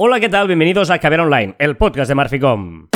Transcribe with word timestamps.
Hola, 0.00 0.20
¿qué 0.20 0.28
tal? 0.28 0.46
Bienvenidos 0.46 0.90
a 0.90 1.00
Caber 1.00 1.18
Online, 1.18 1.56
el 1.58 1.76
podcast 1.76 2.08
de 2.08 2.14
Marficom. 2.14 2.86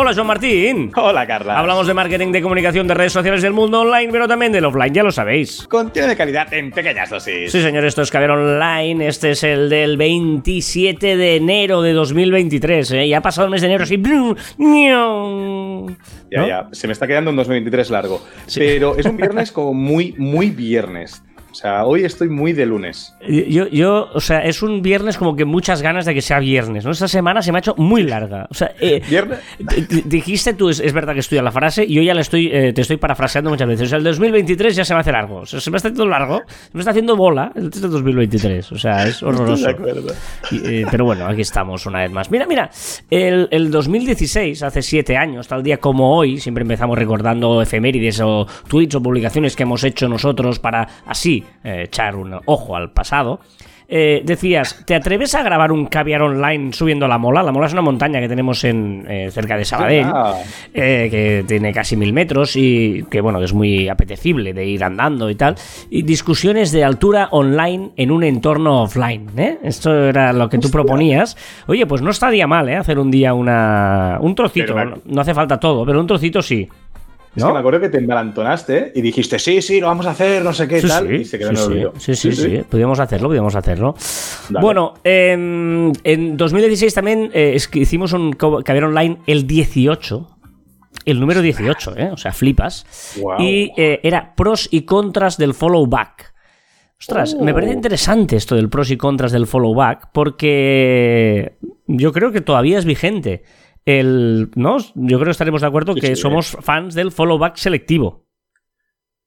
Hola, 0.00 0.14
Joan 0.14 0.28
Martín. 0.28 0.90
Hola, 0.96 1.26
Carla. 1.26 1.58
Hablamos 1.58 1.86
de 1.86 1.92
marketing, 1.92 2.32
de 2.32 2.40
comunicación, 2.40 2.88
de 2.88 2.94
redes 2.94 3.12
sociales 3.12 3.42
del 3.42 3.52
mundo 3.52 3.82
online, 3.82 4.10
pero 4.10 4.26
también 4.26 4.50
del 4.50 4.64
offline, 4.64 4.94
ya 4.94 5.02
lo 5.02 5.12
sabéis. 5.12 5.66
Contenido 5.68 6.08
de 6.08 6.16
calidad 6.16 6.50
en 6.54 6.70
pequeñas 6.70 7.10
dosis. 7.10 7.52
Sí, 7.52 7.60
señor, 7.60 7.84
esto 7.84 8.00
es 8.00 8.10
Caber 8.10 8.30
Online. 8.30 9.06
Este 9.06 9.32
es 9.32 9.44
el 9.44 9.68
del 9.68 9.98
27 9.98 11.18
de 11.18 11.36
enero 11.36 11.82
de 11.82 11.92
2023. 11.92 12.92
¿eh? 12.92 13.08
Ya 13.08 13.18
ha 13.18 13.20
pasado 13.20 13.44
el 13.44 13.50
mes 13.50 13.60
de 13.60 13.66
enero 13.66 13.84
así. 13.84 14.02
Ya, 16.30 16.46
ya. 16.46 16.68
Se 16.72 16.86
me 16.86 16.94
está 16.94 17.06
quedando 17.06 17.28
un 17.28 17.36
2023 17.36 17.90
largo. 17.90 18.22
Pero 18.54 18.96
es 18.96 19.04
un 19.04 19.18
viernes 19.18 19.52
como 19.52 19.74
muy, 19.74 20.14
muy 20.16 20.48
viernes. 20.48 21.22
O 21.50 21.54
sea, 21.54 21.84
hoy 21.84 22.04
estoy 22.04 22.28
muy 22.28 22.52
de 22.52 22.64
lunes. 22.64 23.14
Yo, 23.28 23.66
yo, 23.68 24.08
o 24.14 24.20
sea, 24.20 24.40
es 24.40 24.62
un 24.62 24.82
viernes 24.82 25.18
como 25.18 25.34
que 25.34 25.44
muchas 25.44 25.82
ganas 25.82 26.06
de 26.06 26.14
que 26.14 26.22
sea 26.22 26.38
viernes, 26.38 26.84
¿no? 26.84 26.92
Esta 26.92 27.08
semana 27.08 27.42
se 27.42 27.50
me 27.50 27.58
ha 27.58 27.60
hecho 27.60 27.74
muy 27.76 28.04
larga. 28.04 28.46
O 28.50 28.54
sea, 28.54 28.72
eh, 28.80 29.02
¿Viernes? 29.08 29.40
dijiste 30.04 30.54
tú, 30.54 30.68
es, 30.68 30.80
es, 30.80 30.92
verdad 30.92 31.14
que 31.14 31.20
estudia 31.20 31.42
la 31.42 31.50
frase, 31.50 31.84
y 31.84 31.94
yo 31.94 32.02
ya 32.02 32.14
la 32.14 32.20
estoy, 32.20 32.50
eh, 32.52 32.72
te 32.72 32.82
estoy 32.82 32.98
parafraseando 32.98 33.50
muchas 33.50 33.66
veces. 33.66 33.86
O 33.86 33.88
sea, 33.90 33.98
el 33.98 34.04
2023 34.04 34.76
ya 34.76 34.84
se 34.84 34.94
me 34.94 35.00
hace 35.00 35.12
largo. 35.12 35.38
O 35.38 35.46
sea, 35.46 35.60
se 35.60 35.70
me 35.70 35.76
está 35.76 35.88
haciendo 35.88 36.06
largo, 36.06 36.42
se 36.46 36.70
me 36.72 36.80
está 36.80 36.90
haciendo 36.90 37.16
bola 37.16 37.52
el 37.54 37.70
2023. 37.70 38.72
O 38.72 38.78
sea, 38.78 39.06
es 39.06 39.22
horroroso. 39.22 39.64
De 39.64 39.70
acuerdo. 39.72 40.14
Y, 40.52 40.56
eh, 40.66 40.86
pero 40.90 41.04
bueno, 41.04 41.26
aquí 41.26 41.40
estamos 41.40 41.84
una 41.86 42.00
vez 42.00 42.12
más. 42.12 42.30
Mira, 42.30 42.46
mira, 42.46 42.70
el, 43.10 43.48
el 43.50 43.70
2016, 43.70 44.62
hace 44.62 44.82
siete 44.82 45.16
años, 45.16 45.48
tal 45.48 45.62
día 45.62 45.78
como 45.78 46.16
hoy, 46.16 46.38
siempre 46.38 46.62
empezamos 46.62 46.96
recordando 46.96 47.60
efemérides 47.60 48.20
o 48.20 48.46
tweets 48.68 48.94
o 48.94 49.02
publicaciones 49.02 49.56
que 49.56 49.64
hemos 49.64 49.82
hecho 49.82 50.08
nosotros 50.08 50.58
para 50.58 50.86
así 51.06 51.39
eh, 51.64 51.84
echar 51.84 52.16
un 52.16 52.38
ojo 52.44 52.76
al 52.76 52.90
pasado. 52.90 53.40
Eh, 53.92 54.22
decías, 54.24 54.84
¿te 54.86 54.94
atreves 54.94 55.34
a 55.34 55.42
grabar 55.42 55.72
un 55.72 55.86
caviar 55.86 56.22
online 56.22 56.72
subiendo 56.72 57.08
la 57.08 57.18
mola? 57.18 57.42
La 57.42 57.50
mola 57.50 57.66
es 57.66 57.72
una 57.72 57.82
montaña 57.82 58.20
que 58.20 58.28
tenemos 58.28 58.62
en 58.62 59.04
eh, 59.08 59.32
cerca 59.32 59.56
de 59.56 59.64
Sabadell, 59.64 60.06
eh, 60.72 61.08
que 61.10 61.44
tiene 61.44 61.72
casi 61.72 61.96
mil 61.96 62.12
metros 62.12 62.54
y 62.54 63.04
que 63.10 63.20
bueno, 63.20 63.40
que 63.40 63.46
es 63.46 63.52
muy 63.52 63.88
apetecible 63.88 64.54
de 64.54 64.64
ir 64.64 64.84
andando 64.84 65.28
y 65.28 65.34
tal. 65.34 65.56
Y 65.90 66.02
discusiones 66.02 66.70
de 66.70 66.84
altura 66.84 67.30
online 67.32 67.90
en 67.96 68.12
un 68.12 68.22
entorno 68.22 68.82
offline, 68.82 69.28
¿eh? 69.36 69.58
Esto 69.64 69.92
era 69.92 70.32
lo 70.32 70.48
que 70.48 70.58
tú 70.58 70.70
proponías. 70.70 71.36
Oye, 71.66 71.84
pues 71.84 72.00
no 72.00 72.10
estaría 72.10 72.46
mal, 72.46 72.68
¿eh? 72.68 72.76
Hacer 72.76 72.96
un 72.96 73.10
día 73.10 73.34
una 73.34 74.18
un 74.20 74.36
trocito, 74.36 74.72
no 75.04 75.20
hace 75.20 75.34
falta 75.34 75.58
todo, 75.58 75.84
pero 75.84 75.98
un 75.98 76.06
trocito 76.06 76.42
sí. 76.42 76.68
Es 77.36 77.42
¿no? 77.42 77.46
que 77.48 77.52
me 77.52 77.58
acuerdo 77.60 77.80
que 77.80 77.88
te 77.88 77.98
embalantonaste 77.98 78.92
y 78.94 79.00
dijiste, 79.02 79.38
sí, 79.38 79.62
sí, 79.62 79.80
lo 79.80 79.86
vamos 79.86 80.06
a 80.06 80.10
hacer, 80.10 80.42
no 80.42 80.52
sé 80.52 80.66
qué, 80.66 80.80
Sí, 80.80 80.88
tal. 80.88 81.06
sí, 81.06 81.14
y 81.14 81.24
se 81.24 81.38
quedó 81.38 81.50
sí, 81.50 81.54
en 81.54 81.58
el 81.58 81.62
sí, 81.64 81.70
olvido. 81.72 81.92
sí, 81.98 82.14
sí, 82.16 82.32
sí, 82.32 82.62
Podíamos 82.68 82.98
hacerlo, 82.98 83.28
podíamos 83.28 83.54
hacerlo. 83.54 83.94
Dale. 84.48 84.64
Bueno, 84.64 84.94
em, 85.04 85.92
en 86.02 86.36
2016 86.36 86.92
también 86.94 87.30
eh, 87.32 87.52
es 87.54 87.68
que 87.68 87.78
hicimos 87.78 88.12
un 88.12 88.32
caber 88.32 88.84
online 88.84 89.18
el 89.26 89.46
18. 89.46 90.36
El 91.04 91.20
número 91.20 91.40
18, 91.40 91.96
¿eh? 91.96 92.10
O 92.12 92.16
sea, 92.16 92.32
flipas. 92.32 92.84
Y 93.38 93.72
eh, 93.76 94.00
era 94.02 94.34
pros 94.34 94.68
y 94.70 94.82
contras 94.82 95.38
del 95.38 95.54
follow 95.54 95.86
back. 95.86 96.34
Ostras, 96.98 97.34
Oh. 97.38 97.42
me 97.44 97.54
parece 97.54 97.72
interesante 97.72 98.36
esto 98.36 98.56
del 98.56 98.68
pros 98.68 98.90
y 98.90 98.96
contras 98.98 99.32
del 99.32 99.46
follow 99.46 99.74
back 99.74 100.10
porque 100.12 101.52
yo 101.86 102.12
creo 102.12 102.32
que 102.32 102.40
todavía 102.42 102.78
es 102.78 102.84
vigente. 102.84 103.44
El, 103.84 104.50
¿no? 104.54 104.78
Yo 104.78 105.18
creo 105.18 105.24
que 105.26 105.30
estaremos 105.30 105.60
de 105.62 105.66
acuerdo 105.66 105.94
Sí, 105.94 106.00
que 106.00 106.06
sí. 106.08 106.16
somos 106.16 106.56
fans 106.60 106.94
del 106.94 107.10
follow 107.12 107.38
back 107.38 107.56
selectivo. 107.56 108.26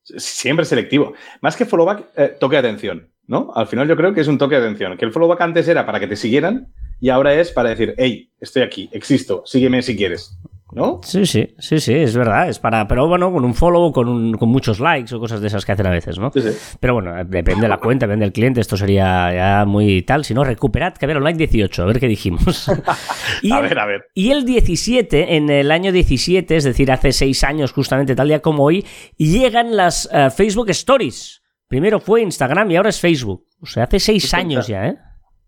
Siempre 0.04 0.66
selectivo. 0.66 1.14
Más 1.42 1.56
que 1.56 1.66
followback, 1.66 2.10
eh, 2.18 2.36
toque 2.40 2.56
de 2.58 2.60
atención, 2.60 3.10
¿no? 3.26 3.52
Al 3.56 3.68
final 3.68 3.88
yo 3.88 3.96
creo 3.96 4.14
que 4.14 4.22
es 4.22 4.28
un 4.28 4.38
toque 4.38 4.56
de 4.56 4.62
atención. 4.62 4.98
Que 4.98 5.06
el 5.06 5.12
followback 5.12 5.42
antes 5.42 5.68
era 5.68 5.86
para 5.86 6.00
que 6.00 6.08
te 6.08 6.16
siguieran 6.16 6.74
y 7.00 7.10
ahora 7.10 7.34
es 7.34 7.52
para 7.52 7.70
decir, 7.70 7.94
hey, 7.98 8.32
estoy 8.40 8.64
aquí, 8.64 8.90
existo, 8.92 9.44
sígueme 9.46 9.82
si 9.82 9.96
quieres, 9.96 10.38
¿no? 10.76 11.00
Sí, 11.04 11.26
sí, 11.26 11.54
sí, 11.60 11.80
sí, 11.80 11.94
es 11.94 12.16
verdad. 12.16 12.50
Es 12.50 12.60
para, 12.60 12.88
pero 12.88 13.08
bueno, 13.08 13.32
con 13.32 13.46
un 13.46 13.54
follow, 13.54 13.92
con, 13.92 14.08
un- 14.08 14.34
con 14.34 14.50
muchos 14.50 14.80
likes 14.80 15.14
o 15.16 15.20
cosas 15.20 15.42
de 15.42 15.48
esas 15.48 15.66
que 15.66 15.72
hacen 15.72 15.86
a 15.88 15.90
veces, 15.92 16.18
¿no? 16.20 16.32
Sí, 16.34 16.42
sí. 16.42 16.50
Pero 16.80 16.94
bueno, 16.96 17.14
depende 17.26 17.62
de 17.62 17.68
la 17.70 17.78
cuenta, 17.78 18.06
depende 18.08 18.26
del 18.26 18.34
cliente. 18.34 18.62
Esto 18.62 18.76
sería 18.78 19.34
ya 19.34 19.66
muy 19.66 20.02
tal. 20.04 20.26
Si 20.26 20.34
no, 20.34 20.44
recuperad 20.44 20.94
que 20.94 21.06
ver 21.08 21.18
online 21.18 21.38
18, 21.38 21.84
a 21.84 21.86
ver 21.86 22.00
qué 22.00 22.08
dijimos. 22.08 22.68
y, 23.42 23.52
A 23.52 23.58
el, 23.60 23.64
ver, 23.64 23.80
a 23.80 23.86
ver. 23.86 24.02
y 24.14 24.32
el 24.32 24.46
17, 24.46 25.36
en 25.36 25.50
el 25.50 25.72
año 25.72 25.92
17, 25.92 26.56
es 26.56 26.64
decir, 26.64 26.92
hace 26.92 27.12
seis 27.12 27.44
años, 27.44 27.72
justamente 27.72 28.16
tal 28.16 28.28
día 28.28 28.42
como 28.42 28.64
hoy, 28.64 28.86
llegan 29.18 29.76
las 29.76 30.10
eh, 30.12 30.30
Facebook 30.30 30.70
Stories. 30.72 31.42
Primero 31.68 32.00
fue 32.00 32.22
Instagram 32.22 32.70
y 32.72 32.76
ahora 32.76 32.90
es 32.90 33.00
Facebook. 33.00 33.46
O 33.62 33.66
sea, 33.66 33.84
hace 33.86 34.00
seis 34.00 34.24
Pues 34.24 34.34
años 34.34 34.68
ya, 34.68 34.88
¿eh? 34.88 34.98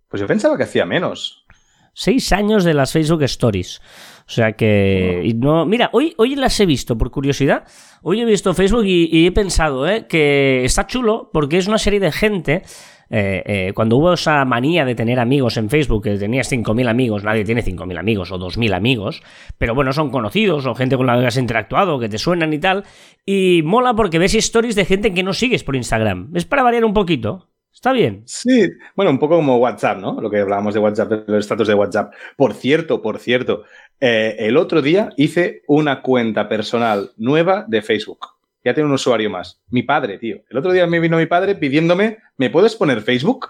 Pues 0.09 0.22
yo 0.22 0.28
pensaba 0.28 0.56
que 0.57 0.63
hacía 0.63 0.86
menos. 0.86 1.46
Seis 1.94 2.31
años 2.34 2.63
de 2.63 2.74
las 2.74 2.92
Facebook 2.92 3.24
Stories. 3.24 3.80
O 4.28 4.31
sea 4.31 4.53
que. 4.53 5.22
y 5.24 5.34
no, 5.36 5.66
mira, 5.66 5.90
hoy, 5.94 6.13
hoy 6.18 6.36
las 6.36 6.59
he 6.59 6.66
visto, 6.66 6.97
por 6.97 7.12
curiosidad. 7.12 7.66
Hoy 8.02 8.22
he 8.22 8.25
visto 8.25 8.53
Facebook 8.53 8.86
y, 8.86 9.08
y 9.12 9.28
he 9.28 9.31
pensado 9.31 9.88
¿eh? 9.88 10.08
que 10.08 10.66
está 10.66 10.88
chulo 10.88 11.30
porque 11.31 11.58
es 11.58 11.68
una 11.68 11.78
serie 11.78 12.00
de 12.00 12.12
gente. 12.12 12.63
eh, 13.12 13.44
eh, 13.46 13.72
cuando 13.75 13.97
hubo 13.97 14.13
esa 14.13 14.44
manía 14.46 14.84
de 14.84 14.96
tener 14.96 15.19
amigos 15.19 15.58
en 15.58 15.69
Facebook, 15.69 16.03
que 16.03 16.18
tenías 16.18 16.52
5.000 16.52 16.88
amigos, 16.90 17.24
nadie 17.24 17.44
tiene 17.46 17.62
5.000 17.63 18.00
amigos 18.00 18.31
o 18.31 18.40
2.000 18.40 18.74
amigos, 18.74 19.22
pero 19.59 19.75
bueno, 19.75 19.94
son 19.94 20.09
conocidos 20.09 20.66
o 20.66 20.74
gente 20.74 20.97
con 20.97 21.06
la 21.06 21.19
que 21.19 21.28
has 21.28 21.38
interactuado, 21.38 22.00
que 22.00 22.09
te 22.09 22.18
suenan 22.18 22.52
y 22.52 22.57
tal, 22.59 22.84
y 23.25 23.62
mola 23.63 23.94
porque 23.94 24.18
ves 24.18 24.34
stories 24.34 24.75
de 24.75 24.86
gente 24.86 25.13
que 25.13 25.22
no 25.22 25.34
sigues 25.34 25.63
por 25.63 25.75
Instagram. 25.75 26.31
Es 26.34 26.46
para 26.46 26.63
variar 26.63 26.84
un 26.84 26.94
poquito. 26.94 27.50
Está 27.72 27.92
bien. 27.92 28.24
Sí, 28.25 28.69
bueno, 28.96 29.12
un 29.12 29.19
poco 29.19 29.36
como 29.36 29.57
WhatsApp, 29.57 30.00
¿no? 30.00 30.19
Lo 30.22 30.30
que 30.31 30.40
hablábamos 30.40 30.74
de 30.74 30.80
WhatsApp, 30.80 31.09
de 31.09 31.24
los 31.28 31.44
estatus 31.44 31.68
de 31.68 31.74
WhatsApp. 31.74 32.13
Por 32.38 32.53
cierto, 32.53 33.02
por 33.02 33.19
cierto, 33.19 33.63
eh, 34.00 34.35
el 34.39 34.57
otro 34.57 34.81
día 34.81 35.09
hice 35.17 35.63
una 35.67 36.01
cuenta 36.01 36.47
personal 36.50 37.11
nueva 37.17 37.66
de 37.67 37.81
Facebook. 37.81 38.28
Ya 38.63 38.73
tengo 38.73 38.88
un 38.88 38.95
usuario 38.95 39.29
más. 39.29 39.61
Mi 39.69 39.83
padre, 39.83 40.17
tío. 40.17 40.38
El 40.50 40.57
otro 40.57 40.72
día 40.72 40.88
me 40.88 41.00
vino 41.00 41.17
mi 41.17 41.28
padre 41.28 41.56
pidiéndome, 41.56 42.17
¿me 42.38 42.50
puedes 42.50 42.75
poner 42.75 43.01
Facebook? 43.01 43.50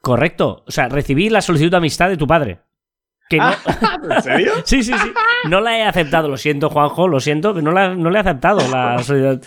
Correcto. 0.00 0.62
O 0.66 0.70
sea, 0.70 0.88
recibí 0.88 1.28
la 1.30 1.42
solicitud 1.42 1.70
de 1.70 1.76
amistad 1.76 2.08
de 2.08 2.16
tu 2.16 2.26
padre. 2.26 2.60
Que 3.28 3.38
no... 3.38 3.44
Ah, 3.44 3.98
¿En 4.10 4.22
serio? 4.22 4.52
Sí, 4.64 4.82
sí, 4.82 4.92
sí. 4.92 5.12
No 5.48 5.60
la 5.60 5.78
he 5.78 5.82
aceptado, 5.82 6.28
lo 6.28 6.36
siento, 6.36 6.70
Juanjo, 6.70 7.08
lo 7.08 7.18
siento, 7.18 7.54
no 7.54 7.72
la, 7.72 7.94
no 7.94 8.10
la 8.10 8.18
he 8.18 8.20
aceptado 8.20 8.60
la 8.68 9.02
solicitud. 9.02 9.44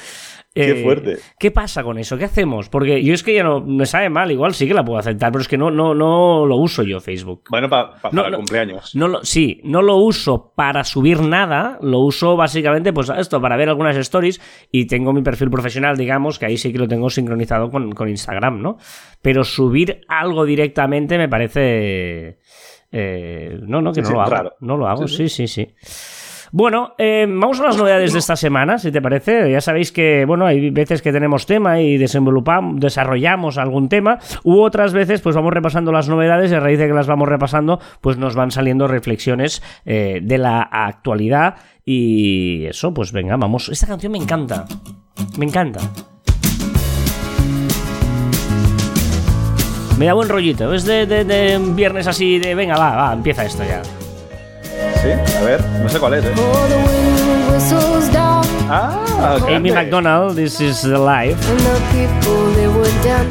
Qué 0.56 0.72
Eh, 0.72 0.84
fuerte. 0.84 1.18
¿Qué 1.38 1.52
pasa 1.52 1.84
con 1.84 1.98
eso? 2.00 2.18
¿Qué 2.18 2.24
hacemos? 2.24 2.70
Porque 2.70 3.04
yo 3.04 3.14
es 3.14 3.24
que 3.24 3.34
ya 3.36 3.44
no 3.44 3.60
me 3.60 3.86
sabe 3.86 4.10
mal, 4.10 4.32
igual 4.32 4.54
sí 4.54 4.66
que 4.66 4.74
la 4.74 4.86
puedo 4.86 4.98
aceptar, 4.98 5.30
pero 5.34 5.42
es 5.42 5.50
que 5.50 5.58
no, 5.58 5.70
no, 5.70 5.94
no 5.94 6.46
lo 6.46 6.56
uso 6.56 6.82
yo 6.84 7.02
Facebook. 7.02 7.44
Bueno, 7.50 7.68
pa- 7.70 7.92
pa- 8.02 8.10
No, 8.14 8.22
para 8.22 8.30
no. 8.32 8.38
cumpleaños. 8.38 8.96
No 8.96 9.10
lo, 9.10 9.24
sí, 9.26 9.60
no 9.66 9.82
lo 9.82 9.98
uso 9.98 10.54
para 10.56 10.86
subir 10.86 11.20
nada, 11.22 11.78
lo 11.82 12.00
uso 12.00 12.38
básicamente 12.38 12.94
pues 12.94 13.10
esto, 13.10 13.42
para 13.42 13.58
ver 13.58 13.68
algunas 13.68 13.98
stories 13.98 14.40
y 14.72 14.88
tengo 14.88 15.12
mi 15.12 15.22
perfil 15.24 15.50
profesional, 15.50 15.98
digamos, 15.98 16.40
que 16.40 16.46
ahí 16.46 16.56
sí 16.58 16.72
que 16.72 16.80
lo 16.80 16.88
tengo 16.88 17.10
sincronizado 17.10 17.70
con, 17.70 17.92
con 17.92 18.08
Instagram, 18.08 18.62
¿no? 18.62 18.78
Pero 19.22 19.44
subir 19.44 20.02
algo 20.08 20.46
directamente 20.46 21.18
me 21.18 21.28
parece... 21.28 22.40
eh, 22.94 23.60
no, 23.64 23.82
no, 23.82 23.92
que 23.92 23.96
Sí, 23.96 24.02
no 24.04 24.08
sí, 24.08 24.14
lo 24.14 24.22
hago. 24.22 24.52
No 24.62 24.78
lo 24.78 24.88
hago, 24.88 25.08
Sí, 25.10 25.28
sí, 25.28 25.48
sí. 25.50 25.68
Bueno, 26.58 26.94
eh, 26.98 27.26
vamos 27.28 27.60
a 27.60 27.64
las 27.66 27.76
novedades 27.76 28.14
de 28.14 28.20
esta 28.20 28.38
semana, 28.38 28.78
si 28.80 28.90
te 28.90 29.02
parece. 29.02 29.52
Ya 29.52 29.60
sabéis 29.60 29.92
que, 29.92 30.24
bueno, 30.26 30.46
hay 30.46 30.70
veces 30.70 31.02
que 31.02 31.12
tenemos 31.12 31.46
tema 31.46 31.82
y 31.82 31.98
desarrollamos 31.98 33.58
algún 33.58 33.90
tema, 33.90 34.20
u 34.46 34.62
otras 34.62 34.94
veces, 34.94 35.20
pues 35.20 35.36
vamos 35.36 35.54
repasando 35.54 35.92
las 35.92 36.08
novedades 36.08 36.54
y 36.54 36.56
a 36.56 36.62
raíz 36.62 36.80
de 36.80 36.88
que 36.88 36.94
las 36.94 37.08
vamos 37.08 37.28
repasando, 37.28 37.82
pues 38.00 38.16
nos 38.18 38.36
van 38.36 38.52
saliendo 38.52 38.88
reflexiones 38.88 39.62
eh, 39.84 40.22
de 40.24 40.38
la 40.38 40.62
actualidad. 40.62 41.56
Y 41.84 42.64
eso, 42.68 42.94
pues 42.94 43.12
venga, 43.12 43.36
vamos. 43.36 43.68
Esta 43.68 43.88
canción 43.88 44.14
me 44.14 44.18
encanta. 44.20 44.64
Me 45.38 45.46
encanta. 45.46 45.82
Me 50.00 50.06
da 50.06 50.14
buen 50.14 50.30
rollito. 50.30 50.74
Es 50.74 50.86
de- 50.86 51.06
de 51.06 51.60
viernes 51.76 52.08
así 52.08 52.40
de, 52.40 52.56
venga, 52.56 52.78
va, 52.78 52.96
va, 52.96 53.12
empieza 53.14 53.44
esto 53.44 53.62
ya. 53.66 53.82
Sí, 55.06 55.12
a 55.38 55.42
ver, 55.44 55.62
no 55.84 55.88
sé 55.90 56.00
cuál 56.00 56.16
es, 56.16 56.26
¿eh? 56.26 56.32
Ah, 58.68 59.38
Amy. 59.48 59.72
McDonald, 59.72 60.36
This 60.36 60.60
is 60.60 60.82
the 60.82 60.98
Life. 60.98 61.38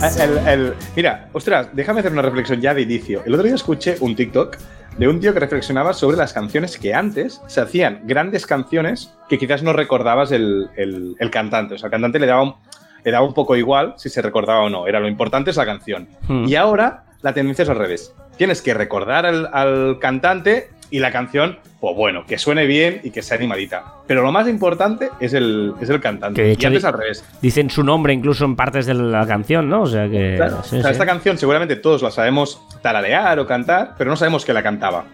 Ah, 0.00 0.08
El- 0.22 0.38
el- 0.48 0.74
mira, 0.94 1.28
ostras, 1.32 1.68
déjame 1.72 1.98
hacer 2.00 2.12
una 2.12 2.22
reflexión 2.22 2.60
ya 2.60 2.74
de 2.74 2.82
inicio. 2.82 3.22
El 3.26 3.34
otro 3.34 3.44
día 3.46 3.56
escuché 3.56 3.96
un 4.00 4.14
TikTok 4.14 4.56
de 4.98 5.08
un 5.08 5.18
tío 5.18 5.34
que 5.34 5.40
reflexionaba 5.40 5.92
sobre 5.92 6.16
las 6.16 6.32
canciones 6.32 6.78
que 6.78 6.94
antes 6.94 7.40
se 7.48 7.60
hacían 7.60 8.02
grandes 8.04 8.46
canciones 8.46 9.12
que 9.28 9.36
quizás 9.38 9.64
no 9.64 9.72
recordabas 9.72 10.30
el, 10.30 10.68
el- 10.76 11.16
el 11.18 11.30
cantante. 11.30 11.74
O 11.74 11.78
sea, 11.78 11.88
el 11.88 11.90
cantante 11.90 12.20
le 12.20 12.26
daba, 12.26 12.42
un, 12.44 12.54
le 13.02 13.10
daba 13.10 13.26
un 13.26 13.34
poco 13.34 13.56
igual 13.56 13.94
si 13.96 14.08
se 14.10 14.22
recordaba 14.22 14.60
o 14.62 14.70
no. 14.70 14.86
Era 14.86 15.00
lo 15.00 15.08
importante 15.08 15.50
es 15.50 15.56
la 15.56 15.66
canción. 15.66 16.06
Hmm. 16.28 16.44
Y 16.46 16.54
ahora 16.54 17.02
la 17.22 17.32
tendencia 17.34 17.64
es 17.64 17.68
al 17.68 17.76
revés. 17.78 18.14
Tienes 18.36 18.62
que 18.62 18.74
recordar 18.74 19.26
al, 19.26 19.48
al 19.52 19.98
cantante 20.00 20.68
Y 20.94 21.00
la 21.00 21.10
canción, 21.10 21.58
pues 21.80 21.96
bueno, 21.96 22.24
que 22.24 22.38
suene 22.38 22.66
bien 22.66 23.00
y 23.02 23.10
que 23.10 23.20
sea 23.20 23.36
animadita. 23.36 23.82
Pero 24.06 24.22
lo 24.22 24.30
más 24.30 24.46
importante 24.46 25.08
es 25.18 25.32
el, 25.32 25.74
es 25.80 25.90
el 25.90 26.00
cantante. 26.00 26.40
Que 26.40 26.48
de 26.50 26.56
y 26.56 26.64
antes 26.66 26.84
al 26.84 26.92
revés. 26.92 27.24
Dicen 27.42 27.68
su 27.68 27.82
nombre 27.82 28.12
incluso 28.12 28.44
en 28.44 28.54
partes 28.54 28.86
de 28.86 28.94
la 28.94 29.26
canción, 29.26 29.68
¿no? 29.68 29.82
O 29.82 29.86
sea 29.88 30.08
que. 30.08 30.34
Claro, 30.36 30.62
sí, 30.62 30.76
o 30.76 30.82
sea, 30.82 30.90
sí. 30.90 30.92
esta 30.92 31.04
canción 31.04 31.36
seguramente 31.36 31.74
todos 31.74 32.00
la 32.00 32.12
sabemos 32.12 32.60
taralear 32.80 33.40
o 33.40 33.46
cantar, 33.48 33.96
pero 33.98 34.08
no 34.08 34.14
sabemos 34.14 34.44
que 34.44 34.52
la 34.52 34.62
cantaba. 34.62 35.04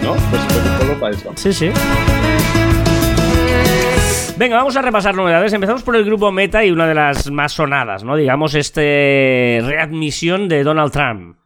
¿No? 0.00 0.14
Pues, 0.30 0.42
pues 0.86 0.98
para 1.00 1.16
eso. 1.16 1.32
Sí, 1.34 1.52
sí. 1.52 1.70
Venga, 4.36 4.58
vamos 4.58 4.76
a 4.76 4.82
repasar 4.82 5.16
novedades. 5.16 5.52
Empezamos 5.52 5.82
por 5.82 5.96
el 5.96 6.04
grupo 6.04 6.30
Meta 6.30 6.64
y 6.64 6.70
una 6.70 6.86
de 6.86 6.94
las 6.94 7.32
más 7.32 7.50
sonadas, 7.50 8.04
¿no? 8.04 8.14
Digamos, 8.14 8.54
este 8.54 9.60
readmisión 9.64 10.48
de 10.48 10.62
Donald 10.62 10.92
Trump. 10.92 11.36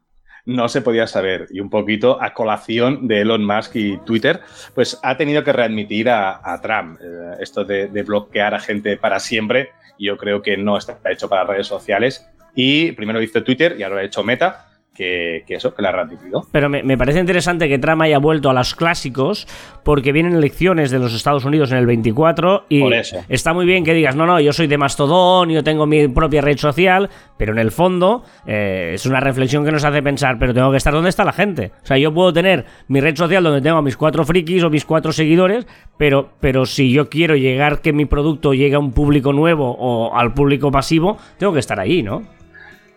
No 0.44 0.69
se 0.69 0.82
podía 0.82 1.06
saber. 1.06 1.46
Y 1.50 1.60
un 1.60 1.70
poquito 1.70 2.20
a 2.20 2.34
colación 2.34 3.06
de 3.08 3.20
Elon 3.20 3.44
Musk 3.44 3.76
y 3.76 3.98
Twitter, 3.98 4.40
pues 4.75 4.98
ha 5.02 5.16
tenido 5.16 5.44
que 5.44 5.52
readmitir 5.52 6.08
a, 6.08 6.40
a 6.42 6.60
Trump. 6.60 6.98
Eh, 7.02 7.37
esto 7.40 7.64
de, 7.64 7.88
bloquear 8.02 8.54
a 8.54 8.60
gente 8.60 8.96
para 8.96 9.20
siempre, 9.20 9.70
yo 9.98 10.16
creo 10.16 10.42
que 10.42 10.56
no 10.56 10.76
está 10.76 10.98
hecho 11.10 11.28
para 11.28 11.44
redes 11.44 11.66
sociales. 11.66 12.26
Y 12.54 12.92
primero 12.92 13.22
hizo 13.22 13.42
Twitter 13.42 13.76
y 13.78 13.82
ahora 13.82 13.96
lo 13.96 14.00
ha 14.00 14.04
hecho 14.04 14.25
Meta, 14.25 14.69
que, 14.94 15.44
que 15.46 15.54
eso, 15.54 15.75
que 15.75 15.82
la 15.82 15.92
readmitido. 15.92 16.46
Pero 16.52 16.69
me, 16.69 16.82
me 16.82 16.98
parece 16.98 17.20
interesante 17.20 17.69
que 17.69 17.78
Trump 17.78 18.02
haya 18.02 18.19
vuelto 18.19 18.50
a 18.50 18.52
los 18.52 18.75
clásicos 18.75 19.46
porque 19.84 20.12
vienen 20.12 20.34
elecciones 20.34 20.90
de 20.90 20.98
los 20.98 21.14
Estados 21.14 21.44
Unidos 21.44 21.72
en 21.72 21.78
el 21.78 21.87
24 21.87 22.66
y 22.69 22.81
Por 22.81 22.92
eso. 22.94 23.19
está 23.28 23.52
muy 23.52 23.66
bien 23.66 23.84
que 23.84 23.94
digas, 23.94 24.14
no, 24.16 24.26
no, 24.26 24.40
yo 24.40 24.52
soy 24.52 24.66
de 24.66 24.76
Mastodon, 24.78 25.48
yo 25.50 25.64
tengo 25.64 25.87
mi 25.87 26.08
propia 26.08 26.40
red 26.42 26.58
social, 26.58 27.08
pero 27.37 27.52
en 27.52 27.58
el 27.58 27.70
fondo 27.70 28.25
eh, 28.46 28.92
es 28.94 29.06
una 29.06 29.20
reflexión 29.20 29.64
que 29.64 29.72
nos 29.72 29.84
hace 29.84 30.02
pensar, 30.02 30.38
pero 30.38 30.52
tengo 30.52 30.70
que 30.70 30.76
estar 30.76 30.92
donde 30.92 31.08
está 31.08 31.25
la 31.25 31.32
gente. 31.32 31.72
O 31.82 31.87
sea, 31.87 31.96
yo 31.96 32.12
puedo 32.12 32.32
tener 32.32 32.66
mi 32.88 33.00
red 33.00 33.16
social 33.16 33.42
donde 33.42 33.62
tengo 33.62 33.78
a 33.78 33.82
mis 33.82 33.96
cuatro 33.96 34.25
frikis 34.25 34.62
o 34.64 34.70
mis 34.70 34.84
cuatro 34.84 35.12
seguidores, 35.12 35.66
pero, 35.96 36.31
pero 36.40 36.66
si 36.66 36.90
yo 36.92 37.08
quiero 37.08 37.37
llegar 37.37 37.81
que 37.81 37.92
mi 37.92 38.04
producto 38.04 38.52
llegue 38.54 38.75
a 38.75 38.78
un 38.78 38.92
público 38.92 39.32
nuevo 39.32 39.76
o 39.78 40.14
al 40.14 40.34
público 40.34 40.70
masivo, 40.70 41.16
tengo 41.38 41.52
que 41.52 41.60
estar 41.60 41.81
ahí, 41.81 42.02
¿no? 42.02 42.39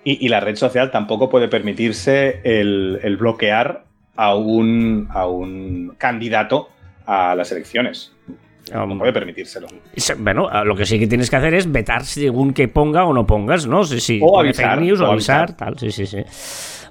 Y, 0.04 0.26
y 0.26 0.30
la 0.30 0.40
red 0.40 0.56
social 0.56 0.92
tampoco 0.92 1.30
puede 1.30 1.48
permitirse 1.48 2.42
el, 2.44 3.00
el 3.04 3.18
bloquear 3.18 3.86
a 4.16 4.36
un, 4.36 5.08
a 5.12 5.28
un 5.28 5.96
candidato 5.98 6.70
a 7.06 7.36
las 7.36 7.52
elecciones. 7.52 8.12
No 8.74 8.98
puede 8.98 9.12
permitírselo. 9.12 9.68
Se- 9.96 10.16
Bueno, 10.16 10.50
lo 10.64 10.76
que 10.76 10.86
sí 10.86 10.98
que 10.98 11.08
tienes 11.08 11.30
que 11.30 11.36
hacer 11.36 11.54
es 11.54 11.70
vetar 11.72 12.06
según 12.06 12.54
que 12.54 12.68
ponga 12.70 13.06
o 13.06 13.14
no 13.14 13.26
pongas, 13.28 13.68
¿no? 13.68 13.84
Si, 13.84 14.00
si 14.00 14.20
O 14.24 14.40
avisar, 14.40 14.80
news 14.82 15.02
o 15.02 15.06
o 15.06 15.12
avisar, 15.12 15.40
avisar. 15.42 15.58
tal, 15.58 15.78
sí, 15.80 15.92
sí, 15.92 16.06
sí. 16.06 16.18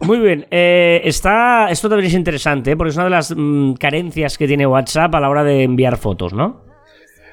Muy 0.03 0.19
bien, 0.19 0.47
eh, 0.51 1.01
está, 1.05 1.69
esto 1.71 1.89
también 1.89 2.09
es 2.09 2.15
interesante, 2.15 2.73
¿eh? 2.73 2.77
porque 2.77 2.91
es 2.91 2.97
una 2.97 3.05
de 3.05 3.11
las 3.11 3.35
mm, 3.37 3.75
carencias 3.75 4.37
que 4.37 4.47
tiene 4.47 4.67
WhatsApp 4.67 5.15
a 5.15 5.21
la 5.21 5.31
hora 5.31 5.45
de 5.45 5.63
enviar 5.63 5.97
fotos, 5.97 6.33
¿no? 6.35 6.61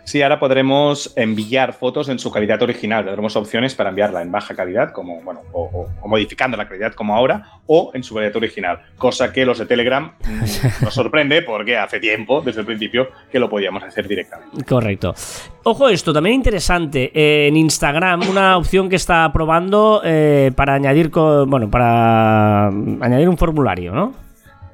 Sí, 0.10 0.24
ahora 0.24 0.40
podremos 0.40 1.14
enviar 1.16 1.72
fotos 1.74 2.10
en 2.10 2.18
su 2.18 2.32
calidad 2.32 2.60
original. 2.64 3.06
Tendremos 3.06 3.36
opciones 3.36 3.76
para 3.76 3.90
enviarla 3.90 4.24
en 4.24 4.32
baja 4.32 4.56
calidad, 4.56 4.92
como 4.92 5.22
bueno, 5.22 5.42
o, 5.54 5.88
modificando 6.04 6.58
la 6.58 6.68
calidad 6.68 6.94
como 6.94 7.16
ahora, 7.16 7.60
o 7.68 7.92
en 7.94 8.02
su 8.02 8.16
calidad 8.16 8.36
original. 8.36 8.80
Cosa 8.98 9.32
que 9.32 9.46
los 9.46 9.60
de 9.60 9.68
Telegram 9.68 10.12
mm, 10.26 10.84
nos 10.84 10.96
sorprende 10.96 11.44
porque 11.44 11.78
hace 11.78 12.00
tiempo, 12.00 12.42
desde 12.42 12.62
el 12.62 12.66
principio, 12.66 13.10
que 13.32 13.38
lo 13.38 13.52
podíamos 13.52 13.84
hacer 13.84 14.08
directamente. 14.08 14.66
Correcto. 14.66 15.14
Ojo 15.62 15.90
esto, 15.90 16.12
también 16.12 16.38
interesante, 16.38 17.12
eh, 17.14 17.48
en 17.48 17.58
Instagram 17.58 18.28
una 18.28 18.58
opción 18.58 18.90
que 18.90 18.96
está 18.96 19.32
probando 19.32 20.02
eh, 20.04 20.52
para 20.56 20.74
añadir, 20.74 21.12
bueno, 21.12 21.70
para 21.70 22.70
añadir 22.70 23.30
un 23.30 23.38
formulario, 23.38 23.94
¿no? 23.94 24.29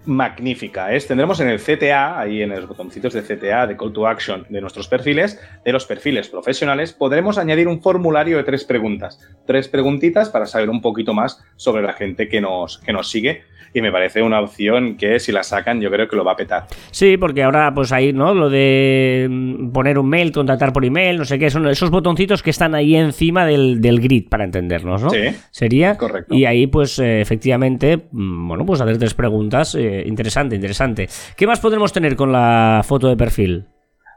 Magnífica 0.05 0.93
es. 0.93 1.07
Tendremos 1.07 1.39
en 1.39 1.49
el 1.49 1.59
CTA, 1.59 2.19
ahí 2.19 2.41
en 2.41 2.49
los 2.49 2.67
botoncitos 2.67 3.13
de 3.13 3.21
CTA, 3.21 3.67
de 3.67 3.77
Call 3.77 3.93
to 3.93 4.07
Action 4.07 4.45
de 4.49 4.61
nuestros 4.61 4.87
perfiles, 4.87 5.39
de 5.63 5.71
los 5.71 5.85
perfiles 5.85 6.29
profesionales, 6.29 6.93
podremos 6.93 7.37
añadir 7.37 7.67
un 7.67 7.81
formulario 7.81 8.37
de 8.37 8.43
tres 8.43 8.63
preguntas. 8.63 9.19
Tres 9.45 9.67
preguntitas 9.67 10.29
para 10.29 10.45
saber 10.45 10.69
un 10.69 10.81
poquito 10.81 11.13
más 11.13 11.43
sobre 11.55 11.83
la 11.83 11.93
gente 11.93 12.27
que 12.27 12.41
nos, 12.41 12.79
que 12.79 12.93
nos 12.93 13.09
sigue. 13.09 13.43
Y 13.75 13.81
me 13.81 13.91
parece 13.91 14.21
una 14.21 14.39
opción 14.39 14.95
que 14.95 15.19
si 15.19 15.33
la 15.33 15.43
sacan 15.43 15.81
yo 15.81 15.91
creo 15.91 16.07
que 16.07 16.15
lo 16.15 16.23
va 16.23 16.31
a 16.31 16.35
petar. 16.37 16.65
Sí, 16.91 17.17
porque 17.17 17.43
ahora 17.43 17.73
pues 17.75 17.91
ahí, 17.91 18.13
¿no? 18.13 18.33
Lo 18.33 18.49
de 18.49 19.27
mm, 19.29 19.71
poner 19.71 19.99
un 19.99 20.07
mail, 20.07 20.31
contactar 20.31 20.71
por 20.71 20.85
email, 20.85 21.17
no 21.17 21.25
sé 21.25 21.37
qué, 21.37 21.49
son 21.49 21.67
esos 21.67 21.89
botoncitos 21.91 22.41
que 22.41 22.51
están 22.51 22.73
ahí 22.73 22.95
encima 22.95 23.45
del, 23.45 23.81
del 23.81 23.99
grid, 23.99 24.29
para 24.29 24.45
entendernos, 24.45 25.03
¿no? 25.03 25.09
Sí, 25.09 25.25
Sería. 25.51 25.97
correcto. 25.97 26.33
Y 26.33 26.45
ahí, 26.45 26.67
pues, 26.67 26.97
eh, 26.99 27.19
efectivamente, 27.19 28.07
mm, 28.11 28.47
bueno, 28.47 28.65
pues 28.65 28.79
hacer 28.79 28.97
tres 28.97 29.13
preguntas. 29.13 29.75
eh, 29.75 30.03
interesante, 30.07 30.55
interesante. 30.55 31.09
¿Qué 31.35 31.45
más 31.45 31.59
podremos 31.59 31.91
tener 31.91 32.15
con 32.15 32.31
la 32.31 32.81
foto 32.85 33.09
de 33.09 33.17
perfil? 33.17 33.65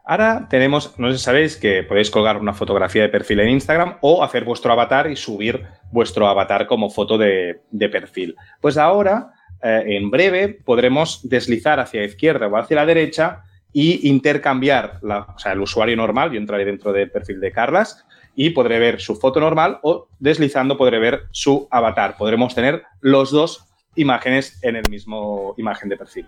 Ahora 0.05 0.47
tenemos, 0.49 0.99
no 0.99 1.11
sé 1.11 1.19
si 1.19 1.25
sabéis 1.25 1.57
que 1.57 1.83
podéis 1.83 2.11
colgar 2.11 2.39
una 2.39 2.55
fotografía 2.55 3.03
de 3.03 3.09
perfil 3.11 3.41
en 3.41 3.51
Instagram 3.51 3.97
o 4.01 4.25
hacer 4.25 4.45
vuestro 4.45 4.73
avatar 4.73 5.11
y 5.11 5.17
subir 5.17 5.65
vuestro 5.93 6.27
avatar 6.29 6.67
como 6.67 6.89
foto 6.89 7.19
de, 7.19 7.61
de 7.71 7.89
perfil. 7.91 8.35
Pues 8.63 8.79
ahora, 8.79 9.33
eh, 9.63 9.83
en 9.87 10.11
breve, 10.11 10.49
podremos 10.65 11.21
deslizar 11.29 11.81
hacia 11.81 12.01
la 12.01 12.07
izquierda 12.07 12.47
o 12.47 12.57
hacia 12.57 12.77
la 12.77 12.87
derecha 12.87 13.43
y 13.73 14.09
intercambiar 14.09 14.99
la- 15.03 15.21
o 15.35 15.39
sea, 15.39 15.53
el 15.53 15.61
usuario 15.61 15.97
normal. 15.97 16.31
Yo 16.33 16.39
entraré 16.39 16.65
dentro 16.65 16.93
del 16.93 17.11
perfil 17.11 17.41
de 17.41 17.53
Carlas 17.53 18.05
y 18.35 18.51
podré 18.51 18.79
ver 18.79 19.01
su 19.01 19.17
foto 19.17 19.41
normal 19.41 19.79
o 19.83 20.09
deslizando 20.19 20.77
podré 20.79 20.99
ver 20.99 21.25
su 21.33 21.67
avatar. 21.71 22.17
Podremos 22.17 22.55
tener 22.55 22.83
los 23.01 23.31
dos 23.31 23.65
imágenes 23.97 24.59
en 24.63 24.77
el 24.77 24.85
mismo 24.89 25.55
imagen 25.59 25.89
de 25.89 25.97
perfil. 25.97 26.27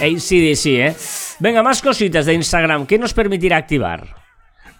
ACDC, 0.00 0.66
¿eh? 0.66 0.96
Venga, 1.38 1.62
más 1.62 1.82
cositas 1.82 2.26
de 2.26 2.34
Instagram. 2.34 2.86
¿Qué 2.86 2.98
nos 2.98 3.12
permitirá 3.14 3.56
activar? 3.56 4.22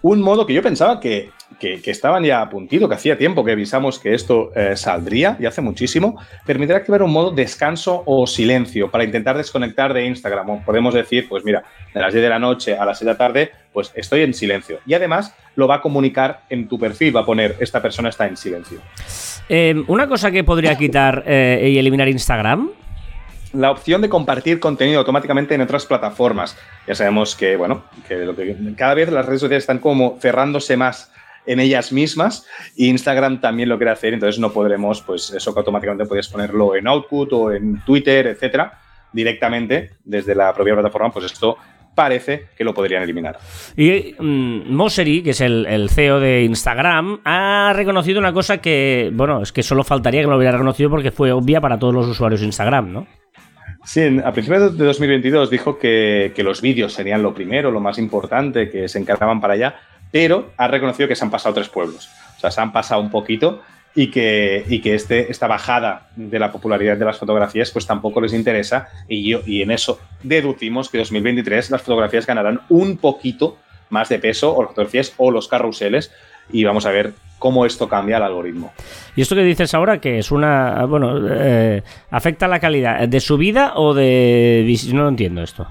un 0.03 0.21
modo 0.21 0.45
que 0.45 0.53
yo 0.53 0.63
pensaba 0.63 1.01
que, 1.01 1.31
que- 1.59 1.81
que 1.83 1.91
estaban 1.91 2.25
ya 2.25 2.41
a 2.41 2.49
puntito, 2.51 2.89
que 2.89 2.95
hacía 2.95 3.17
tiempo 3.19 3.45
que 3.45 3.53
avisamos 3.53 3.99
que 3.99 4.15
esto 4.15 4.51
eh, 4.55 4.77
saldría, 4.77 5.37
y 5.41 5.47
hace 5.47 5.61
muchísimo, 5.61 6.19
permitirá 6.47 6.79
activar 6.79 7.03
un 7.03 7.13
modo 7.13 7.31
descanso 7.31 8.03
o 8.07 8.27
silencio 8.27 8.91
para 8.91 9.05
intentar 9.05 9.37
desconectar 9.37 9.93
de 9.95 10.05
Instagram. 10.07 10.51
O 10.51 10.63
podemos 10.63 10.95
decir, 10.95 11.27
pues 11.29 11.45
mira, 11.45 11.63
de 11.93 12.01
las 12.01 12.13
10 12.13 12.23
de 12.23 12.29
la 12.29 12.39
noche 12.39 12.77
a 12.77 12.85
las 12.85 12.99
6 12.99 13.07
de 13.07 13.13
la 13.13 13.19
tarde, 13.19 13.51
pues 13.73 13.93
estoy 13.95 14.23
en 14.23 14.35
silencio. 14.35 14.79
Y 14.87 14.95
además 14.95 15.35
lo 15.57 15.67
va 15.69 15.77
a 15.77 15.81
comunicar 15.81 16.41
en 16.51 16.69
tu 16.69 16.79
perfil, 16.79 17.15
va 17.17 17.21
a 17.21 17.27
poner, 17.27 17.57
esta 17.61 17.81
persona 17.83 18.09
está 18.09 18.27
en 18.27 18.37
silencio. 18.37 18.81
Eh, 19.49 19.75
una 19.89 20.07
cosa 20.09 20.31
que 20.31 20.43
podría 20.45 20.77
quitar 20.77 21.23
eh, 21.27 21.71
y 21.73 21.79
eliminar 21.79 22.09
Instagram. 22.09 22.71
la 23.53 23.71
opción 23.71 24.01
de 24.03 24.09
compartir 24.09 24.59
contenido 24.59 24.99
automáticamente 24.99 25.55
en 25.55 25.61
otras 25.61 25.87
plataformas. 25.87 26.57
Ya 26.89 26.95
sabemos 26.97 27.37
que, 27.37 27.55
bueno, 27.57 27.85
que, 28.09 28.17
lo 28.17 28.35
que 28.35 28.57
cada 28.77 28.95
vez 28.95 29.09
las 29.13 29.25
redes 29.27 29.41
sociales 29.43 29.63
están 29.63 29.79
como 29.79 30.19
cerrándose 30.21 30.77
más 30.77 31.13
en 31.47 31.61
ellas 31.61 31.93
mismas 31.93 32.47
y 32.77 32.89
Instagram 32.89 33.41
también 33.41 33.69
lo 33.69 33.77
quiere 33.77 33.93
hacer, 33.93 34.15
entonces 34.15 34.41
no 34.41 34.53
podremos, 34.53 35.03
pues 35.03 35.31
eso 35.31 35.53
que 35.53 35.61
automáticamente 35.61 36.07
puedes 36.07 36.29
ponerlo 36.29 36.75
en 36.75 36.87
Output 36.87 37.33
o 37.33 37.53
en 37.53 37.83
Twitter, 37.85 38.27
etcétera, 38.27 38.81
directamente 39.13 39.91
desde 40.05 40.35
la 40.35 40.53
propia 40.53 40.75
plataforma, 40.75 41.13
pues 41.13 41.27
esto 41.27 41.57
parece 41.95 42.47
que 42.57 42.65
lo 42.65 42.75
podrían 42.75 43.03
eliminar. 43.03 43.39
Y 43.77 44.15
mm, 44.19 44.75
Mosseri, 44.75 45.23
que 45.23 45.31
es 45.31 45.41
el, 45.41 45.67
el 45.67 45.89
CEO 45.91 46.21
de 46.21 46.43
Instagram, 46.43 47.21
ha 47.25 47.73
reconocido 47.75 48.19
una 48.19 48.33
cosa 48.33 48.59
que, 48.59 49.11
bueno, 49.13 49.43
es 49.43 49.53
que 49.53 49.63
solo 49.63 49.85
faltaría 49.85 50.23
que 50.23 50.27
lo 50.27 50.37
hubiera 50.37 50.53
reconocido 50.53 50.91
porque 50.91 51.13
fue 51.13 51.33
obvia 51.33 51.61
para 51.61 51.79
todos 51.79 51.95
los 51.95 52.09
usuarios 52.09 52.41
de 52.41 52.47
Instagram, 52.47 52.93
¿no? 52.93 53.07
Sí, 53.85 54.01
a 54.25 54.33
principios 54.33 54.79
de 54.79 54.85
2022 54.85 55.51
dijo 55.51 55.79
que, 55.79 56.33
que 56.35 56.43
los 56.43 56.63
vídeos 56.63 56.95
serían 56.95 57.23
lo 57.23 57.35
primero, 57.35 57.71
lo 57.71 57.81
más 57.81 57.99
importante, 57.99 58.71
que 58.71 58.89
se 58.89 58.99
encargaban 58.99 59.43
para 59.43 59.55
allá, 59.55 59.77
pero 60.15 60.53
ha 60.59 60.69
reconocido 60.69 61.09
que 61.09 61.17
se 61.17 61.25
han 61.25 61.31
pasado 61.33 61.57
tres 61.57 61.69
pueblos. 61.69 62.09
O 62.37 62.41
sea, 62.41 62.53
se 62.53 62.61
han 62.61 62.73
pasado 62.73 63.01
un 63.01 63.11
poquito 63.11 63.63
y 63.97 64.13
que, 64.13 64.65
y 64.69 64.81
que 64.81 64.95
este, 64.95 65.29
esta 65.29 65.49
bajada 65.49 66.07
de 66.15 66.39
la 66.39 66.53
popularidad 66.53 66.97
de 66.97 67.05
las 67.05 67.19
fotografías 67.19 67.73
pues 67.73 67.85
tampoco 67.85 68.21
les 68.21 68.33
interesa 68.33 68.87
y, 69.09 69.29
yo, 69.29 69.41
y 69.45 69.63
en 69.63 69.73
eso 69.73 69.99
deducimos 70.23 70.89
que 70.89 70.99
2023 70.99 71.69
las 71.73 71.83
fotografías 71.83 72.27
ganarán 72.27 72.61
un 72.69 72.99
poquito 72.99 73.59
más 73.91 74.09
de 74.09 74.21
peso, 74.21 74.55
o 74.55 74.63
las 74.63 74.71
fotografías 74.71 75.15
o 75.17 75.33
los 75.33 75.49
carruseles, 75.49 76.13
y 76.49 76.63
vamos 76.63 76.87
a 76.87 76.93
ver 76.93 77.13
cómo 77.41 77.67
esto 77.67 77.89
cambia 77.89 78.19
el 78.19 78.23
algoritmo. 78.23 78.73
Y 79.17 79.23
esto 79.23 79.35
que 79.35 79.43
dices 79.43 79.75
ahora, 79.75 80.01
que 80.01 80.21
es 80.21 80.31
una. 80.31 80.85
Bueno, 80.85 81.19
eh, 81.29 81.83
¿afecta 82.11 82.47
la 82.47 82.61
calidad 82.61 83.09
de 83.09 83.19
subida 83.19 83.73
o 83.75 83.95
de. 83.95 84.79
No 84.93 85.03
lo 85.03 85.09
entiendo 85.09 85.43
esto. 85.43 85.67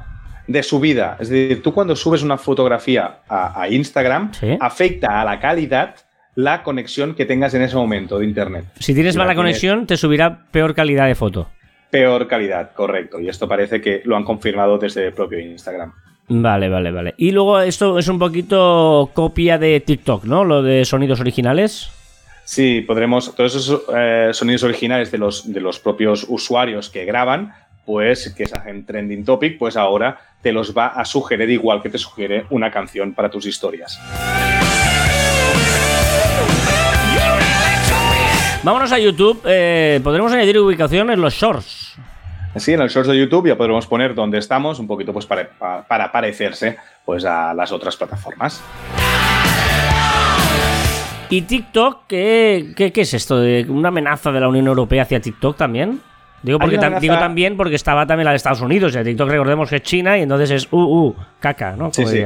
De 0.48 0.64
subida. 0.64 1.18
Es 1.20 1.30
decir, 1.30 1.62
tú 1.64 1.74
cuando 1.74 1.96
subes 1.96 2.24
una 2.24 2.38
fotografía 2.38 3.20
a, 3.28 3.62
a 3.62 3.70
Instagram, 3.70 4.34
Sí. 4.34 4.58
afecta 4.60 5.22
a 5.22 5.26
la 5.26 5.40
calidad 5.40 5.96
la 6.36 6.64
conexión 6.64 7.14
que 7.16 7.26
tengas 7.26 7.54
en 7.54 7.62
ese 7.62 7.76
momento 7.76 8.18
de 8.20 8.26
Internet. 8.26 8.66
Si 8.80 8.94
tienes 8.94 9.14
Si 9.14 9.18
mala 9.20 9.32
tienes- 9.32 9.40
conexión, 9.40 9.86
te 9.88 9.98
subirá 9.98 10.46
peor 10.52 10.74
calidad 10.74 11.08
de 11.08 11.16
foto. 11.16 11.50
Peor 11.92 12.28
calidad, 12.28 12.72
correcto. 12.74 13.20
Y 13.20 13.30
esto 13.30 13.48
parece 13.48 13.80
que 13.80 14.02
lo 14.06 14.16
han 14.18 14.24
confirmado 14.24 14.78
desde 14.80 15.06
el 15.08 15.14
propio 15.14 15.40
Instagram. 15.40 15.94
Vale, 16.28 16.70
vale, 16.70 16.90
vale. 16.92 17.14
Y 17.18 17.32
luego 17.32 17.60
esto 17.60 18.00
es 18.00 18.08
un 18.08 18.18
poquito 18.18 19.12
copia 19.14 19.58
de 19.60 19.80
TikTok, 19.82 20.24
¿no? 20.24 20.44
Lo 20.44 20.64
de 20.64 20.86
sonidos 20.86 21.20
originales. 21.20 21.92
Sí, 22.46 22.82
podremos, 22.82 23.36
todos 23.36 23.56
esos 23.56 23.84
eh, 23.96 24.30
sonidos 24.34 24.64
originales 24.64 25.12
de 25.12 25.18
los, 25.18 25.52
de 25.54 25.62
los 25.62 25.80
propios 25.80 26.26
usuarios 26.28 26.90
que 26.90 27.06
graban, 27.06 27.54
pues 27.86 28.34
que 28.36 28.46
se 28.46 28.56
hacen 28.56 28.86
trending 28.86 29.26
topic, 29.26 29.58
pues 29.58 29.78
ahora 29.78 30.20
te 30.42 30.52
los 30.52 30.76
va 30.76 30.88
a 30.88 31.06
sugerir 31.06 31.50
igual 31.50 31.82
que 31.82 31.90
te 31.90 31.98
sugiere 31.98 32.46
una 32.50 32.72
canción 32.72 33.14
para 33.14 33.30
tus 33.30 33.46
historias. 33.46 34.00
Vámonos 38.64 38.92
a 38.92 39.00
YouTube. 39.00 39.42
eh, 39.46 40.00
podremos 40.04 40.32
añadir 40.32 40.58
ubicación 40.60 41.10
en 41.10 41.22
los 41.22 41.34
shorts. 41.34 41.96
Así 42.56 42.72
en 42.72 42.82
el 42.82 42.90
shorts 42.90 43.10
de 43.10 43.18
YouTube 43.18 43.48
ya 43.48 43.58
podremos 43.58 43.88
poner 43.88 44.14
dónde 44.14 44.38
estamos, 44.38 44.80
un 44.80 44.88
poquito 44.88 45.12
pues 45.12 45.26
para, 45.26 45.50
para, 45.50 45.84
para 45.88 46.12
parecerse 46.12 46.78
pues 47.04 47.26
a 47.26 47.54
las 47.54 47.72
otras 47.72 47.98
plataformas. 47.98 48.64
¿Y 51.30 51.42
TikTok? 51.42 52.06
¿Qué, 52.08 52.74
qué, 52.76 52.94
qué 52.94 53.02
es 53.02 53.14
esto? 53.16 53.40
¿De 53.40 53.66
¿Una 53.68 53.88
amenaza 53.88 54.32
de 54.32 54.40
la 54.40 54.48
Unión 54.48 54.68
Europea 54.68 55.02
hacia 55.02 55.20
TikTok 55.20 55.58
también? 55.58 56.00
Digo, 56.44 56.60
porque 56.60 56.78
amenaza- 56.78 57.00
digo 57.00 57.18
también 57.18 57.58
porque 57.58 57.76
estaba 57.76 58.06
también 58.06 58.26
la 58.26 58.32
de 58.32 58.38
Estados 58.38 58.62
Unidos. 58.62 58.94
TikTok 59.02 59.30
recordemos 59.30 59.70
que 59.70 59.78
es 59.78 59.82
China 59.84 60.18
y 60.18 60.22
entonces 60.22 60.52
es 60.52 60.68
uh, 60.72 60.78
uh, 60.78 61.16
caca, 61.40 61.76
¿no? 61.76 61.92
Sí, 61.92 62.06
sí. 62.06 62.22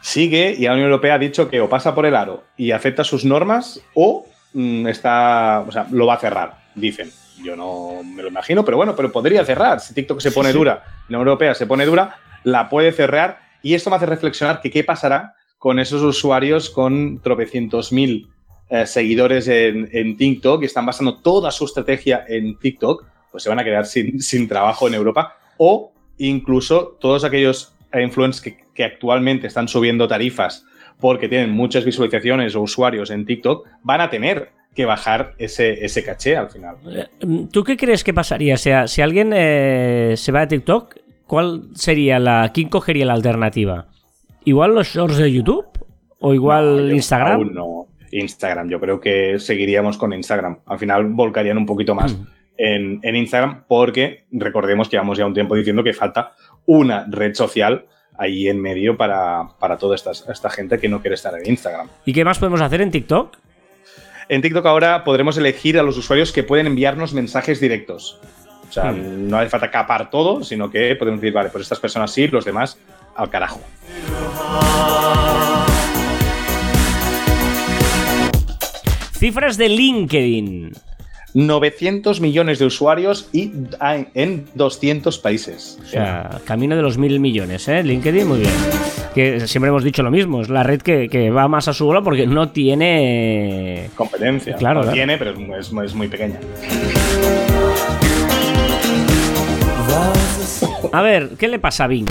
Sigue 0.00 0.54
y 0.56 0.64
la 0.64 0.72
Unión 0.72 0.86
Europea 0.86 1.14
ha 1.14 1.18
dicho 1.18 1.48
que 1.48 1.60
o 1.60 1.68
pasa 1.68 1.94
por 1.94 2.06
el 2.06 2.14
aro 2.14 2.44
y 2.56 2.70
acepta 2.72 3.02
sus 3.02 3.24
normas 3.24 3.80
o 3.94 4.26
mm, 4.52 4.86
está, 4.88 5.64
o 5.66 5.72
sea, 5.72 5.86
lo 5.90 6.06
va 6.06 6.14
a 6.14 6.18
cerrar, 6.18 6.58
dicen. 6.74 7.10
Yo 7.42 7.54
no 7.54 8.02
me 8.02 8.22
lo 8.22 8.28
imagino, 8.28 8.64
pero 8.64 8.76
bueno, 8.78 8.96
pero 8.96 9.12
podría 9.12 9.44
cerrar. 9.44 9.80
Si 9.80 9.94
TikTok 9.94 10.20
se 10.20 10.32
pone 10.32 10.52
dura 10.52 10.82
y 11.08 11.12
la 11.12 11.18
Unión 11.18 11.28
Europea 11.28 11.54
se 11.54 11.66
pone 11.66 11.84
dura, 11.84 12.16
la 12.44 12.68
puede 12.68 12.92
cerrar. 12.92 13.40
Y 13.62 13.74
esto 13.74 13.90
me 13.90 13.96
hace 13.96 14.06
reflexionar 14.06 14.60
que 14.60 14.70
qué 14.70 14.82
pasará 14.84 15.34
con 15.58 15.78
esos 15.78 16.02
usuarios 16.02 16.70
con 16.70 17.20
tropecientos 17.20 17.92
mil 17.92 18.28
eh, 18.70 18.86
seguidores 18.86 19.48
en, 19.48 19.88
en 19.92 20.16
TikTok 20.16 20.62
y 20.62 20.66
están 20.66 20.86
basando 20.86 21.18
toda 21.18 21.50
su 21.50 21.66
estrategia 21.66 22.24
en 22.26 22.58
TikTok, 22.58 23.04
pues 23.36 23.42
se 23.42 23.50
van 23.50 23.58
a 23.58 23.64
quedar 23.64 23.84
sin, 23.84 24.18
sin 24.30 24.48
trabajo 24.48 24.88
en 24.88 24.94
Europa. 24.94 25.36
O 25.58 25.92
incluso 26.16 26.96
todos 26.98 27.22
aquellos 27.24 27.74
influencers 27.92 28.40
que, 28.42 28.64
que 28.72 28.84
actualmente 28.84 29.46
están 29.46 29.68
subiendo 29.68 30.08
tarifas 30.08 30.64
porque 30.98 31.28
tienen 31.28 31.50
muchas 31.50 31.84
visualizaciones 31.84 32.56
o 32.56 32.62
usuarios 32.62 33.10
en 33.10 33.26
TikTok, 33.26 33.68
van 33.82 34.00
a 34.00 34.08
tener 34.08 34.50
que 34.74 34.86
bajar 34.86 35.34
ese, 35.36 35.84
ese 35.84 36.02
caché 36.02 36.38
al 36.38 36.48
final. 36.48 36.76
Eh, 36.90 37.06
¿Tú 37.52 37.62
qué 37.62 37.76
crees 37.76 38.02
que 38.02 38.14
pasaría? 38.14 38.54
O 38.54 38.58
sea, 38.58 38.86
si 38.88 39.02
alguien 39.02 39.32
eh, 39.34 40.14
se 40.16 40.32
va 40.32 40.40
a 40.42 40.48
TikTok, 40.48 40.96
¿cuál 41.26 41.64
sería 41.74 42.18
la. 42.18 42.50
¿Quién 42.54 42.70
cogería 42.70 43.04
la 43.04 43.12
alternativa? 43.12 43.88
¿Igual 44.44 44.74
los 44.74 44.88
shorts 44.88 45.18
de 45.18 45.30
YouTube? 45.30 45.66
¿O 46.20 46.32
igual 46.32 46.88
No, 46.88 46.94
Instagram? 46.94 47.32
aún 47.34 47.52
no. 47.54 47.86
Instagram, 48.10 48.70
yo 48.70 48.80
creo 48.80 49.00
que 49.00 49.38
seguiríamos 49.38 49.98
con 49.98 50.12
Instagram. 50.14 50.58
Al 50.64 50.78
final 50.78 51.04
volcarían 51.08 51.58
un 51.58 51.66
poquito 51.66 51.94
más 51.94 52.14
Mm. 52.14 52.26
En, 52.58 53.00
en 53.02 53.16
Instagram 53.16 53.64
porque 53.68 54.24
recordemos 54.32 54.88
que 54.88 54.96
llevamos 54.96 55.18
ya 55.18 55.26
un 55.26 55.34
tiempo 55.34 55.54
diciendo 55.54 55.82
que 55.84 55.92
falta 55.92 56.32
una 56.66 57.06
red 57.08 57.34
social 57.34 57.86
ahí 58.18 58.48
en 58.48 58.60
medio 58.60 58.96
para, 58.96 59.48
para 59.58 59.76
toda 59.76 59.94
esta, 59.94 60.10
esta 60.10 60.50
gente 60.50 60.78
que 60.78 60.88
no 60.88 61.00
quiere 61.00 61.14
estar 61.14 61.34
en 61.38 61.48
Instagram. 61.50 61.88
¿Y 62.04 62.12
qué 62.12 62.24
más 62.24 62.38
podemos 62.38 62.60
hacer 62.60 62.80
en 62.80 62.90
TikTok? 62.90 63.36
En 64.28 64.42
TikTok 64.42 64.66
ahora 64.66 65.04
podremos 65.04 65.36
elegir 65.38 65.78
a 65.78 65.82
los 65.82 65.96
usuarios 65.96 66.32
que 66.32 66.42
pueden 66.42 66.66
enviarnos 66.66 67.12
mensajes 67.14 67.60
directos. 67.60 68.18
O 68.68 68.72
sea, 68.72 68.90
Hmm. 68.90 69.28
no 69.28 69.38
hace 69.38 69.48
falta 69.48 69.70
capar 69.70 70.10
todo, 70.10 70.42
sino 70.42 70.70
que 70.70 70.96
podemos 70.96 71.20
decir, 71.20 71.32
vale, 71.32 71.50
pues 71.50 71.62
estas 71.62 71.78
personas 71.78 72.10
sí, 72.10 72.26
los 72.28 72.44
demás 72.44 72.78
al 73.14 73.30
carajo. 73.30 73.60
Cifras 79.12 79.56
de 79.56 79.68
LinkedIn. 79.68 80.72
900 81.36 82.22
millones 82.22 82.58
de 82.58 82.64
usuarios 82.64 83.28
y 83.30 83.52
en 84.14 84.46
200 84.54 85.18
países. 85.18 85.78
O 85.82 85.86
sea, 85.86 86.40
camino 86.46 86.74
de 86.74 86.80
los 86.80 86.96
mil 86.96 87.20
millones, 87.20 87.68
¿eh? 87.68 87.82
LinkedIn, 87.82 88.26
muy 88.26 88.38
bien. 88.38 88.52
Que 89.14 89.46
siempre 89.46 89.68
hemos 89.68 89.84
dicho 89.84 90.02
lo 90.02 90.10
mismo, 90.10 90.40
es 90.40 90.48
la 90.48 90.62
red 90.62 90.80
que, 90.80 91.10
que 91.10 91.28
va 91.30 91.46
más 91.46 91.68
a 91.68 91.74
su 91.74 91.84
bola 91.84 92.00
porque 92.00 92.26
no 92.26 92.48
tiene... 92.52 93.90
competencia. 93.96 94.56
Claro, 94.56 94.76
No 94.80 94.82
claro. 94.84 94.94
tiene, 94.94 95.18
pero 95.18 95.32
es, 95.58 95.70
muy- 95.72 95.84
es 95.84 96.10
pequeña. 96.10 96.40
A 100.92 101.02
ver, 101.02 101.30
¿qué 101.38 101.48
le 101.48 101.58
pasa 101.58 101.84
a 101.84 101.86
Bing? 101.88 102.06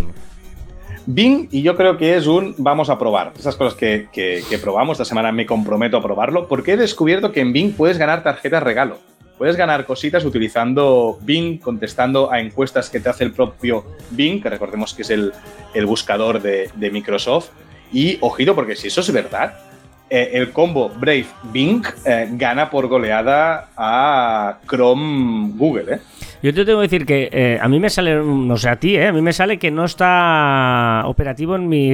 Bing, 1.08 1.48
y 1.51 1.63
yo 1.63 1.75
creo 1.75 1.98
que 1.98 2.15
es 2.15 2.27
un 2.27 2.53
vamos 2.60 2.89
a 2.91 3.00
probar. 3.00 3.34
Esas 3.39 3.55
cosas 3.55 3.74
que, 3.75 4.08
que- 4.12 4.44
que 4.48 4.58
probamos, 4.60 4.96
esta 4.96 5.05
semana 5.05 5.32
me 5.32 5.46
comprometo 5.48 5.98
a 5.98 6.01
probarlo, 6.03 6.48
porque 6.48 6.74
he 6.74 6.77
descubierto 6.77 7.32
que 7.32 7.41
en 7.41 7.53
Bing 7.53 7.74
puedes 7.74 7.98
ganar 7.98 8.22
tarjetas 8.24 8.62
regalo. 8.62 8.98
Puedes 9.38 9.58
ganar 9.58 9.86
cositas 9.86 10.24
utilizando 10.24 11.18
Bing, 11.22 11.60
contestando 11.60 12.32
a 12.32 12.39
encuestas 12.39 12.89
que 12.89 13.00
te 13.00 13.10
hace 13.10 13.25
el 13.25 13.34
propio 13.34 13.86
Bing, 14.12 14.42
que 14.42 14.50
recordemos 14.50 14.94
que 14.94 15.01
es 15.01 15.10
el, 15.10 15.34
el 15.74 15.86
buscador 15.86 16.42
de, 16.42 16.70
de 16.75 16.89
Microsoft. 16.89 17.50
Y 17.92 18.18
ojito, 18.22 18.56
porque 18.56 18.75
si 18.75 18.88
eso 18.88 19.01
es 19.01 19.12
verdad, 19.12 19.58
eh, 20.10 20.32
el 20.34 20.51
combo 20.51 20.89
Brave 20.89 21.25
Bing 21.51 21.84
eh, 22.06 22.30
gana 22.32 22.70
por 22.70 22.88
goleada 22.88 23.70
a 23.75 24.60
Chrome 24.70 25.51
Google. 25.56 25.96
¿eh? 25.96 26.00
Yo 26.42 26.54
te 26.54 26.63
tengo 26.63 26.80
que 26.80 26.88
decir 26.88 27.06
que 27.06 27.30
eh, 27.32 27.60
a 27.62 27.68
mí 27.68 27.80
me 27.80 27.89
sale, 27.89 28.15
no 28.15 28.56
sé 28.56 28.70
a 28.70 28.75
ti, 28.77 28.96
¿eh? 28.96 29.08
a 29.08 29.12
mí 29.12 29.22
me 29.22 29.34
sale 29.34 29.60
que 29.60 29.72
no 29.72 29.84
está 29.84 31.04
operativo 31.06 31.56
en 31.56 31.68
mi, 31.68 31.92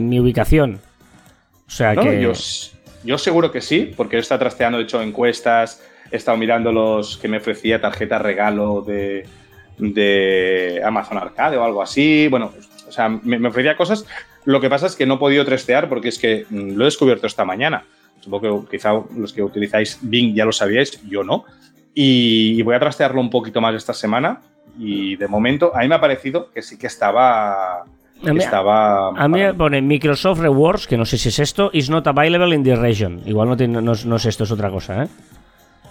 mi 0.00 0.20
ubicación. 0.20 0.78
O 1.66 1.70
sea 1.70 1.94
No, 1.94 2.02
que... 2.02 2.20
yo, 2.20 2.32
yo 3.02 3.18
seguro 3.18 3.50
que 3.50 3.60
sí, 3.60 3.92
porque 3.96 4.18
estado 4.18 4.40
trasteando, 4.40 4.78
he 4.78 4.82
hecho 4.82 5.00
encuestas, 5.02 5.82
he 6.10 6.16
estado 6.16 6.36
mirando 6.36 6.72
los 6.72 7.16
que 7.16 7.28
me 7.28 7.38
ofrecía 7.38 7.80
tarjeta 7.80 8.18
regalo 8.18 8.82
de, 8.82 9.26
de 9.78 10.82
Amazon 10.84 11.18
Arcade 11.18 11.56
o 11.56 11.64
algo 11.64 11.82
así. 11.82 12.28
Bueno, 12.28 12.52
o 12.88 12.92
sea, 12.92 13.08
me, 13.08 13.38
me 13.38 13.48
ofrecía 13.48 13.76
cosas. 13.76 14.06
Lo 14.44 14.60
que 14.60 14.68
pasa 14.70 14.86
es 14.86 14.96
que 14.96 15.06
no 15.06 15.14
he 15.14 15.18
podido 15.18 15.44
trastear 15.44 15.88
porque 15.88 16.08
es 16.08 16.18
que 16.18 16.46
mm, 16.48 16.72
lo 16.76 16.84
he 16.84 16.86
descubierto 16.86 17.26
esta 17.26 17.44
mañana. 17.44 17.84
Supongo 18.20 18.64
que 18.66 18.76
quizá 18.76 18.92
los 19.16 19.32
que 19.32 19.42
utilizáis 19.42 19.98
Bing 20.02 20.34
ya 20.34 20.44
lo 20.44 20.52
sabíais, 20.52 21.02
yo 21.08 21.24
no. 21.24 21.44
Y, 21.94 22.58
y 22.58 22.62
voy 22.62 22.74
a 22.74 22.80
trastearlo 22.80 23.20
un 23.20 23.30
poquito 23.30 23.60
más 23.60 23.74
esta 23.74 23.92
semana. 23.94 24.40
Y 24.78 25.16
de 25.16 25.28
momento, 25.28 25.72
a 25.74 25.80
mí 25.80 25.88
me 25.88 25.94
ha 25.94 26.00
parecido 26.00 26.50
que 26.50 26.62
sí 26.62 26.78
que 26.78 26.86
estaba. 26.88 27.82
A 27.82 28.32
mí- 28.32 28.38
estaba 28.38 29.10
A 29.10 29.28
mí 29.28 29.40
me 29.40 29.54
pone 29.54 29.82
Microsoft 29.82 30.40
Rewards, 30.40 30.86
que 30.86 30.96
no 30.96 31.04
sé 31.04 31.18
si 31.18 31.28
es 31.28 31.38
esto, 31.38 31.70
is 31.72 31.90
not 31.90 32.06
available 32.06 32.54
in 32.54 32.62
the 32.64 32.74
region. 32.74 33.20
Igual 33.26 33.48
no, 33.48 33.56
tiene, 33.56 33.80
no, 33.82 33.92
no 34.04 34.16
es 34.16 34.24
esto, 34.26 34.44
es 34.44 34.50
otra 34.50 34.70
cosa, 34.70 35.04
¿eh? 35.04 35.08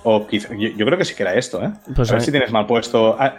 O 0.03 0.27
quizá, 0.27 0.50
yo, 0.55 0.69
yo 0.69 0.86
creo 0.86 0.98
que 0.98 1.05
sí 1.05 1.15
que 1.15 1.24
era 1.24 1.33
esto, 1.36 1.63
¿eh? 1.63 1.69
Pues 1.95 2.10
a 2.12 2.13
ver 2.15 2.22
si 2.24 2.31
tienes 2.31 2.51
mal 2.51 2.65
puesto. 2.65 3.15
ah, 3.19 3.33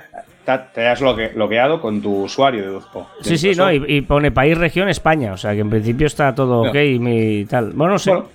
te, 0.44 0.59
te 0.75 0.87
has 0.88 1.00
logueado 1.00 1.80
con 1.80 2.00
tu 2.02 2.25
usuario, 2.25 2.62
deduzco. 2.62 3.09
de 3.23 3.28
Sí, 3.30 3.38
sí, 3.38 3.52
no, 3.56 3.71
y, 3.73 3.83
y 3.87 4.00
pone 4.02 4.30
país, 4.30 4.56
región, 4.59 4.88
España. 4.88 5.33
O 5.33 5.37
sea 5.37 5.52
que 5.54 5.61
en 5.61 5.71
principio 5.71 6.06
está 6.06 6.35
todo 6.35 6.64
Ya. 6.64 6.71
ok 6.71 6.76
y 6.85 7.44
tal. 7.47 7.73
Bueno, 7.75 7.94
no 7.94 7.99
sé. 7.99 8.11
Bueno, 8.11 8.28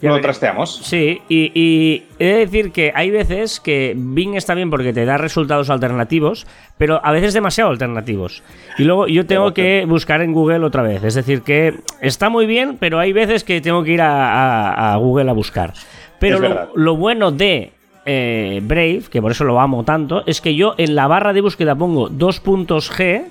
Ya 0.00 0.10
lo 0.10 0.20
trasteamos. 0.20 0.76
Sí, 0.82 1.22
y, 1.28 1.52
y 1.54 2.04
he 2.18 2.26
de 2.26 2.38
decir 2.40 2.72
que 2.72 2.92
hay 2.94 3.10
veces 3.10 3.60
que 3.60 3.94
Bing 3.96 4.34
está 4.34 4.52
bien 4.54 4.68
porque 4.68 4.92
te 4.92 5.04
da 5.06 5.16
resultados 5.16 5.70
alternativos, 5.70 6.46
pero 6.76 7.00
a 7.02 7.12
veces 7.12 7.32
demasiado 7.32 7.70
alternativos. 7.70 8.42
Y 8.76 8.84
luego 8.84 9.06
yo 9.06 9.24
tengo 9.24 9.54
que 9.54 9.84
buscar 9.86 10.20
en 10.20 10.32
Google 10.34 10.64
otra 10.66 10.82
vez. 10.82 11.04
Es 11.04 11.14
decir, 11.14 11.40
que 11.42 11.74
está 12.02 12.28
muy 12.28 12.44
bien, 12.46 12.76
pero 12.78 12.98
hay 12.98 13.12
veces 13.14 13.44
que 13.44 13.60
tengo 13.62 13.82
que 13.84 13.92
ir 13.92 14.02
a, 14.02 14.72
a- 14.72 14.92
a 14.92 14.96
Google 14.96 15.30
a 15.30 15.32
buscar. 15.32 15.72
Pero 16.18 16.68
lo 16.74 16.96
bueno 16.96 17.30
de 17.30 17.72
eh, 18.06 18.60
Brave, 18.62 19.02
que 19.10 19.20
por 19.22 19.30
eso 19.30 19.44
lo 19.44 19.60
amo 19.60 19.84
tanto, 19.84 20.22
es 20.26 20.40
que 20.40 20.54
yo 20.54 20.74
en 20.78 20.94
la 20.94 21.06
barra 21.06 21.32
de 21.32 21.40
búsqueda 21.40 21.74
pongo 21.74 22.08
dos 22.08 22.40
puntos 22.40 22.90
G 22.92 23.24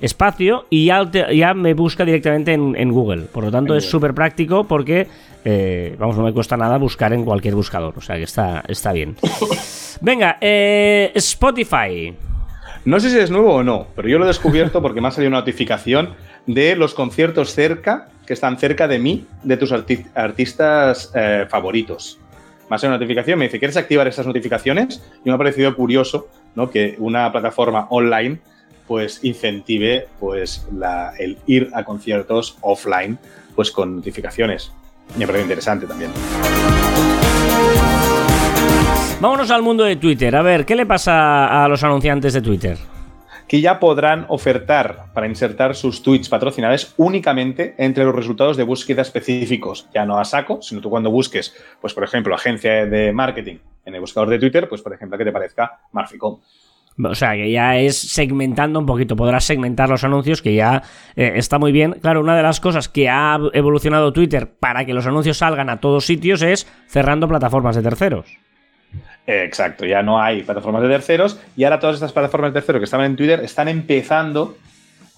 espacio 0.00 0.66
y 0.70 0.86
ya, 0.86 1.10
te- 1.10 1.36
ya 1.36 1.52
me 1.52 1.74
busca 1.74 2.04
directamente 2.04 2.52
en, 2.54 2.74
en 2.76 2.90
Google. 2.90 3.22
Por 3.24 3.44
lo 3.44 3.50
tanto, 3.50 3.76
es 3.76 3.84
súper 3.88 4.14
práctico 4.14 4.64
porque, 4.64 5.06
eh, 5.44 5.94
vamos, 5.98 6.16
no 6.16 6.22
me 6.24 6.32
cuesta 6.32 6.56
nada 6.56 6.78
buscar 6.78 7.12
en 7.12 7.24
cualquier 7.24 7.54
buscador. 7.54 7.94
O 7.96 8.00
sea 8.00 8.16
que 8.16 8.22
está, 8.22 8.64
está 8.66 8.92
bien. 8.92 9.16
Venga, 10.00 10.38
eh, 10.40 11.12
Spotify. 11.14 12.14
No 12.86 12.98
sé 12.98 13.10
si 13.10 13.18
es 13.18 13.30
nuevo 13.30 13.56
o 13.56 13.62
no, 13.62 13.88
pero 13.94 14.08
yo 14.08 14.18
lo 14.18 14.24
he 14.24 14.28
descubierto 14.28 14.80
porque 14.80 15.02
me 15.02 15.08
ha 15.08 15.10
salido 15.10 15.28
una 15.28 15.40
notificación 15.40 16.14
de 16.46 16.76
los 16.76 16.94
conciertos 16.94 17.52
cerca, 17.52 18.08
que 18.26 18.32
están 18.32 18.56
cerca 18.56 18.88
de 18.88 18.98
mí, 18.98 19.26
de 19.42 19.58
tus 19.58 19.70
arti- 19.70 20.06
artistas 20.14 21.12
eh, 21.14 21.44
favoritos. 21.50 22.18
Me 22.70 22.76
ha 22.76 22.78
una 22.86 22.90
notificación, 22.98 23.36
me 23.36 23.46
dice, 23.46 23.58
¿quieres 23.58 23.76
activar 23.76 24.06
esas 24.06 24.24
notificaciones? 24.28 25.02
Y 25.24 25.28
me 25.28 25.34
ha 25.34 25.38
parecido 25.38 25.74
curioso 25.74 26.28
¿no? 26.54 26.70
que 26.70 26.94
una 27.00 27.32
plataforma 27.32 27.88
online 27.90 28.38
pues 28.86 29.24
incentive 29.24 30.06
pues 30.20 30.68
la- 30.72 31.12
el 31.18 31.36
ir 31.46 31.68
a 31.74 31.82
conciertos 31.84 32.56
offline 32.60 33.18
pues 33.56 33.72
con 33.72 33.96
notificaciones. 33.96 34.70
Me 35.18 35.26
parece 35.26 35.42
interesante 35.42 35.86
también. 35.88 36.12
Vámonos 39.20 39.50
al 39.50 39.62
mundo 39.62 39.82
de 39.82 39.96
Twitter. 39.96 40.34
A 40.36 40.42
ver, 40.42 40.64
¿qué 40.64 40.76
le 40.76 40.86
pasa 40.86 41.64
a 41.64 41.68
los 41.68 41.82
anunciantes 41.82 42.32
de 42.34 42.40
Twitter? 42.40 42.78
Que 43.50 43.60
ya 43.60 43.80
podrán 43.80 44.26
ofertar 44.28 45.06
para 45.12 45.26
insertar 45.26 45.74
sus 45.74 46.04
tweets 46.04 46.28
patrocinados 46.28 46.94
únicamente 46.98 47.74
entre 47.78 48.04
los 48.04 48.14
resultados 48.14 48.56
de 48.56 48.62
búsqueda 48.62 49.02
específicos, 49.02 49.88
ya 49.92 50.06
no 50.06 50.20
a 50.20 50.24
saco, 50.24 50.62
sino 50.62 50.80
tú 50.80 50.88
cuando 50.88 51.10
busques, 51.10 51.52
pues 51.80 51.92
por 51.92 52.04
ejemplo, 52.04 52.32
agencia 52.32 52.86
de 52.86 53.12
marketing 53.12 53.56
en 53.84 53.94
el 53.96 54.00
buscador 54.00 54.30
de 54.30 54.38
Twitter, 54.38 54.68
pues 54.68 54.82
por 54.82 54.94
ejemplo 54.94 55.18
que 55.18 55.24
te 55.24 55.32
parezca 55.32 55.80
Marficom. 55.90 56.38
O 57.02 57.14
sea, 57.16 57.32
que 57.32 57.50
ya 57.50 57.76
es 57.76 57.98
segmentando 57.98 58.78
un 58.78 58.86
poquito, 58.86 59.16
podrás 59.16 59.42
segmentar 59.42 59.88
los 59.88 60.04
anuncios, 60.04 60.42
que 60.42 60.54
ya 60.54 60.84
eh, 61.16 61.32
está 61.34 61.58
muy 61.58 61.72
bien. 61.72 61.94
Claro, 62.00 62.20
una 62.20 62.36
de 62.36 62.44
las 62.44 62.60
cosas 62.60 62.88
que 62.88 63.08
ha 63.08 63.36
evolucionado 63.52 64.12
Twitter 64.12 64.48
para 64.48 64.84
que 64.84 64.94
los 64.94 65.08
anuncios 65.08 65.38
salgan 65.38 65.70
a 65.70 65.80
todos 65.80 66.06
sitios 66.06 66.42
es 66.42 66.68
cerrando 66.86 67.26
plataformas 67.26 67.74
de 67.74 67.82
terceros. 67.82 68.38
Eh, 69.26 69.44
Exacto, 69.44 69.84
ya 69.86 70.02
no 70.02 70.20
hay 70.20 70.42
plataformas 70.42 70.82
de 70.82 70.88
terceros 70.88 71.38
y 71.56 71.64
ahora 71.64 71.78
todas 71.78 71.94
estas 71.96 72.12
plataformas 72.12 72.52
de 72.52 72.60
terceros 72.60 72.80
que 72.80 72.84
estaban 72.84 73.06
en 73.06 73.16
Twitter 73.16 73.40
están 73.44 73.68
empezando 73.68 74.56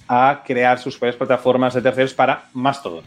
a 0.08 0.42
crear 0.44 0.78
sus 0.78 0.98
propias 0.98 1.16
plataformas 1.16 1.72
de 1.74 1.80
terceros 1.82 2.12
para 2.12 2.44
Mastodon. 2.52 3.04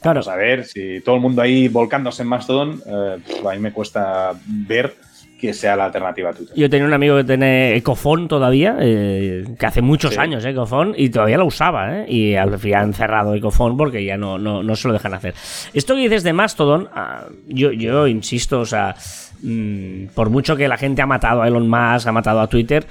Claro. 0.00 0.20
Vamos 0.20 0.28
a 0.28 0.36
ver 0.36 0.64
si 0.64 1.00
todo 1.00 1.16
el 1.16 1.20
mundo 1.20 1.42
ahí 1.42 1.68
volcándose 1.68 2.22
en 2.22 2.28
Mastodon, 2.28 2.80
eh, 2.86 3.18
pff, 3.24 3.46
a 3.46 3.52
mí 3.52 3.58
me 3.58 3.72
cuesta 3.72 4.32
ver 4.46 4.94
que 5.40 5.54
sea 5.54 5.76
la 5.76 5.84
alternativa 5.84 6.30
a 6.30 6.32
Twitter. 6.32 6.56
Yo 6.56 6.68
tenía 6.68 6.84
un 6.86 6.92
amigo 6.94 7.16
que 7.16 7.22
tiene 7.24 7.76
Ecofon 7.76 8.26
todavía, 8.26 8.76
eh, 8.80 9.44
que 9.56 9.66
hace 9.66 9.82
muchos 9.82 10.14
Sí. 10.14 10.20
años 10.20 10.44
Ecofon, 10.44 10.94
y 10.96 11.10
todavía 11.10 11.38
lo 11.38 11.46
usaba, 11.46 11.96
¿eh? 12.00 12.06
Y 12.08 12.34
al 12.34 12.58
final 12.58 12.82
han 12.86 12.92
cerrado 12.94 13.34
Ecofon 13.36 13.76
porque 13.76 14.04
ya 14.04 14.16
no, 14.16 14.36
no, 14.38 14.64
no 14.64 14.74
se 14.76 14.88
lo 14.88 14.94
dejan 14.94 15.14
hacer. 15.14 15.34
Esto 15.74 15.94
que 15.94 16.00
dices 16.00 16.24
de 16.24 16.32
Mastodon, 16.32 16.88
ah, 16.92 17.26
yo, 17.46 17.70
yo 17.70 18.08
insisto, 18.08 18.58
o 18.60 18.66
sea, 18.66 18.96
mm, 19.42 20.14
por 20.14 20.30
mucho 20.30 20.56
que 20.56 20.68
la 20.68 20.76
gente 20.76 21.02
ha 21.02 21.06
matado 21.06 21.42
a 21.42 21.48
Elon 21.48 21.68
Musk, 21.68 22.06
ha 22.06 22.12
matado 22.12 22.40
a 22.40 22.46
Twitter, 22.46 22.86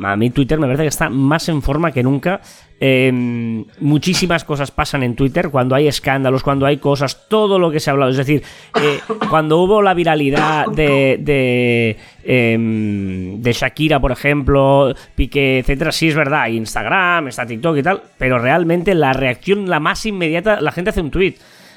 a 0.00 0.16
mí 0.16 0.30
Twitter 0.30 0.58
me 0.58 0.66
parece 0.66 0.84
que 0.84 0.88
está 0.88 1.10
más 1.10 1.48
en 1.48 1.60
forma 1.60 1.92
que 1.92 2.02
nunca. 2.02 2.40
Eh, 2.80 3.12
muchísimas 3.78 4.42
cosas 4.42 4.70
pasan 4.70 5.02
en 5.02 5.14
Twitter, 5.14 5.50
cuando 5.50 5.74
hay 5.74 5.86
escándalos, 5.86 6.42
cuando 6.42 6.66
hay 6.66 6.78
cosas, 6.78 7.28
todo 7.28 7.58
lo 7.58 7.70
que 7.70 7.78
se 7.78 7.90
ha 7.90 7.92
hablado. 7.92 8.10
Es 8.10 8.16
decir, 8.16 8.42
eh, 8.80 9.00
cuando 9.28 9.58
hubo 9.58 9.82
la 9.82 9.94
viralidad 9.94 10.66
de, 10.68 11.18
de, 11.20 11.96
em, 12.24 13.40
de 13.40 13.52
Shakira, 13.52 14.00
por 14.00 14.12
ejemplo, 14.12 14.94
Piqué, 15.14 15.58
etcétera, 15.58 15.92
sí 15.92 16.08
es 16.08 16.14
verdad, 16.14 16.48
Instagram, 16.48 17.28
está 17.28 17.46
TikTok 17.46 17.76
y 17.76 17.82
tal, 17.82 18.02
pero 18.18 18.38
realmente 18.38 18.94
la 18.94 19.12
reacción, 19.12 19.68
la 19.68 19.78
más 19.78 20.04
inmediata, 20.06 20.60
la 20.60 20.72
gente 20.72 20.90
hace 20.90 21.02
un 21.02 21.10
tweet. 21.10 21.34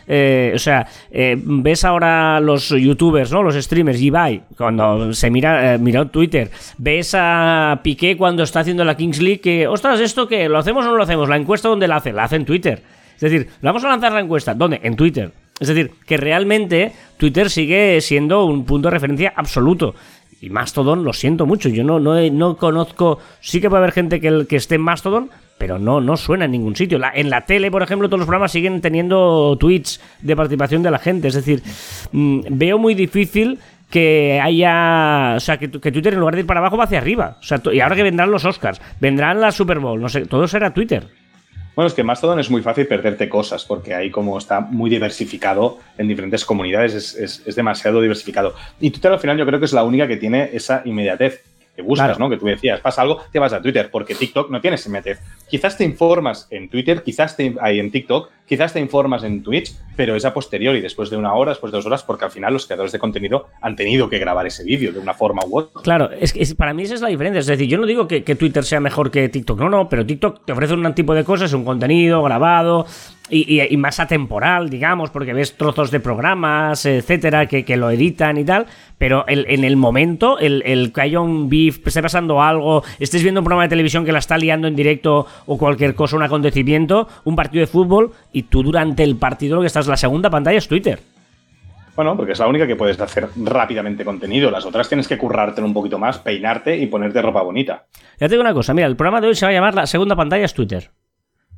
Eh, 0.07 0.51
o 0.53 0.59
sea, 0.59 0.87
eh, 1.11 1.35
ves 1.37 1.83
ahora 1.83 2.39
los 2.39 2.69
youtubers, 2.69 3.31
¿no? 3.31 3.41
Los 3.43 3.55
streamers, 3.55 4.01
Ibai, 4.01 4.43
cuando 4.57 5.13
se 5.13 5.29
mira, 5.29 5.75
eh, 5.75 6.05
Twitter, 6.11 6.51
ves 6.77 7.15
a 7.17 7.79
Piqué 7.83 8.15
cuando 8.15 8.43
está 8.43 8.59
haciendo 8.59 8.83
la 8.83 8.95
Kings 8.95 9.21
League, 9.21 9.41
que, 9.41 9.67
ostras, 9.67 9.99
¿esto 9.99 10.27
qué? 10.27 10.47
¿Lo 10.47 10.57
hacemos 10.57 10.85
o 10.85 10.89
no 10.89 10.97
lo 10.97 11.03
hacemos? 11.03 11.27
¿La 11.29 11.37
encuesta 11.37 11.69
dónde 11.69 11.87
la 11.87 11.97
hace? 11.97 12.13
La 12.13 12.25
hace 12.25 12.35
en 12.35 12.45
Twitter. 12.45 12.81
Es 13.15 13.21
decir, 13.21 13.47
vamos 13.61 13.83
a 13.83 13.89
lanzar 13.89 14.11
la 14.11 14.19
encuesta. 14.19 14.53
¿Dónde? 14.53 14.79
En 14.83 14.95
Twitter. 14.95 15.31
Es 15.59 15.69
decir, 15.69 15.91
que 16.05 16.17
realmente 16.17 16.91
Twitter 17.17 17.49
sigue 17.49 18.01
siendo 18.01 18.45
un 18.45 18.65
punto 18.65 18.89
de 18.89 18.91
referencia 18.91 19.33
absoluto. 19.35 19.95
Y 20.41 20.49
Mastodon, 20.49 21.03
lo 21.03 21.13
siento 21.13 21.45
mucho, 21.45 21.69
yo 21.69 21.83
no, 21.83 21.99
no, 21.99 22.19
no 22.29 22.57
conozco, 22.57 23.19
sí 23.39 23.61
que 23.61 23.69
puede 23.69 23.83
haber 23.83 23.93
gente 23.93 24.19
que, 24.19 24.45
que 24.47 24.57
esté 24.57 24.75
en 24.75 24.81
Mastodon, 24.81 25.29
pero 25.57 25.79
no, 25.79 26.01
no 26.01 26.17
suena 26.17 26.45
en 26.45 26.51
ningún 26.51 26.75
sitio. 26.75 26.99
En 27.13 27.29
la 27.29 27.41
tele, 27.45 27.71
por 27.71 27.81
ejemplo, 27.81 28.07
todos 28.09 28.19
los 28.19 28.27
programas 28.27 28.51
siguen 28.51 28.81
teniendo 28.81 29.57
tweets 29.59 30.01
de 30.21 30.35
participación 30.35 30.83
de 30.83 30.91
la 30.91 30.99
gente. 30.99 31.27
Es 31.29 31.33
decir, 31.35 31.61
mm, 32.11 32.41
veo 32.49 32.77
muy 32.77 32.93
difícil 32.93 33.59
que 33.89 34.39
haya. 34.43 35.33
O 35.37 35.39
sea, 35.39 35.57
que, 35.57 35.67
Twitter 35.67 36.13
en 36.13 36.19
lugar 36.19 36.35
de 36.35 36.41
ir 36.41 36.47
para 36.47 36.59
abajo 36.59 36.75
va 36.77 36.83
hacia 36.85 36.97
arriba. 36.97 37.37
O 37.39 37.43
sea, 37.43 37.61
y 37.71 37.79
ahora 37.79 37.95
que 37.95 38.03
vendrán 38.03 38.31
los 38.31 38.43
Oscars, 38.45 38.81
vendrán 38.99 39.39
la 39.39 39.51
Super 39.51 39.79
Bowl, 39.79 40.01
no 40.01 40.09
sé, 40.09 40.25
todo 40.25 40.47
será 40.47 40.73
Twitter. 40.73 41.07
Bueno, 41.75 41.87
es 41.87 41.93
que 41.93 42.03
Mastodon 42.03 42.39
es 42.39 42.49
muy 42.49 42.61
fácil 42.61 42.87
perderte 42.87 43.27
cosas, 43.27 43.65
porque 43.65 43.93
ahí 43.93 44.09
como 44.09 44.37
está 44.37 44.61
muy 44.61 44.89
diversificado 44.89 45.77
en 45.97 46.07
diferentes 46.07 46.45
comunidades, 46.45 46.93
es, 46.93 47.15
es- 47.15 47.43
es 47.45 47.55
demasiado 47.55 47.99
diversificado. 48.01 48.55
Y 48.79 48.91
Twitter 48.91 49.11
al 49.11 49.19
final 49.19 49.37
yo 49.37 49.45
creo 49.45 49.59
que 49.59 49.65
es 49.65 49.73
la 49.73 49.83
única 49.83 50.07
que 50.07 50.15
tiene 50.17 50.49
esa 50.53 50.81
inmediatez 50.85 51.43
que 51.75 51.81
buscas, 51.81 52.07
Claro. 52.07 52.19
¿no? 52.19 52.29
Que 52.29 52.37
tú 52.37 52.45
decías, 52.45 52.79
pasa 52.79 53.01
algo, 53.01 53.19
te 53.31 53.39
vas 53.39 53.53
a 53.53 53.61
Twitter, 53.61 53.89
porque 53.91 54.15
TikTok 54.15 54.49
no 54.49 54.61
tiene 54.61 54.75
esa 54.75 54.89
inmediatez. 54.89 55.19
Quizás 55.49 55.77
te 55.77 55.83
informas 55.83 56.47
en 56.49 56.69
Twitter, 56.69 57.03
quizás 57.03 57.35
te, 57.35 57.55
ahí 57.61 57.79
en 57.79 57.91
TikTok, 57.91 58.29
quizás 58.45 58.73
te 58.73 58.79
informas 58.79 59.23
en 59.23 59.43
Twitch, 59.43 59.73
pero 59.95 60.15
es 60.15 60.23
a 60.25 60.33
posteriori, 60.33 60.81
después 60.81 61.09
de 61.09 61.17
una 61.17 61.33
hora, 61.33 61.51
después 61.51 61.71
de 61.71 61.77
dos 61.77 61.85
horas, 61.85 62.03
porque 62.03 62.25
al 62.25 62.31
final 62.31 62.53
los 62.53 62.65
creadores 62.65 62.91
de 62.91 62.99
contenido 62.99 63.47
han 63.61 63.75
tenido 63.75 64.09
que 64.09 64.19
grabar 64.19 64.45
ese 64.47 64.63
vídeo 64.63 64.91
de 64.93 64.99
una 64.99 65.13
forma 65.13 65.41
u 65.45 65.59
otra. 65.59 65.81
Claro, 65.81 66.09
es 66.11 66.31
que 66.33 66.41
es- 66.41 66.53
para 66.55 66.73
mí 66.73 66.83
esa 66.83 66.93
es 66.95 67.01
la 67.01 67.09
diferencia. 67.09 67.39
Es 67.39 67.47
decir, 67.47 67.67
yo 67.67 67.77
no 67.77 67.85
digo 67.85 68.07
que, 68.07 68.23
que 68.23 68.35
Twitter 68.35 68.63
sea 68.63 68.79
mejor 68.79 69.11
que 69.11 69.27
TikTok, 69.29 69.59
no, 69.59 69.69
no, 69.69 69.89
pero 69.89 70.05
TikTok 70.05 70.45
te 70.45 70.53
ofrece 70.53 70.73
un 70.73 70.93
tipo 70.95 71.13
de 71.13 71.23
cosas, 71.23 71.51
un 71.53 71.65
contenido 71.65 72.21
grabado 72.23 72.85
y, 73.29 73.59
y- 73.61 73.67
y 73.73 73.77
más 73.77 73.99
atemporal, 73.99 74.69
digamos, 74.69 75.09
porque 75.09 75.33
ves 75.33 75.57
trozos 75.57 75.89
de 75.91 75.99
programas, 75.99 76.85
etcétera, 76.85 77.47
que, 77.47 77.65
que 77.65 77.75
lo 77.77 77.89
editan 77.89 78.37
y 78.37 78.45
tal. 78.45 78.65
Pero 78.97 79.25
el- 79.27 79.45
en 79.49 79.63
el 79.63 79.75
momento, 79.77 80.37
el, 80.39 80.61
el 80.65 80.93
que 80.93 81.01
haya 81.01 81.19
un 81.19 81.49
beef, 81.49 81.85
esté 81.87 82.01
pasando 82.01 82.41
algo, 82.41 82.83
estés 82.99 83.23
viendo 83.23 83.41
un 83.41 83.45
programa 83.45 83.63
de 83.63 83.69
televisión 83.69 84.05
que 84.05 84.11
la 84.11 84.19
está 84.19 84.37
liando 84.37 84.67
en 84.67 84.75
directo 84.75 85.25
o 85.45 85.57
cualquier 85.57 85.95
cosa, 85.95 86.15
un 86.15 86.23
acontecimiento, 86.23 87.07
un 87.23 87.35
partido 87.35 87.61
de 87.61 87.67
fútbol, 87.67 88.11
y 88.31 88.43
tú 88.43 88.63
durante 88.63 89.03
el 89.03 89.15
partido 89.17 89.55
lo 89.55 89.61
que 89.61 89.67
estás, 89.67 89.87
la 89.87 89.97
segunda 89.97 90.29
pantalla 90.29 90.57
es 90.57 90.67
Twitter. 90.67 90.99
Bueno, 91.95 92.17
porque 92.17 92.33
es 92.33 92.39
la 92.39 92.47
única 92.47 92.67
que 92.67 92.75
puedes 92.75 92.99
hacer 92.99 93.29
rápidamente 93.37 94.03
contenido. 94.03 94.51
Las 94.51 94.65
otras 94.65 94.89
tienes 94.89 95.07
que 95.07 95.17
currártelo 95.17 95.65
un 95.65 95.73
poquito 95.73 95.97
más, 95.97 96.19
peinarte 96.19 96.75
y 96.77 96.87
ponerte 96.87 97.21
ropa 97.21 97.41
bonita. 97.41 97.85
Ya 98.19 98.27
te 98.27 98.33
digo 98.33 98.41
una 98.41 98.53
cosa, 98.53 98.73
mira, 98.73 98.85
el 98.87 98.97
programa 98.97 99.21
de 99.21 99.27
hoy 99.27 99.35
se 99.35 99.45
va 99.45 99.51
a 99.51 99.53
llamar 99.53 99.75
La 99.75 99.87
segunda 99.87 100.13
pantalla 100.15 100.43
es 100.43 100.53
Twitter. 100.53 100.91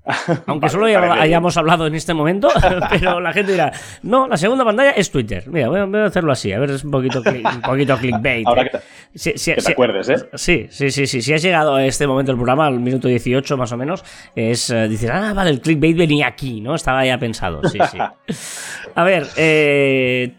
Aunque 0.46 0.68
Vale, 0.68 0.70
solo 0.72 1.12
hayamos 1.14 1.58
hablado 1.58 1.86
en 1.88 1.96
este 1.96 2.14
momento, 2.14 2.50
pero 2.90 3.20
la 3.20 3.34
gente 3.34 3.52
dirá, 3.52 3.72
no, 4.04 4.28
la 4.28 4.38
segunda 4.38 4.64
pantalla 4.64 4.92
es 4.92 5.12
Twitter. 5.12 5.44
Mira, 5.48 5.68
voy 5.70 5.80
a, 6.00 6.06
hacerlo 6.06 6.32
así, 6.32 6.52
a 6.54 6.60
ver, 6.60 6.72
es 6.72 6.84
un 6.84 6.92
poquito, 6.92 7.22
un 7.22 7.62
poquito 7.62 7.98
clickbait. 7.98 8.48
Ahora 8.48 8.62
¿eh? 8.64 8.70
que 8.72 8.78
te- 8.78 8.84
Si- 9.16 9.38
si- 9.38 9.52
que 9.52 9.56
te 9.56 9.62
si- 9.62 9.72
acuerdes, 9.74 10.10
¿eh? 10.10 10.16
Sí, 10.36 10.68
sí, 10.70 10.92
sí, 10.92 11.08
sí. 11.08 11.22
Si 11.22 11.34
has 11.34 11.42
llegado 11.42 11.76
a 11.76 11.86
este 11.86 12.08
momento 12.08 12.32
del 12.32 12.38
programa, 12.38 12.68
al 12.68 12.80
minuto 12.80 13.08
18 13.08 13.58
más 13.58 13.72
o 13.72 13.78
menos, 13.78 14.04
es 14.36 14.70
eh, 14.70 14.88
decir, 14.88 15.12
ah, 15.12 15.34
vale, 15.34 15.50
el 15.50 15.60
clickbait 15.62 15.98
venía 15.98 16.28
aquí, 16.28 16.62
¿no? 16.62 16.76
Estaba 16.76 17.06
ya 17.06 17.18
pensado, 17.18 17.62
sí, 17.68 17.80
sí. 17.92 17.98
A 18.96 19.04
ver, 19.04 19.28
eh, 19.36 20.34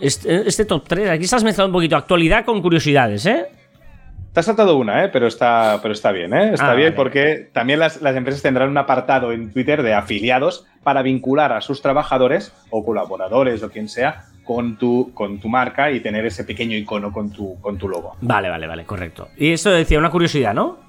este, 0.00 0.46
este 0.48 0.64
top 0.64 0.84
3, 0.86 1.10
aquí 1.10 1.24
estás 1.24 1.44
mezclando 1.44 1.68
un 1.68 1.72
poquito 1.74 1.96
actualidad 1.96 2.44
con 2.44 2.60
curiosidades, 2.60 3.24
¿eh? 3.26 3.46
Te 4.36 4.40
has 4.40 4.44
saltado 4.44 4.76
una, 4.76 5.02
¿eh? 5.02 5.08
pero, 5.10 5.26
está, 5.28 5.78
pero 5.80 5.94
está 5.94 6.12
bien. 6.12 6.34
¿eh? 6.34 6.50
Está 6.52 6.72
Ah, 6.72 6.74
bien 6.74 6.88
vale. 6.88 6.96
porque 6.96 7.48
también 7.54 7.78
las, 7.78 8.02
las 8.02 8.14
empresas 8.16 8.42
tendrán 8.42 8.68
un 8.68 8.76
apartado 8.76 9.32
en 9.32 9.50
Twitter 9.50 9.82
de 9.82 9.94
afiliados 9.94 10.66
para 10.82 11.00
vincular 11.00 11.54
a 11.54 11.62
sus 11.62 11.80
trabajadores 11.80 12.52
o 12.68 12.84
colaboradores 12.84 13.62
o 13.62 13.70
quien 13.70 13.88
sea 13.88 14.24
con 14.44 14.76
tu, 14.76 15.10
con 15.14 15.38
tu 15.40 15.48
marca 15.48 15.90
y 15.90 16.00
tener 16.00 16.26
ese 16.26 16.44
pequeño 16.44 16.76
icono 16.76 17.12
con 17.14 17.30
tu, 17.30 17.58
con 17.62 17.78
tu 17.78 17.88
logo. 17.88 18.14
Vale, 18.20 18.50
vale, 18.50 18.66
vale, 18.66 18.84
correcto. 18.84 19.28
Y 19.38 19.52
esto 19.52 19.70
decía 19.70 19.98
una 19.98 20.10
curiosidad, 20.10 20.52
¿no? 20.52 20.80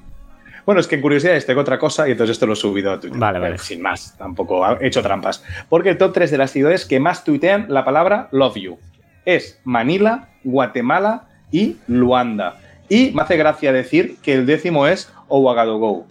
Bueno, 0.66 0.82
es 0.82 0.88
que 0.90 0.96
en 0.96 1.02
curiosidades 1.02 1.46
tengo 1.46 1.62
otra 1.62 1.80
cosa 1.80 2.06
y 2.06 2.12
entonces 2.12 2.34
esto 2.34 2.48
lo 2.48 2.52
he 2.52 2.58
subido 2.58 2.92
a 2.92 3.00
Twitter. 3.00 3.18
Vale, 3.18 3.40
vale. 3.40 3.52
Pero 3.54 3.64
Sin 3.64 3.82
más, 3.82 4.14
tampoco 4.18 4.68
he 4.82 4.88
hecho 4.88 5.02
trampas. 5.02 5.42
Porque 5.70 5.92
el 5.92 5.98
top 5.98 6.12
3 6.12 6.32
de 6.32 6.38
las 6.38 6.52
ciudades 6.52 6.86
que 6.86 7.00
más 7.00 7.24
tuitean 7.24 7.68
la 7.70 7.86
palabra 7.86 8.28
love 8.34 8.58
you 8.58 8.78
es 9.24 9.62
Manila, 9.64 10.28
Guatemala 10.44 11.30
y 11.50 11.78
Luanda. 11.88 12.58
Y 12.90 13.12
me 13.12 13.22
hace 13.24 13.38
gracia 13.38 13.74
decir 13.74 14.18
que 14.22 14.34
el 14.34 14.46
décimo 14.46 14.88
es 14.88 15.12
Ouagadougou. 15.28 16.06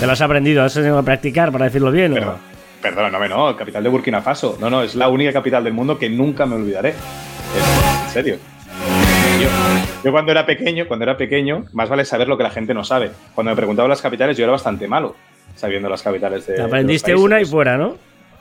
Te 0.00 0.06
lo 0.06 0.12
has 0.12 0.20
aprendido, 0.20 0.62
has 0.62 0.74
tenido 0.74 0.96
que 0.98 1.04
practicar 1.04 1.52
para 1.52 1.66
decirlo 1.66 1.90
bien. 1.90 2.12
¿o? 2.12 2.16
Perdón, 2.16 2.36
perdóname, 2.82 3.28
no, 3.28 3.56
capital 3.56 3.82
de 3.82 3.88
Burkina 3.88 4.20
Faso. 4.22 4.56
No, 4.60 4.68
no, 4.70 4.82
es 4.82 4.94
la 4.94 5.08
única 5.08 5.32
capital 5.32 5.64
del 5.64 5.72
mundo 5.72 5.98
que 5.98 6.08
nunca 6.08 6.46
me 6.46 6.56
olvidaré. 6.56 6.90
Es- 6.90 8.04
en 8.06 8.10
serio. 8.10 8.36
Yo, 9.40 9.48
yo 10.04 10.12
cuando 10.12 10.32
era 10.32 10.46
pequeño, 10.46 10.86
cuando 10.86 11.04
era 11.04 11.16
pequeño, 11.16 11.64
más 11.72 11.88
vale 11.88 12.04
saber 12.04 12.28
lo 12.28 12.36
que 12.36 12.42
la 12.44 12.50
gente 12.50 12.72
no 12.74 12.84
sabe. 12.84 13.10
Cuando 13.34 13.50
me 13.50 13.56
preguntaban 13.56 13.88
las 13.88 14.00
capitales, 14.02 14.36
yo 14.36 14.44
era 14.44 14.52
bastante 14.52 14.86
malo 14.86 15.14
sabiendo 15.56 15.88
las 15.88 16.02
capitales 16.02 16.46
de. 16.46 16.46
Te 16.46 16.52
de 16.52 16.58
los 16.58 16.66
aprendiste 16.68 17.14
una 17.14 17.40
y 17.40 17.44
fuera, 17.44 17.76
¿no? 17.76 17.96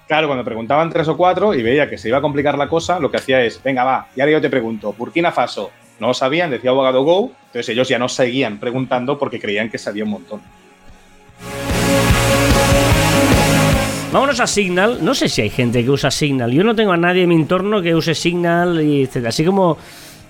Claro, 0.08 0.28
cuando 0.28 0.44
preguntaban 0.44 0.90
tres 0.90 1.08
o 1.08 1.16
cuatro 1.18 1.54
y 1.54 1.64
veía 1.64 1.90
que 1.90 1.98
se 1.98 2.10
iba 2.10 2.18
a 2.18 2.22
complicar 2.22 2.58
la 2.58 2.68
cosa, 2.68 3.00
lo 3.00 3.10
que 3.10 3.18
hacía 3.18 3.42
es, 3.42 3.62
venga, 3.64 3.84
va, 3.84 4.08
y 4.16 4.22
ahora 4.22 4.34
yo 4.34 4.42
te 4.42 4.50
pregunto, 4.50 4.94
Burkina 4.94 5.32
Faso, 5.32 5.72
no 6.04 6.10
lo 6.10 6.14
sabían, 6.14 6.52
decía 6.52 6.70
abogado 6.70 7.02
Go, 7.04 7.32
entonces 7.48 7.70
ellos 7.70 7.88
ya 7.88 7.98
no 7.98 8.10
seguían 8.10 8.60
preguntando 8.60 9.18
porque 9.18 9.40
creían 9.40 9.70
que 9.70 9.78
sabía 9.78 10.04
un 10.04 10.12
montón. 10.12 10.42
Vámonos 14.12 14.40
a 14.40 14.46
Signal. 14.48 15.04
No 15.04 15.16
sé 15.16 15.28
si 15.28 15.42
hay 15.42 15.50
gente 15.50 15.84
que 15.84 15.90
usa 15.90 16.12
Signal. 16.12 16.52
Yo 16.52 16.64
no 16.64 16.76
tengo 16.76 16.92
a 16.92 16.98
nadie 16.98 17.24
en 17.24 17.30
mi 17.30 17.36
entorno 17.36 17.82
que 17.82 17.96
use 17.96 18.14
Signal 18.14 18.82
y 18.82 19.04
etcétera. 19.04 19.30
Así 19.30 19.44
como 19.44 19.78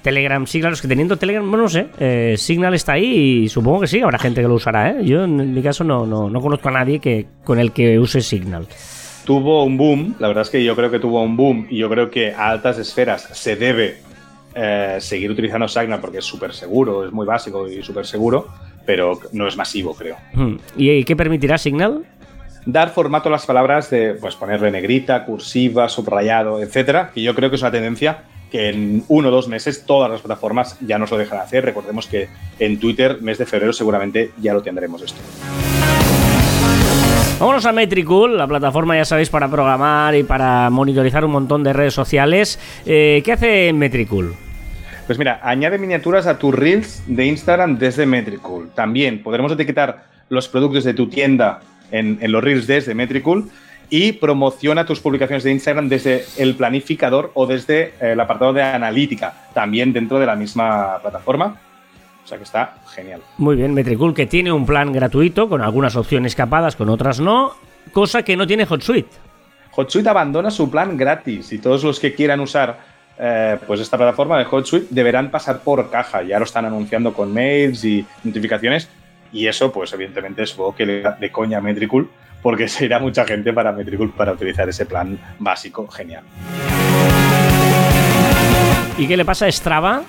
Telegram, 0.01 0.45
sí, 0.47 0.59
claro, 0.59 0.75
es 0.75 0.81
que 0.81 0.87
teniendo 0.87 1.17
Telegram, 1.17 1.49
bueno, 1.49 1.63
no 1.63 1.69
sé. 1.69 1.87
eh, 1.99 2.35
Signal 2.37 2.73
está 2.75 2.93
ahí 2.93 3.43
y 3.43 3.49
supongo 3.49 3.81
que 3.81 3.87
sí, 3.87 3.99
habrá 3.99 4.19
gente 4.19 4.41
que 4.41 4.47
lo 4.47 4.53
usará, 4.53 4.91
¿eh? 4.91 4.97
Yo 5.03 5.23
en 5.25 5.53
mi 5.53 5.61
caso 5.61 5.83
no, 5.83 6.05
no, 6.05 6.29
no 6.29 6.39
conozco 6.41 6.69
a 6.69 6.71
nadie 6.71 6.99
que, 6.99 7.25
con 7.43 7.59
el 7.59 7.71
que 7.71 7.99
use 7.99 8.21
Signal. 8.21 8.67
tuvo 9.25 9.63
un 9.65 9.75
boom, 9.77 10.15
la 10.19 10.27
verdad 10.27 10.43
es 10.43 10.49
que 10.49 10.63
yo 10.63 10.75
creo 10.75 10.91
que 10.91 10.99
tuvo 10.99 11.21
un 11.21 11.35
boom 11.35 11.67
y 11.69 11.77
yo 11.77 11.89
creo 11.89 12.09
que 12.09 12.31
a 12.31 12.49
altas 12.51 12.77
esferas 12.77 13.27
se 13.33 13.55
debe 13.55 13.97
eh, 14.55 14.97
seguir 14.99 15.31
utilizando 15.31 15.67
Signal 15.67 15.99
porque 15.99 16.19
es 16.19 16.25
súper 16.25 16.53
seguro, 16.53 17.05
es 17.05 17.11
muy 17.11 17.25
básico 17.25 17.67
y 17.67 17.81
súper 17.83 18.05
seguro, 18.05 18.47
pero 18.85 19.19
no 19.31 19.47
es 19.47 19.57
masivo, 19.57 19.93
creo. 19.93 20.17
¿Y 20.75 21.03
qué 21.03 21.15
permitirá 21.15 21.57
Signal? 21.57 22.05
Dar 22.65 22.91
formato 22.91 23.29
a 23.29 23.31
las 23.31 23.45
palabras 23.45 23.89
de 23.89 24.13
pues 24.13 24.35
ponerle 24.35 24.71
negrita, 24.71 25.25
cursiva, 25.25 25.89
subrayado, 25.89 26.61
etcétera, 26.61 27.11
que 27.13 27.21
yo 27.21 27.35
creo 27.35 27.49
que 27.49 27.57
es 27.57 27.61
una 27.61 27.71
tendencia 27.71 28.23
que 28.53 28.69
en 28.69 29.03
uno 29.07 29.29
o 29.29 29.31
dos 29.31 29.47
meses 29.47 29.83
todas 29.83 30.11
las 30.11 30.21
plataformas 30.21 30.77
ya 30.79 30.99
nos 30.99 31.09
lo 31.09 31.17
dejan 31.17 31.39
hacer. 31.39 31.65
Recordemos 31.65 32.05
que 32.05 32.29
en 32.59 32.79
Twitter, 32.79 33.17
mes 33.19 33.39
de 33.39 33.47
febrero, 33.47 33.73
seguramente 33.73 34.31
ya 34.39 34.53
lo 34.53 34.61
tendremos 34.61 35.01
esto. 35.01 35.19
Vámonos 37.39 37.65
a 37.65 37.71
Metricool, 37.71 38.37
la 38.37 38.47
plataforma, 38.47 38.95
ya 38.95 39.05
sabéis, 39.05 39.29
para 39.29 39.49
programar 39.49 40.15
y 40.15 40.23
para 40.23 40.69
monitorizar 40.69 41.25
un 41.25 41.31
montón 41.31 41.63
de 41.63 41.73
redes 41.73 41.95
sociales. 41.95 42.59
Eh, 42.85 43.23
¿Qué 43.25 43.31
hace 43.33 43.73
Metricool? 43.73 44.35
Pues 45.05 45.19
mira, 45.19 45.39
añade 45.43 45.77
miniaturas 45.77 46.27
a 46.27 46.39
tus 46.39 46.55
reels 46.55 47.03
de 47.07 47.25
Instagram 47.25 47.77
desde 47.77 48.05
Metricool. 48.05 48.69
También 48.73 49.21
podremos 49.21 49.51
etiquetar 49.51 50.05
los 50.29 50.47
productos 50.47 50.85
de 50.85 50.93
tu 50.93 51.09
tienda 51.09 51.59
en, 51.91 52.17
en 52.21 52.31
los 52.31 52.43
reels 52.43 52.67
desde 52.67 52.95
Metricool 52.95 53.49
y 53.89 54.13
promociona 54.13 54.85
tus 54.85 55.01
publicaciones 55.01 55.43
de 55.43 55.51
Instagram 55.51 55.89
desde 55.89 56.25
el 56.37 56.55
planificador 56.55 57.31
o 57.33 57.45
desde 57.45 57.93
eh, 57.99 58.13
el 58.13 58.19
apartado 58.19 58.53
de 58.53 58.63
analítica, 58.63 59.33
también 59.53 59.91
dentro 59.93 60.19
de 60.19 60.25
la 60.25 60.35
misma 60.35 60.99
plataforma. 61.01 61.57
O 62.23 62.27
sea 62.27 62.37
que 62.37 62.45
está 62.45 62.77
genial. 62.87 63.21
Muy 63.37 63.57
bien, 63.57 63.73
Metricool, 63.73 64.13
que 64.13 64.25
tiene 64.25 64.51
un 64.51 64.65
plan 64.65 64.93
gratuito 64.93 65.49
con 65.49 65.61
algunas 65.61 65.97
opciones 65.97 66.35
capadas, 66.35 66.77
con 66.77 66.87
otras 66.87 67.19
no, 67.19 67.51
cosa 67.91 68.23
que 68.23 68.37
no 68.37 68.47
tiene 68.47 68.65
HotSuite. 68.65 69.09
HotSuite 69.75 70.09
abandona 70.09 70.49
su 70.49 70.71
plan 70.71 70.95
gratis 70.95 71.51
y 71.51 71.59
todos 71.59 71.83
los 71.83 71.99
que 71.99 72.13
quieran 72.13 72.39
usar 72.39 72.92
eh, 73.17 73.57
pues 73.67 73.79
esta 73.79 73.97
plataforma 73.97 74.37
de 74.37 74.45
HotSuite 74.49 74.87
deberán 74.89 75.29
pasar 75.31 75.59
por 75.59 75.89
caja. 75.89 76.23
Ya 76.23 76.39
lo 76.39 76.45
están 76.45 76.65
anunciando 76.65 77.13
con 77.13 77.33
mails 77.33 77.83
y 77.83 78.05
notificaciones 78.23 78.89
y 79.31 79.47
eso, 79.47 79.71
pues 79.71 79.91
evidentemente 79.93 80.43
es 80.43 80.51
algo 80.53 80.75
que 80.75 80.85
le 80.85 81.01
da 81.01 81.11
de 81.11 81.31
coña 81.31 81.57
a 81.57 81.61
Metricool 81.61 82.09
porque 82.41 82.67
se 82.69 82.85
irá 82.85 82.99
mucha 82.99 83.25
gente 83.25 83.53
para 83.53 83.71
Metricool 83.71 84.11
para 84.11 84.33
utilizar 84.33 84.67
ese 84.69 84.85
plan 84.85 85.19
básico. 85.39 85.87
Genial. 85.87 86.23
¿Y 88.97 89.07
qué 89.07 89.17
le 89.17 89.25
pasa 89.25 89.47
a 89.47 89.51
Strava? 89.51 90.03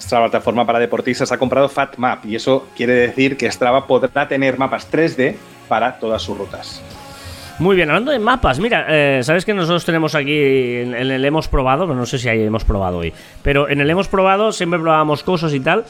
Strava, 0.00 0.26
plataforma 0.26 0.66
para 0.66 0.80
deportistas, 0.80 1.30
ha 1.30 1.38
comprado 1.38 1.68
FatMap 1.68 2.24
y 2.26 2.34
eso 2.34 2.68
quiere 2.76 2.94
decir 2.94 3.36
que 3.36 3.50
Strava 3.50 3.86
podrá 3.86 4.26
tener 4.26 4.58
mapas 4.58 4.90
3D 4.90 5.36
para 5.68 5.98
todas 5.98 6.22
sus 6.22 6.36
rutas. 6.36 6.82
Muy 7.62 7.76
bien, 7.76 7.88
hablando 7.90 8.10
de 8.10 8.18
mapas, 8.18 8.58
mira, 8.58 8.86
eh, 8.88 9.22
sabes 9.22 9.44
que 9.44 9.54
nosotros 9.54 9.84
tenemos 9.84 10.16
aquí 10.16 10.36
en, 10.36 10.96
en 10.96 11.12
el 11.12 11.24
hemos 11.24 11.46
probado, 11.46 11.86
no 11.86 12.06
sé 12.06 12.18
si 12.18 12.28
ahí 12.28 12.42
hemos 12.42 12.64
probado 12.64 12.98
hoy, 12.98 13.12
pero 13.44 13.68
en 13.68 13.80
el 13.80 13.88
hemos 13.88 14.08
probado 14.08 14.50
siempre 14.50 14.80
probábamos 14.80 15.22
cosas 15.22 15.54
y 15.54 15.60
tal. 15.60 15.84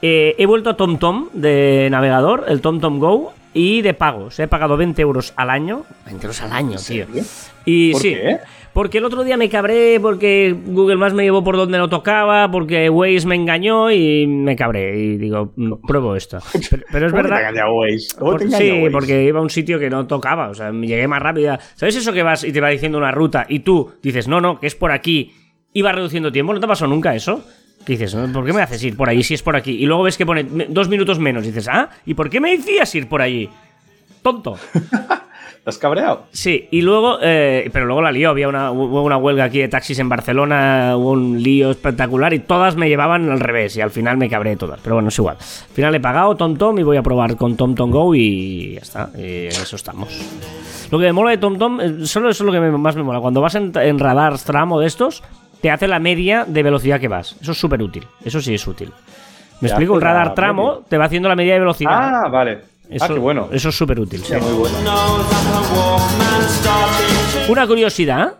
Eh, 0.00 0.36
he 0.38 0.46
vuelto 0.46 0.70
a 0.70 0.76
TomTom 0.78 1.28
de 1.34 1.88
navegador, 1.90 2.46
el 2.48 2.62
TomTom 2.62 2.98
Go, 2.98 3.34
y 3.52 3.82
de 3.82 3.92
pagos. 3.92 4.38
He 4.38 4.48
pagado 4.48 4.78
20 4.78 5.02
euros 5.02 5.34
al 5.36 5.50
año. 5.50 5.84
20 6.06 6.26
euros 6.26 6.40
al 6.40 6.52
año, 6.52 6.78
tío. 6.78 7.04
serio? 7.06 7.24
Y 7.66 7.92
¿Por 7.92 8.00
sí, 8.00 8.14
qué? 8.14 8.38
Porque 8.78 8.98
el 8.98 9.04
otro 9.06 9.24
día 9.24 9.36
me 9.36 9.48
cabré 9.48 9.98
porque 10.00 10.54
Google 10.66 10.94
Maps 10.94 11.12
me 11.12 11.24
llevó 11.24 11.42
por 11.42 11.56
donde 11.56 11.78
no 11.78 11.88
tocaba, 11.88 12.48
porque 12.48 12.88
Waze 12.88 13.26
me 13.26 13.34
engañó 13.34 13.90
y 13.90 14.24
me 14.28 14.54
cabré. 14.54 14.96
Y 14.96 15.16
digo, 15.16 15.52
mm, 15.56 15.84
pruebo 15.84 16.14
esto. 16.14 16.38
Pero, 16.70 16.84
pero 16.92 17.06
es 17.08 17.12
¿Cómo 17.12 17.24
que 17.24 17.28
verdad. 17.28 17.52
te 17.52 17.60
Waze? 17.64 18.06
¿Cómo 18.16 18.30
Por- 18.30 18.38
te 18.38 18.44
engañó 18.46 18.64
sí, 18.64 18.70
Waze? 18.82 18.90
porque 18.92 19.24
iba 19.24 19.40
a 19.40 19.42
un 19.42 19.50
sitio 19.50 19.80
que 19.80 19.90
no 19.90 20.06
tocaba, 20.06 20.48
o 20.48 20.54
sea, 20.54 20.70
me 20.70 20.86
llegué 20.86 21.08
más 21.08 21.20
rápido. 21.20 21.58
¿Sabes 21.74 21.96
eso 21.96 22.12
que 22.12 22.22
vas 22.22 22.44
y 22.44 22.52
te 22.52 22.60
va 22.60 22.68
diciendo 22.68 22.98
una 22.98 23.10
ruta 23.10 23.46
y 23.48 23.58
tú 23.58 23.94
dices, 24.00 24.28
no, 24.28 24.40
no, 24.40 24.60
que 24.60 24.68
es 24.68 24.76
por 24.76 24.92
aquí 24.92 25.32
y 25.72 25.82
vas 25.82 25.96
reduciendo 25.96 26.30
tiempo? 26.30 26.54
¿No 26.54 26.60
te 26.60 26.68
pasó 26.68 26.86
nunca 26.86 27.16
eso? 27.16 27.44
Dices, 27.84 28.14
"No, 28.14 28.32
¿por 28.32 28.46
qué 28.46 28.52
me 28.52 28.62
haces 28.62 28.84
ir 28.84 28.96
por 28.96 29.08
allí 29.08 29.24
si 29.24 29.34
es 29.34 29.42
por 29.42 29.56
aquí? 29.56 29.72
Y 29.72 29.86
luego 29.86 30.04
ves 30.04 30.16
que 30.16 30.24
pone 30.24 30.44
dos 30.68 30.88
minutos 30.88 31.18
menos 31.18 31.42
y 31.42 31.48
dices, 31.48 31.66
ah, 31.66 31.88
¿y 32.06 32.14
por 32.14 32.30
qué 32.30 32.38
me 32.38 32.56
decías 32.56 32.94
ir 32.94 33.08
por 33.08 33.22
allí? 33.22 33.48
Tonto. 34.22 34.56
¿Te 35.64 35.70
has 35.70 35.78
cabreado? 35.78 36.24
Sí, 36.32 36.66
y 36.70 36.80
luego, 36.80 37.18
eh, 37.20 37.68
pero 37.72 37.84
luego 37.86 38.00
la 38.00 38.10
lió, 38.10 38.30
había 38.30 38.48
una, 38.48 38.70
hubo 38.70 39.02
una 39.02 39.16
huelga 39.16 39.44
aquí 39.44 39.58
de 39.58 39.68
taxis 39.68 39.98
en 39.98 40.08
Barcelona, 40.08 40.94
hubo 40.96 41.12
un 41.12 41.42
lío 41.42 41.70
espectacular 41.70 42.32
y 42.32 42.38
todas 42.38 42.76
me 42.76 42.88
llevaban 42.88 43.28
al 43.30 43.40
revés 43.40 43.76
y 43.76 43.80
al 43.80 43.90
final 43.90 44.16
me 44.16 44.28
cabré 44.30 44.56
todas, 44.56 44.80
pero 44.82 44.96
bueno, 44.96 45.08
es 45.08 45.18
igual. 45.18 45.36
Al 45.38 45.74
final 45.74 45.94
he 45.94 46.00
pagado 46.00 46.34
TomTom 46.36 46.78
y 46.78 46.82
voy 46.82 46.96
a 46.96 47.02
probar 47.02 47.36
con 47.36 47.56
TomTom 47.56 47.90
Go 47.90 48.14
y 48.14 48.74
ya 48.74 48.80
está, 48.80 49.10
y 49.16 49.46
en 49.46 49.48
eso 49.48 49.76
estamos. 49.76 50.08
Lo 50.90 50.98
que 50.98 51.04
me 51.04 51.12
mola 51.12 51.30
de 51.32 51.38
TomTom, 51.38 51.80
eh, 51.80 52.06
solo 52.06 52.30
eso 52.30 52.44
es 52.44 52.46
lo 52.46 52.52
que 52.52 52.60
más 52.60 52.96
me 52.96 53.02
mola, 53.02 53.20
cuando 53.20 53.40
vas 53.40 53.54
en, 53.54 53.72
en 53.76 53.98
radar 53.98 54.38
tramo 54.38 54.80
de 54.80 54.86
estos, 54.86 55.22
te 55.60 55.70
hace 55.70 55.86
la 55.88 55.98
media 55.98 56.44
de 56.46 56.62
velocidad 56.62 56.98
que 57.00 57.08
vas, 57.08 57.36
eso 57.42 57.52
es 57.52 57.58
súper 57.58 57.82
útil, 57.82 58.06
eso 58.24 58.40
sí 58.40 58.54
es 58.54 58.66
útil. 58.66 58.90
Me 59.60 59.68
explico, 59.68 59.94
un 59.94 60.00
radar 60.00 60.34
tramo 60.34 60.74
media. 60.74 60.86
te 60.88 60.98
va 60.98 61.04
haciendo 61.06 61.28
la 61.28 61.34
media 61.34 61.54
de 61.54 61.58
velocidad. 61.60 61.90
Ah, 61.92 62.28
vale. 62.30 62.60
Eso, 62.90 63.04
ah, 63.04 63.08
qué 63.08 63.18
bueno. 63.18 63.48
Eso 63.52 63.68
es 63.68 63.76
súper 63.76 64.00
útil. 64.00 64.22
sí. 64.24 64.34
muy 64.34 64.52
bueno. 64.52 64.78
Una 67.48 67.66
curiosidad. 67.66 68.36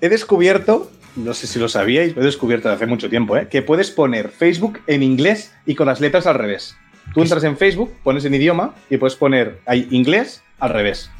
He 0.00 0.08
descubierto, 0.08 0.90
no 1.16 1.34
sé 1.34 1.46
si 1.46 1.58
lo 1.58 1.68
sabíais, 1.68 2.14
lo 2.14 2.22
he 2.22 2.24
descubierto 2.24 2.68
hace 2.68 2.86
mucho 2.86 3.08
tiempo, 3.08 3.36
¿eh? 3.36 3.48
que 3.48 3.62
puedes 3.62 3.90
poner 3.90 4.28
Facebook 4.28 4.80
en 4.86 5.02
inglés 5.02 5.54
y 5.66 5.74
con 5.74 5.86
las 5.86 6.00
letras 6.00 6.26
al 6.26 6.34
revés. 6.34 6.76
Tú 7.12 7.22
entras 7.22 7.44
en 7.44 7.56
Facebook, 7.56 7.94
pones 8.02 8.24
en 8.24 8.34
idioma 8.34 8.74
y 8.90 8.96
puedes 8.96 9.14
poner 9.14 9.60
ahí 9.66 9.86
inglés 9.90 10.42
al 10.58 10.70
revés. 10.70 11.10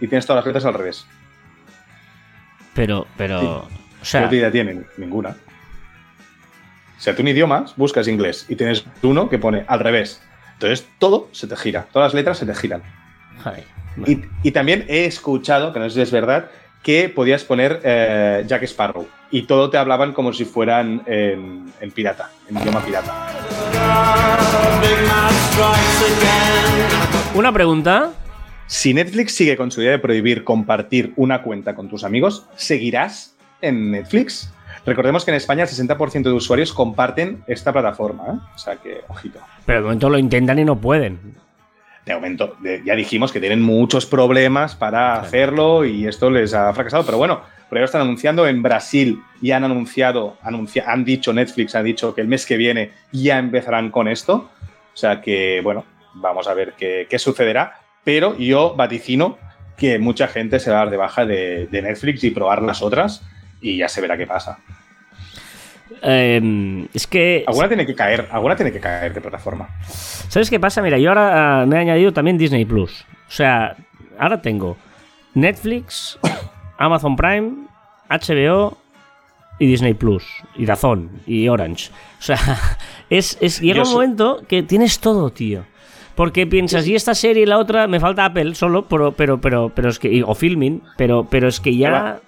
Y 0.00 0.06
tienes 0.06 0.26
todas 0.26 0.44
las 0.44 0.46
letras 0.46 0.64
al 0.64 0.74
revés. 0.74 1.06
Pero, 2.74 3.06
pero. 3.16 3.40
O 3.40 3.68
¿Qué 4.00 4.06
sea, 4.06 4.28
tienen? 4.28 4.86
Ninguna. 4.96 5.30
O 5.30 7.00
sea, 7.00 7.14
tú 7.14 7.22
en 7.22 7.28
idiomas 7.28 7.74
buscas 7.76 8.08
inglés 8.08 8.46
y 8.48 8.56
tienes 8.56 8.84
uno 9.02 9.28
que 9.28 9.38
pone 9.38 9.64
al 9.68 9.80
revés. 9.80 10.20
Entonces 10.58 10.88
todo 10.98 11.28
se 11.30 11.46
te 11.46 11.56
gira, 11.56 11.86
todas 11.92 12.06
las 12.06 12.14
letras 12.14 12.38
se 12.38 12.44
te 12.44 12.52
giran. 12.52 12.82
y 14.42 14.50
también 14.50 14.84
he 14.88 15.04
escuchado, 15.04 15.72
que 15.72 15.78
no 15.78 15.88
sé 15.88 15.94
si 15.94 16.00
es 16.00 16.10
verdad, 16.10 16.50
que 16.82 17.08
podías 17.08 17.44
poner 17.44 17.80
eh, 17.84 18.44
Jack 18.44 18.64
Sparrow 18.64 19.06
y 19.30 19.42
todo 19.42 19.70
te 19.70 19.78
hablaban 19.78 20.12
como 20.12 20.32
si 20.32 20.44
fueran 20.44 21.02
en, 21.06 21.72
en 21.80 21.90
pirata, 21.92 22.32
en 22.48 22.58
idioma 22.58 22.80
pirata. 22.80 23.28
Una 27.34 27.52
pregunta. 27.52 28.12
Si 28.66 28.92
Netflix 28.92 29.36
sigue 29.36 29.56
con 29.56 29.70
su 29.70 29.80
idea 29.80 29.92
de 29.92 29.98
prohibir 30.00 30.42
compartir 30.42 31.12
una 31.14 31.42
cuenta 31.42 31.76
con 31.76 31.88
tus 31.88 32.02
amigos, 32.02 32.46
¿seguirás 32.56 33.36
en 33.62 33.92
Netflix? 33.92 34.52
Recordemos 34.86 35.24
que 35.24 35.30
en 35.30 35.36
España 35.36 35.64
el 35.64 35.68
60% 35.68 36.22
de 36.22 36.32
usuarios 36.32 36.72
comparten 36.72 37.42
esta 37.46 37.72
plataforma, 37.72 38.24
¿eh? 38.28 38.38
o 38.54 38.58
sea 38.58 38.76
que, 38.76 39.00
ojito. 39.08 39.38
Pero 39.66 39.78
de 39.80 39.84
momento 39.84 40.08
lo 40.08 40.18
intentan 40.18 40.58
y 40.58 40.64
no 40.64 40.76
pueden. 40.80 41.34
De 42.06 42.14
momento, 42.14 42.56
de- 42.60 42.82
ya 42.84 42.94
dijimos 42.94 43.32
que 43.32 43.40
tienen 43.40 43.60
muchos 43.60 44.06
problemas 44.06 44.74
para 44.74 45.20
hacerlo 45.20 45.84
y 45.84 46.06
esto 46.06 46.30
les 46.30 46.54
ha 46.54 46.72
fracasado, 46.72 47.04
pero 47.04 47.18
bueno, 47.18 47.40
por 47.68 47.76
ahí 47.76 47.80
lo 47.80 47.84
están 47.84 48.00
anunciando 48.00 48.46
en 48.48 48.62
Brasil 48.62 49.20
y 49.42 49.50
han 49.50 49.62
anunciado, 49.64 50.38
anuncia- 50.42 50.84
han 50.86 51.04
dicho 51.04 51.34
Netflix, 51.34 51.74
han 51.74 51.84
dicho 51.84 52.14
que 52.14 52.22
el 52.22 52.28
mes 52.28 52.46
que 52.46 52.56
viene 52.56 52.92
ya 53.12 53.38
empezarán 53.38 53.90
con 53.90 54.08
esto. 54.08 54.48
O 54.94 54.96
sea 54.96 55.20
que, 55.20 55.60
bueno, 55.62 55.84
vamos 56.14 56.48
a 56.48 56.54
ver 56.54 56.72
qué, 56.78 57.06
qué 57.10 57.18
sucederá, 57.18 57.74
pero 58.04 58.36
yo 58.38 58.74
vaticino 58.74 59.36
que 59.76 59.98
mucha 59.98 60.28
gente 60.28 60.58
se 60.60 60.70
va 60.70 60.76
a 60.76 60.78
dar 60.80 60.90
de 60.90 60.96
baja 60.96 61.26
de, 61.26 61.66
de 61.66 61.82
Netflix 61.82 62.24
y 62.24 62.30
probar 62.30 62.62
las 62.62 62.80
otras 62.82 63.22
y 63.60 63.78
ya 63.78 63.88
se 63.88 64.00
verá 64.00 64.16
qué 64.16 64.26
pasa. 64.26 64.58
Eh, 66.02 66.88
es 66.92 67.06
que. 67.06 67.44
Alguna 67.46 67.68
tiene 67.68 67.86
que 67.86 67.94
caer, 67.94 68.28
alguna 68.30 68.56
tiene 68.56 68.72
que 68.72 68.80
caer 68.80 69.14
de 69.14 69.20
plataforma. 69.20 69.68
¿Sabes 70.28 70.50
qué 70.50 70.60
pasa? 70.60 70.82
Mira, 70.82 70.98
yo 70.98 71.08
ahora 71.10 71.62
ah, 71.62 71.66
me 71.66 71.76
he 71.76 71.80
añadido 71.80 72.12
también 72.12 72.38
Disney 72.38 72.64
Plus. 72.64 73.04
O 73.28 73.30
sea, 73.30 73.76
ahora 74.18 74.40
tengo 74.42 74.76
Netflix, 75.34 76.18
Amazon 76.78 77.16
Prime, 77.16 77.52
HBO 78.08 78.76
y 79.58 79.66
Disney 79.66 79.94
Plus. 79.94 80.24
Y 80.56 80.66
Dazón 80.66 81.22
y 81.26 81.48
Orange. 81.48 81.90
O 82.18 82.22
sea, 82.22 82.38
es, 83.10 83.38
es- 83.40 83.60
llega 83.60 83.82
un 83.82 83.90
momento 83.92 84.42
que 84.46 84.62
tienes 84.62 85.00
todo, 85.00 85.30
tío. 85.30 85.64
Porque 86.14 86.48
piensas, 86.48 86.84
y 86.88 86.96
esta 86.96 87.14
serie 87.14 87.44
y 87.44 87.46
la 87.46 87.58
otra, 87.58 87.86
me 87.86 88.00
falta 88.00 88.24
Apple 88.24 88.56
solo, 88.56 88.88
pero, 88.88 89.12
pero, 89.12 89.40
pero, 89.40 89.70
pero 89.72 89.88
es 89.88 90.00
que. 90.00 90.22
O 90.24 90.34
Filming, 90.34 90.82
pero, 90.96 91.24
pero 91.30 91.46
es 91.46 91.60
que 91.60 91.76
ya. 91.76 91.88
Hola. 91.88 92.20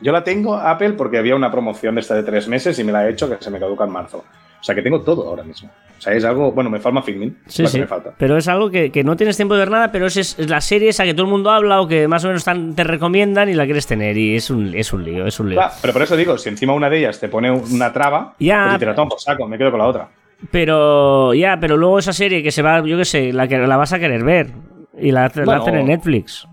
Yo 0.00 0.12
la 0.12 0.22
tengo 0.24 0.54
Apple 0.56 0.92
porque 0.92 1.18
había 1.18 1.34
una 1.36 1.50
promoción 1.50 1.94
de 1.96 2.00
esta 2.02 2.14
de 2.14 2.22
tres 2.22 2.46
meses 2.48 2.78
y 2.78 2.84
me 2.84 2.92
la 2.92 3.06
he 3.06 3.10
hecho 3.10 3.28
que 3.28 3.42
se 3.42 3.50
me 3.50 3.58
caduca 3.58 3.84
en 3.84 3.90
marzo. 3.90 4.24
O 4.60 4.64
sea 4.64 4.74
que 4.74 4.82
tengo 4.82 5.00
todo 5.02 5.28
ahora 5.28 5.42
mismo. 5.44 5.70
O 5.98 6.00
sea, 6.00 6.12
es 6.14 6.24
algo. 6.24 6.50
Bueno, 6.52 6.68
me 6.70 6.80
falta 6.80 7.02
filming. 7.02 7.38
Sí, 7.46 7.62
que 7.62 7.68
sí. 7.68 7.80
me 7.80 7.86
falta. 7.86 8.12
Pero 8.18 8.36
es 8.36 8.46
algo 8.48 8.70
que, 8.70 8.90
que 8.90 9.02
no 9.04 9.16
tienes 9.16 9.36
tiempo 9.36 9.54
de 9.54 9.60
ver 9.60 9.70
nada, 9.70 9.90
pero 9.92 10.06
es, 10.06 10.16
es- 10.16 10.38
la 10.48 10.60
serie 10.60 10.88
esa 10.88 11.04
que 11.04 11.14
todo 11.14 11.26
el 11.26 11.30
mundo 11.30 11.50
habla 11.50 11.80
o 11.80 11.86
que 11.88 12.06
más 12.08 12.24
o 12.24 12.28
menos 12.28 12.44
tan- 12.44 12.74
te 12.74 12.82
recomiendan 12.84 13.48
y 13.48 13.54
la 13.54 13.64
quieres 13.66 13.86
tener. 13.86 14.16
Y 14.16 14.34
es 14.36 14.50
un, 14.50 14.74
es 14.74 14.92
un 14.92 15.04
lío, 15.04 15.26
es 15.26 15.38
un 15.40 15.50
lío. 15.50 15.58
Claro, 15.58 15.74
pero 15.80 15.92
por 15.92 16.02
eso 16.02 16.16
digo, 16.16 16.36
si 16.38 16.48
encima 16.48 16.72
una 16.72 16.90
de 16.90 16.98
ellas 16.98 17.18
te 17.20 17.28
pone 17.28 17.50
una 17.50 17.92
traba, 17.92 18.34
Ya, 18.40 18.66
pues 18.68 18.78
te 18.80 18.86
la 18.86 18.94
tomo 18.94 19.10
por 19.10 19.20
saco, 19.20 19.46
me 19.46 19.58
quedo 19.58 19.70
con 19.70 19.78
la 19.78 19.86
otra. 19.86 20.08
Pero 20.50 21.34
ya, 21.34 21.58
pero 21.60 21.76
luego 21.76 21.98
esa 21.98 22.12
serie 22.12 22.42
que 22.42 22.50
se 22.52 22.62
va, 22.62 22.80
yo 22.84 22.96
qué 22.96 23.04
sé, 23.04 23.32
la 23.32 23.46
que 23.48 23.58
la 23.58 23.76
vas 23.76 23.92
a 23.92 23.98
querer 23.98 24.22
ver. 24.24 24.50
Y 25.00 25.12
la, 25.12 25.26
hacen 25.26 25.74
en 25.76 25.86
Netflix. 25.86 26.46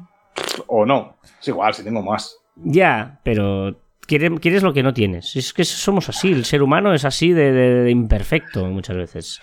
O 0.68 0.86
no. 0.86 1.18
Es 1.42 1.48
igual, 1.48 1.74
si 1.74 1.84
tengo 1.84 2.02
más. 2.02 2.38
Ya, 2.64 3.20
pero 3.24 3.80
quiere- 4.08 4.38
quieres 4.40 4.64
lo 4.64 4.74
que 4.74 4.84
no 4.84 4.94
tienes. 4.94 5.36
Es 5.36 5.54
que 5.54 5.66
somos 5.66 6.10
así, 6.10 6.32
el 6.32 6.46
ser 6.46 6.62
humano 6.64 6.94
es 6.94 7.06
así 7.06 7.32
de, 7.34 7.52
de- 7.52 7.84
de 7.84 7.92
imperfecto 7.92 8.66
muchas 8.66 8.96
veces. 8.98 9.42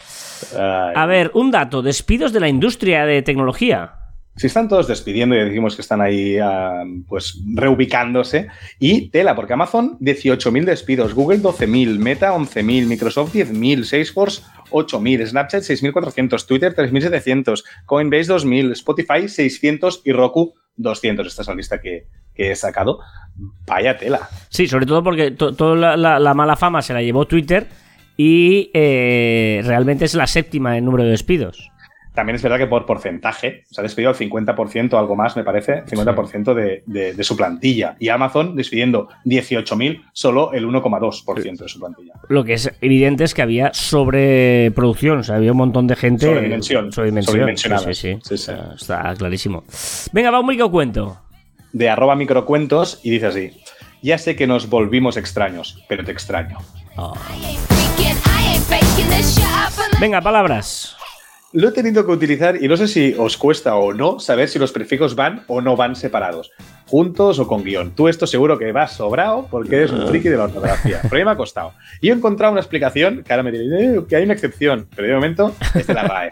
Ay. 0.54 0.92
A 0.94 1.06
ver, 1.06 1.30
un 1.34 1.50
dato, 1.50 1.82
despidos 1.82 2.32
de 2.32 2.40
la 2.40 2.48
industria 2.48 3.04
de 3.06 3.22
tecnología. 3.22 3.92
Si 4.34 4.46
están 4.46 4.66
todos 4.66 4.88
despidiendo 4.88 5.34
y 5.36 5.44
decimos 5.44 5.76
que 5.76 5.82
están 5.82 6.00
ahí 6.00 6.38
ah, 6.38 6.84
pues 7.06 7.38
reubicándose. 7.54 8.46
Y 8.78 9.10
tela, 9.10 9.34
porque 9.36 9.52
Amazon 9.52 9.98
18.000 10.00 10.64
despidos, 10.64 11.12
Google 11.12 11.40
12.000, 11.42 11.98
Meta 11.98 12.32
11.000, 12.34 12.86
Microsoft 12.86 13.34
10.000, 13.34 13.84
Salesforce 13.84 14.40
8.000, 14.70 15.26
Snapchat 15.26 15.62
6.400, 15.64 16.46
Twitter 16.46 16.74
3.700, 16.74 17.62
Coinbase 17.84 18.32
2.000, 18.32 18.72
Spotify 18.72 19.28
600 19.28 20.00
y 20.06 20.12
Roku 20.12 20.54
200. 20.76 21.26
Esta 21.26 21.42
es 21.42 21.48
la 21.48 21.54
lista 21.54 21.78
que, 21.82 22.06
que 22.34 22.50
he 22.50 22.56
sacado. 22.56 23.00
Vaya 23.66 23.96
tela. 23.96 24.28
Sí, 24.50 24.66
sobre 24.66 24.86
todo 24.86 25.02
porque 25.02 25.30
to- 25.30 25.54
toda 25.54 25.74
la, 25.76 25.96
la- 25.96 26.18
la 26.18 26.34
mala 26.34 26.56
fama 26.56 26.82
se 26.82 26.92
la 26.94 27.02
llevó 27.02 27.26
Twitter 27.26 27.66
y 28.16 28.70
eh, 28.74 29.62
realmente 29.64 30.04
es 30.04 30.14
la 30.14 30.26
séptima 30.26 30.76
en 30.76 30.84
número 30.84 31.04
de 31.04 31.10
despidos. 31.10 31.68
También 32.14 32.36
es 32.36 32.42
verdad 32.42 32.58
que 32.58 32.66
por 32.66 32.84
porcentaje 32.84 33.64
se 33.70 33.80
ha 33.80 33.82
despedido 33.82 34.10
al 34.10 34.16
50% 34.16 34.92
o 34.92 34.98
algo 34.98 35.16
más, 35.16 35.34
me 35.34 35.44
parece, 35.44 35.82
50% 35.86 36.52
de, 36.52 36.82
de- 36.84 37.14
de 37.14 37.24
su 37.24 37.38
plantilla. 37.38 37.96
Y 37.98 38.10
Amazon 38.10 38.54
despidiendo 38.54 39.08
18.000, 39.24 40.02
solo 40.12 40.52
el 40.52 40.66
1,2% 40.68 41.56
de 41.56 41.68
su 41.70 41.80
plantilla. 41.80 42.12
Lo 42.28 42.44
que 42.44 42.52
es 42.52 42.70
evidente 42.82 43.24
es 43.24 43.32
que 43.32 43.40
había 43.40 43.72
sobreproducción, 43.72 45.20
o 45.20 45.22
sea, 45.22 45.36
había 45.36 45.52
un 45.52 45.58
montón 45.58 45.86
de 45.86 45.96
gente. 45.96 46.26
Sobredimensión. 46.26 46.92
Sobredimensión. 46.92 47.32
Sobredimensionada. 47.32 47.94
Sí, 47.94 48.18
sí, 48.20 48.36
Sí, 48.36 48.52
Está 48.76 49.14
clarísimo. 49.16 49.64
Venga, 50.12 50.30
va 50.30 50.40
un 50.40 50.46
micro 50.46 50.70
cuento. 50.70 51.18
De 51.72 51.88
arroba 51.88 52.16
microcuentos 52.16 53.00
y 53.02 53.10
dice 53.10 53.26
así. 53.26 53.50
Ya 54.02 54.18
sé 54.18 54.34
que 54.36 54.46
nos 54.46 54.68
volvimos 54.68 55.16
extraños, 55.16 55.82
pero 55.88 56.04
te 56.04 56.12
extraño. 56.12 56.58
Venga, 60.00 60.20
palabras. 60.20 60.96
Lo 61.54 61.68
he 61.68 61.72
tenido 61.72 62.04
que 62.06 62.12
utilizar 62.12 62.62
y 62.62 62.66
no 62.66 62.76
sé 62.78 62.88
si 62.88 63.14
os 63.18 63.36
cuesta 63.36 63.76
o 63.76 63.92
no 63.92 64.18
saber 64.18 64.48
si 64.48 64.58
los 64.58 64.72
prefijos 64.72 65.14
van 65.14 65.44
o 65.48 65.60
no 65.60 65.76
van 65.76 65.94
separados, 65.96 66.50
juntos 66.86 67.38
o 67.38 67.46
con 67.46 67.62
guion. 67.62 67.90
Tú 67.94 68.08
esto 68.08 68.26
seguro 68.26 68.58
que 68.58 68.72
vas 68.72 68.92
sobrado 68.96 69.46
porque 69.50 69.76
eres 69.76 69.92
un 69.92 70.08
friki 70.08 70.30
de 70.30 70.38
la 70.38 70.44
ortografía. 70.44 71.00
Pero 71.02 71.14
a 71.14 71.18
mí 71.18 71.24
me 71.26 71.30
ha 71.30 71.36
costado. 71.36 71.74
Y 72.00 72.08
he 72.08 72.12
encontrado 72.12 72.52
una 72.52 72.60
explicación 72.62 73.22
que 73.22 73.32
ahora 73.34 73.42
me 73.42 73.52
diréis 73.52 73.70
"Eh, 73.72 74.00
que 74.08 74.16
hay 74.16 74.24
una 74.24 74.32
excepción, 74.32 74.88
pero 74.96 75.08
de 75.08 75.14
momento 75.14 75.54
es 75.74 75.86
de 75.86 75.92
la 75.94 76.02
RAE. 76.04 76.30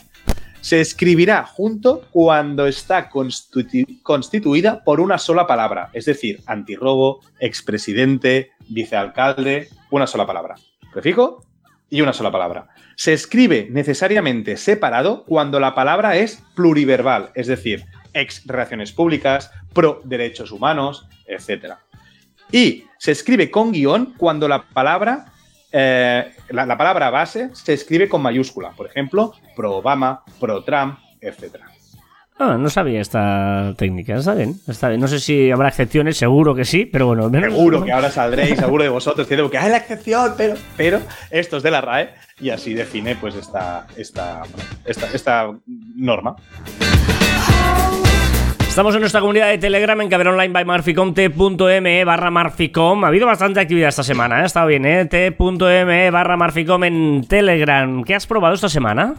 Se 0.60 0.80
escribirá 0.80 1.44
junto 1.44 2.02
cuando 2.10 2.66
está 2.66 3.08
constitu- 3.10 4.02
constituida 4.02 4.84
por 4.84 5.00
una 5.00 5.18
sola 5.18 5.46
palabra, 5.46 5.90
es 5.92 6.04
decir, 6.04 6.40
antirrobo, 6.46 7.20
expresidente, 7.38 8.52
vicealcalde, 8.68 9.68
una 9.90 10.06
sola 10.06 10.26
palabra. 10.26 10.56
Prefijo 10.92 11.44
y 11.88 12.02
una 12.02 12.12
sola 12.12 12.30
palabra. 12.30 12.68
Se 12.94 13.12
escribe 13.12 13.68
necesariamente 13.70 14.56
separado 14.56 15.24
cuando 15.24 15.58
la 15.60 15.74
palabra 15.74 16.16
es 16.16 16.42
pluriverbal, 16.54 17.30
es 17.34 17.46
decir, 17.46 17.86
ex 18.12 18.46
relaciones 18.46 18.92
públicas, 18.92 19.50
pro 19.72 20.02
derechos 20.04 20.52
humanos, 20.52 21.06
etc. 21.26 21.74
Y 22.52 22.84
se 22.98 23.12
escribe 23.12 23.50
con 23.50 23.72
guion 23.72 24.14
cuando 24.16 24.46
la 24.46 24.62
palabra, 24.68 25.32
eh, 25.72 26.32
la, 26.50 26.66
la 26.66 26.76
palabra 26.76 27.10
base 27.10 27.50
se 27.54 27.72
escribe 27.72 28.08
con 28.08 28.22
mayúscula, 28.22 28.70
por 28.72 28.86
ejemplo, 28.86 29.32
pro 29.56 29.76
Obama, 29.76 30.22
pro 30.38 30.62
Trump, 30.64 30.98
etc. 31.20 31.56
Ah, 32.42 32.56
no 32.58 32.70
sabía 32.70 33.02
esta 33.02 33.74
técnica. 33.76 34.16
Está 34.16 34.32
bien, 34.32 34.54
está 34.66 34.88
bien. 34.88 34.98
No 35.00 35.08
sé 35.08 35.20
si 35.20 35.50
habrá 35.50 35.68
excepciones, 35.68 36.16
seguro 36.16 36.54
que 36.54 36.64
sí, 36.64 36.86
pero 36.86 37.06
bueno. 37.08 37.28
menos- 37.28 37.52
Seguro 37.52 37.84
que 37.84 37.92
ahora 37.92 38.10
saldréis, 38.10 38.58
seguro 38.58 38.82
de 38.82 38.88
vosotros, 38.88 39.26
diciendo 39.28 39.50
que 39.50 39.58
hay 39.58 39.70
la 39.70 39.76
excepción, 39.76 40.32
pero, 40.38 40.54
pero 40.76 41.00
esto 41.30 41.58
es 41.58 41.62
de 41.62 41.70
la 41.70 41.82
RAE 41.82 42.14
y 42.40 42.48
así 42.48 42.72
define 42.72 43.14
pues 43.16 43.34
esta, 43.34 43.86
esta, 43.94 44.42
esta, 44.86 45.06
esta 45.12 45.50
norma. 45.66 46.36
Estamos 48.70 48.94
en 48.94 49.00
nuestra 49.00 49.20
comunidad 49.20 49.48
de 49.48 49.58
Telegram 49.58 50.00
en 50.00 50.08
Caberonline 50.08 50.52
by 50.52 50.64
Marficom, 50.64 51.12
t.me 51.12 52.04
barra 52.04 52.30
Marficom. 52.30 53.04
Ha 53.04 53.08
habido 53.08 53.26
bastante 53.26 53.60
actividad 53.60 53.88
esta 53.88 54.02
semana, 54.04 54.42
¿eh? 54.42 54.46
estado 54.46 54.68
bien, 54.68 54.86
¿eh? 54.86 55.04
t.me 55.06 56.10
barra 56.10 56.36
Marficom 56.36 56.84
en 56.84 57.26
Telegram. 57.28 58.02
¿Qué 58.04 58.14
has 58.14 58.26
probado 58.26 58.54
esta 58.54 58.68
semana? 58.68 59.14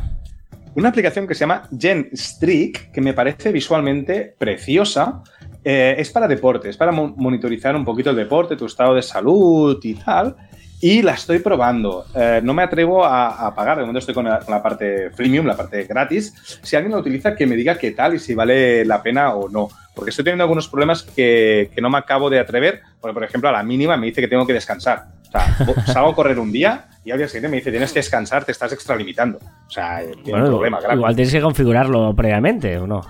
Una 0.76 0.90
aplicación 0.90 1.28
que 1.28 1.36
se 1.36 1.42
llama 1.42 1.64
Gen 1.78 2.10
Streak, 2.14 2.92
que 2.92 3.02
me 3.02 3.14
parece 3.14 3.52
visualmente 3.52 4.34
preciosa. 4.38 5.22
Eh, 5.64 5.96
es 5.98 6.10
para 6.10 6.28
deporte, 6.28 6.70
es 6.70 6.78
para 6.78 6.92
mo- 6.94 7.14
monitorizar 7.18 7.76
un 7.76 7.84
poquito 7.86 8.10
el 8.10 8.16
deporte, 8.16 8.56
tu 8.56 8.66
estado 8.66 8.96
de 8.96 9.02
salud 9.04 9.78
y 9.84 9.94
tal. 9.96 10.36
Y 10.82 11.04
la 11.04 11.14
estoy 11.14 11.40
probando. 11.40 12.06
Eh, 12.16 12.42
no 12.44 12.54
me 12.54 12.64
atrevo 12.64 13.06
a, 13.06 13.48
a 13.48 13.54
pagar, 13.54 13.78
de 13.78 13.84
momento 13.84 14.00
estoy 14.00 14.16
con 14.16 14.26
la, 14.26 14.40
con 14.40 14.54
la 14.54 14.64
parte 14.64 15.12
freemium, 15.12 15.46
la 15.46 15.56
parte 15.56 15.84
gratis. 15.84 16.60
Si 16.64 16.76
alguien 16.76 16.94
lo 16.94 17.00
utiliza, 17.00 17.36
que 17.36 17.46
me 17.46 17.56
diga 17.56 17.78
qué 17.78 17.92
tal 17.92 18.16
y 18.16 18.20
si 18.20 18.34
vale 18.34 18.84
la 18.84 19.04
pena 19.04 19.36
o 19.36 19.48
no. 19.48 19.70
Porque 19.94 20.10
estoy 20.10 20.26
teniendo 20.26 20.44
algunos 20.44 20.68
problemas 20.68 21.04
que, 21.04 21.70
que 21.76 21.82
no 21.82 21.90
me 21.90 22.00
acabo 22.00 22.30
de 22.30 22.40
atrever. 22.40 22.82
Porque, 23.00 23.14
por 23.14 23.24
ejemplo, 23.24 23.50
a 23.50 23.52
la 23.52 23.64
mínima 23.64 23.96
me 23.96 24.08
dice 24.08 24.22
que 24.22 24.28
tengo 24.28 24.48
que 24.48 24.54
descansar. 24.54 25.06
O 25.28 25.32
sea, 25.32 25.86
salgo 25.86 26.10
a 26.10 26.16
correr 26.16 26.40
un 26.40 26.52
día 26.52 26.88
y 27.06 27.12
al 27.12 27.18
día 27.18 27.28
siguiente 27.28 27.50
me 27.50 27.58
dice 27.58 27.72
tienes 27.72 27.94
que 27.94 28.00
descansar, 28.00 28.44
te 28.44 28.52
estás 28.52 28.74
extralimitando. 28.74 29.38
O 29.38 29.70
sea, 29.70 30.02
eh, 30.04 30.12
tiene 30.24 30.42
un 30.42 30.48
problema 30.48 30.80
grave. 30.80 30.96
igual 30.96 31.16
tienes 31.16 31.34
que 31.34 31.42
configurarlo 31.42 32.16
previamente, 32.16 32.78
¿o 32.78 32.88
no? 32.88 33.02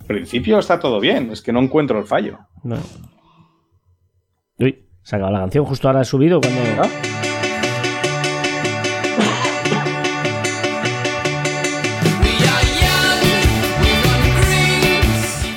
En 0.00 0.06
principio 0.06 0.58
está 0.58 0.78
todo 0.78 1.00
bien, 1.00 1.30
es 1.32 1.42
que 1.42 1.52
no 1.52 1.60
encuentro 1.60 1.98
el 1.98 2.06
fallo. 2.06 2.38
No. 2.62 2.78
Se 5.06 5.14
ha 5.14 5.18
acabado 5.18 5.34
la 5.34 5.42
canción, 5.42 5.64
justo 5.64 5.86
ahora 5.86 6.00
he 6.00 6.04
subido 6.04 6.40
cuando... 6.40 6.60
¿no? 6.74 6.82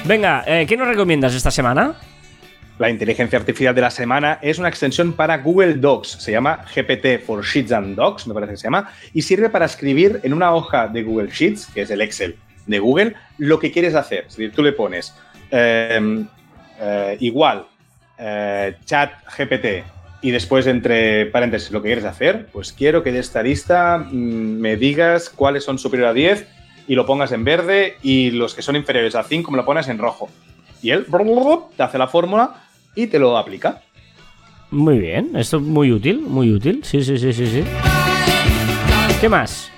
Venga, 0.06 0.44
eh, 0.46 0.68
¿qué 0.68 0.78
nos 0.78 0.88
recomiendas 0.88 1.34
esta 1.34 1.50
semana? 1.50 1.96
La 2.78 2.92
inteligencia 2.92 3.40
artificial 3.40 3.74
de 3.74 3.82
la 3.82 3.90
semana 3.90 4.38
es 4.44 4.60
una 4.60 4.70
extensión 4.70 5.14
para 5.14 5.40
Google 5.40 5.74
Docs. 5.74 6.10
Se 6.10 6.32
llama 6.32 6.64
GPT 6.76 7.20
for 7.26 7.44
Sheets 7.44 7.72
and 7.72 7.96
Docs, 7.96 8.28
me 8.28 8.36
parece 8.36 8.52
que 8.52 8.58
se 8.58 8.66
llama, 8.66 8.92
y 9.16 9.24
sirve 9.24 9.50
para 9.50 9.66
escribir 9.66 10.20
en 10.22 10.34
una 10.34 10.54
hoja 10.54 10.88
de 10.88 11.02
Google 11.02 11.32
Sheets, 11.32 11.66
que 11.74 11.82
es 11.82 11.90
el 11.90 12.02
Excel 12.02 12.36
de 12.68 12.78
Google, 12.78 13.16
lo 13.40 13.58
que 13.58 13.72
quieres 13.72 13.96
hacer. 13.96 14.26
Es 14.28 14.38
decir, 14.38 14.52
tú 14.52 14.62
le 14.62 14.74
pones 14.74 15.16
eh, 15.50 16.24
eh, 16.80 17.18
igual 17.20 17.66
eh, 18.20 18.76
chat 18.86 19.12
GPT 19.38 19.86
y 20.22 20.32
después 20.32 20.68
entre 20.68 21.28
paréntesis 21.28 21.72
lo 21.72 21.82
que 21.82 21.90
quieres 21.90 22.06
hacer, 22.06 22.48
pues 22.52 22.74
quiero 22.74 23.04
que 23.04 23.12
de 23.12 23.20
esta 23.20 23.42
lista 23.42 23.98
mm, 23.98 24.60
me 24.60 24.76
digas 24.76 25.30
cuáles 25.30 25.64
son 25.64 25.80
superiores 25.80 26.12
a 26.12 26.14
10 26.14 26.48
y 26.88 26.96
lo 26.96 27.06
pongas 27.06 27.32
en 27.32 27.44
verde 27.44 27.98
y 28.02 28.32
los 28.32 28.54
que 28.54 28.62
son 28.62 28.76
inferiores 28.76 29.16
a 29.16 29.24
5 29.24 29.50
me 29.52 29.58
lo 29.58 29.66
pones 29.66 29.88
en 29.88 29.98
rojo. 29.98 30.30
Y 30.82 30.92
él 30.92 31.06
te 31.78 31.84
hace 31.84 31.98
la 31.98 32.08
fórmula 32.08 32.64
y 32.96 33.08
te 33.08 33.20
lo 33.20 33.38
aplica. 33.38 33.82
Muy 34.72 35.00
bien, 35.00 35.32
esto 35.36 35.58
es 35.58 35.64
muy 35.64 35.92
útil, 35.92 36.22
muy 36.22 36.52
útil. 36.52 36.84
Sí, 36.84 37.04
sí, 37.04 37.18
sí, 37.18 37.34
sí, 37.34 37.48
sí. 37.48 37.64
¿Qué 39.22 39.30
más? 39.30 39.72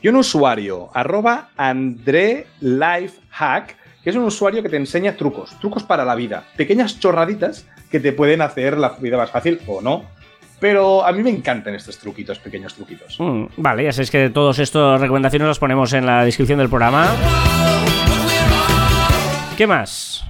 Y 0.00 0.08
un 0.08 0.16
usuario, 0.16 0.90
arroba 0.94 1.50
André 1.56 2.46
que 4.02 4.10
es 4.10 4.16
un 4.16 4.24
usuario 4.24 4.62
que 4.62 4.68
te 4.68 4.76
enseña 4.76 5.16
trucos, 5.16 5.58
trucos 5.60 5.82
para 5.82 6.04
la 6.04 6.14
vida, 6.14 6.44
pequeñas 6.56 7.00
chorraditas 7.00 7.66
que 7.90 8.00
te 8.00 8.12
pueden 8.12 8.42
hacer 8.42 8.78
la 8.78 8.90
vida 8.90 9.16
más 9.16 9.30
fácil 9.30 9.60
o 9.66 9.80
no. 9.80 10.04
Pero 10.60 11.06
a 11.06 11.12
mí 11.12 11.22
me 11.22 11.30
encantan 11.30 11.74
estos 11.76 11.98
truquitos, 11.98 12.38
pequeños 12.40 12.74
truquitos. 12.74 13.16
Mm, 13.20 13.44
vale, 13.58 13.84
ya 13.84 13.92
sabéis 13.92 14.10
que 14.10 14.28
todas 14.30 14.58
estas 14.58 15.00
recomendaciones 15.00 15.46
las 15.46 15.58
ponemos 15.58 15.92
en 15.92 16.04
la 16.04 16.24
descripción 16.24 16.58
del 16.58 16.68
programa. 16.68 17.14
¿Qué 19.56 19.66
más? 19.66 20.24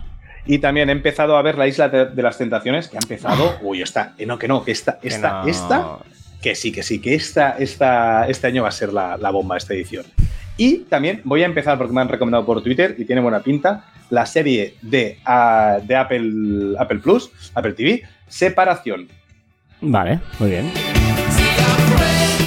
Y 0.46 0.58
también 0.58 0.88
he 0.88 0.92
empezado 0.92 1.36
a 1.36 1.42
ver 1.42 1.56
la 1.58 1.66
isla 1.66 1.88
de, 1.88 2.06
de 2.06 2.22
las 2.22 2.38
tentaciones, 2.38 2.88
que 2.88 2.96
ha 2.96 3.00
empezado. 3.00 3.56
Uy, 3.62 3.82
esta, 3.82 4.14
que 4.16 4.26
no, 4.26 4.38
que 4.38 4.48
no, 4.48 4.64
que 4.64 4.72
esta, 4.72 4.98
Que 4.98 5.08
esta, 5.08 5.42
no. 5.42 5.48
esta, 5.48 5.98
que 6.42 6.54
sí, 6.54 6.72
que 6.72 6.82
sí, 6.82 7.00
que 7.00 7.14
esta, 7.14 7.56
esta, 7.58 8.26
este 8.28 8.46
año 8.46 8.62
va 8.62 8.68
a 8.68 8.72
ser 8.72 8.92
la, 8.92 9.16
la 9.18 9.30
bomba, 9.30 9.56
esta 9.56 9.74
edición. 9.74 10.04
Y 10.58 10.78
también 10.90 11.20
voy 11.24 11.42
a 11.42 11.46
empezar, 11.46 11.78
porque 11.78 11.92
me 11.94 12.00
han 12.00 12.08
recomendado 12.08 12.44
por 12.44 12.62
Twitter 12.62 12.94
y 12.98 13.04
tiene 13.04 13.22
buena 13.22 13.40
pinta, 13.40 13.84
la 14.10 14.26
serie 14.26 14.74
de, 14.82 15.18
ah, 15.24 15.78
de 15.82 15.96
Apple, 15.96 16.74
Apple 16.78 16.98
Plus, 16.98 17.30
Apple 17.54 17.72
TV, 17.72 18.02
Separación. 18.26 19.06
Vale, 19.80 20.18
muy 20.40 20.50
bien. 20.50 20.70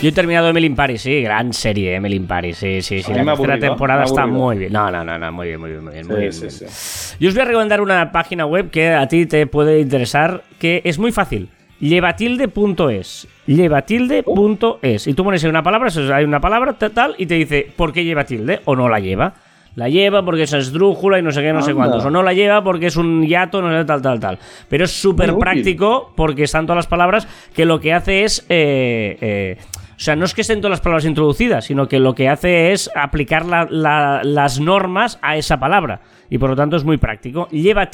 Yo 0.02 0.10
he 0.10 0.12
terminado 0.12 0.50
Emily 0.50 0.66
in 0.66 0.76
Paris, 0.76 1.04
sí, 1.04 1.22
gran 1.22 1.54
serie 1.54 1.96
Emily 1.96 2.16
in 2.16 2.26
Paris, 2.28 2.58
sí, 2.58 2.82
sí, 2.82 3.02
sí. 3.04 3.14
La 3.14 3.24
tercera 3.24 3.60
temporada 3.60 4.04
está 4.04 4.26
muy 4.26 4.58
bien. 4.58 4.74
No, 4.74 4.90
no, 4.92 5.04
no, 5.06 5.18
no, 5.18 5.32
muy 5.32 5.48
bien, 5.48 5.60
muy 5.60 5.70
bien, 5.70 5.84
muy 5.84 5.94
bien. 5.94 6.08
muy 6.08 6.20
bien, 6.22 6.34
Sí, 6.34 6.50
sí, 6.50 6.60
bien. 6.66 6.72
sí. 6.74 7.16
Yo 7.20 7.30
os 7.30 7.36
voy 7.36 7.44
a 7.44 7.46
recomendar 7.46 7.82
una 7.82 8.12
página 8.12 8.46
web 8.46 8.72
que 8.72 8.90
a 8.90 9.08
ti 9.08 9.26
te 9.28 9.46
puede 9.48 9.80
interesar, 9.80 10.44
que 10.60 10.82
es 10.86 10.98
muy 10.98 11.12
fácil. 11.12 11.50
Llevatilde.es. 11.82 13.28
Llevatilde.es. 13.48 15.08
Y 15.08 15.14
tú 15.14 15.24
pones 15.24 15.44
ahí 15.44 15.50
una 15.50 15.64
palabra, 15.64 15.90
hay 16.16 16.24
una 16.24 16.40
palabra 16.40 16.74
ta- 16.74 16.90
tal, 16.92 17.16
y 17.18 17.26
te 17.26 17.36
dice 17.36 17.68
por 17.76 17.92
qué 17.92 18.04
lleva 18.04 18.24
tilde 18.24 18.62
o 18.66 18.76
no 18.76 18.88
la 18.88 19.00
lleva. 19.00 19.34
La 19.76 19.88
lleva 19.88 20.24
porque 20.24 20.44
es 20.44 20.52
esdrújula 20.54 21.20
y 21.20 21.22
no 21.22 21.32
sé 21.32 21.42
qué, 21.42 21.54
no 21.54 21.62
sé 21.62 21.74
cuántos. 21.74 22.04
O 22.06 22.12
no 22.12 22.24
la 22.24 22.34
lleva 22.34 22.62
porque 22.64 22.88
es 22.88 22.98
un 22.98 23.26
yato, 23.26 23.62
no 23.62 23.70
sé 23.72 23.86
tal, 23.86 24.02
tal, 24.02 24.20
tal. 24.20 24.38
Pero 24.68 24.84
es 24.86 24.92
súper 24.92 25.28
práctico 25.40 26.12
porque 26.16 26.44
están 26.44 26.66
todas 26.66 26.78
las 26.78 26.88
palabras 26.88 27.28
que 27.54 27.66
lo 27.66 27.80
que 27.80 27.94
hace 27.94 28.24
es... 28.26 28.46
eh, 28.50 29.18
eh, 29.22 29.58
o 29.96 30.04
sea, 30.04 30.16
no 30.16 30.26
es 30.26 30.34
que 30.34 30.42
estén 30.42 30.60
todas 30.62 30.72
las 30.72 30.82
palabras 30.82 31.06
introducidas, 31.06 31.64
sino 31.66 31.88
que 31.88 32.00
lo 32.00 32.16
que 32.16 32.28
hace 32.28 32.72
es 32.74 32.90
aplicar 32.96 33.46
la- 33.46 33.68
la- 33.70 34.22
las 34.24 34.60
normas 34.60 35.20
a 35.22 35.38
esa 35.38 35.60
palabra. 35.60 36.02
Y 36.30 36.38
por 36.38 36.50
lo 36.50 36.56
tanto 36.56 36.76
es 36.76 36.84
muy 36.84 36.98
práctico. 36.98 37.48
Lleva 37.50 37.90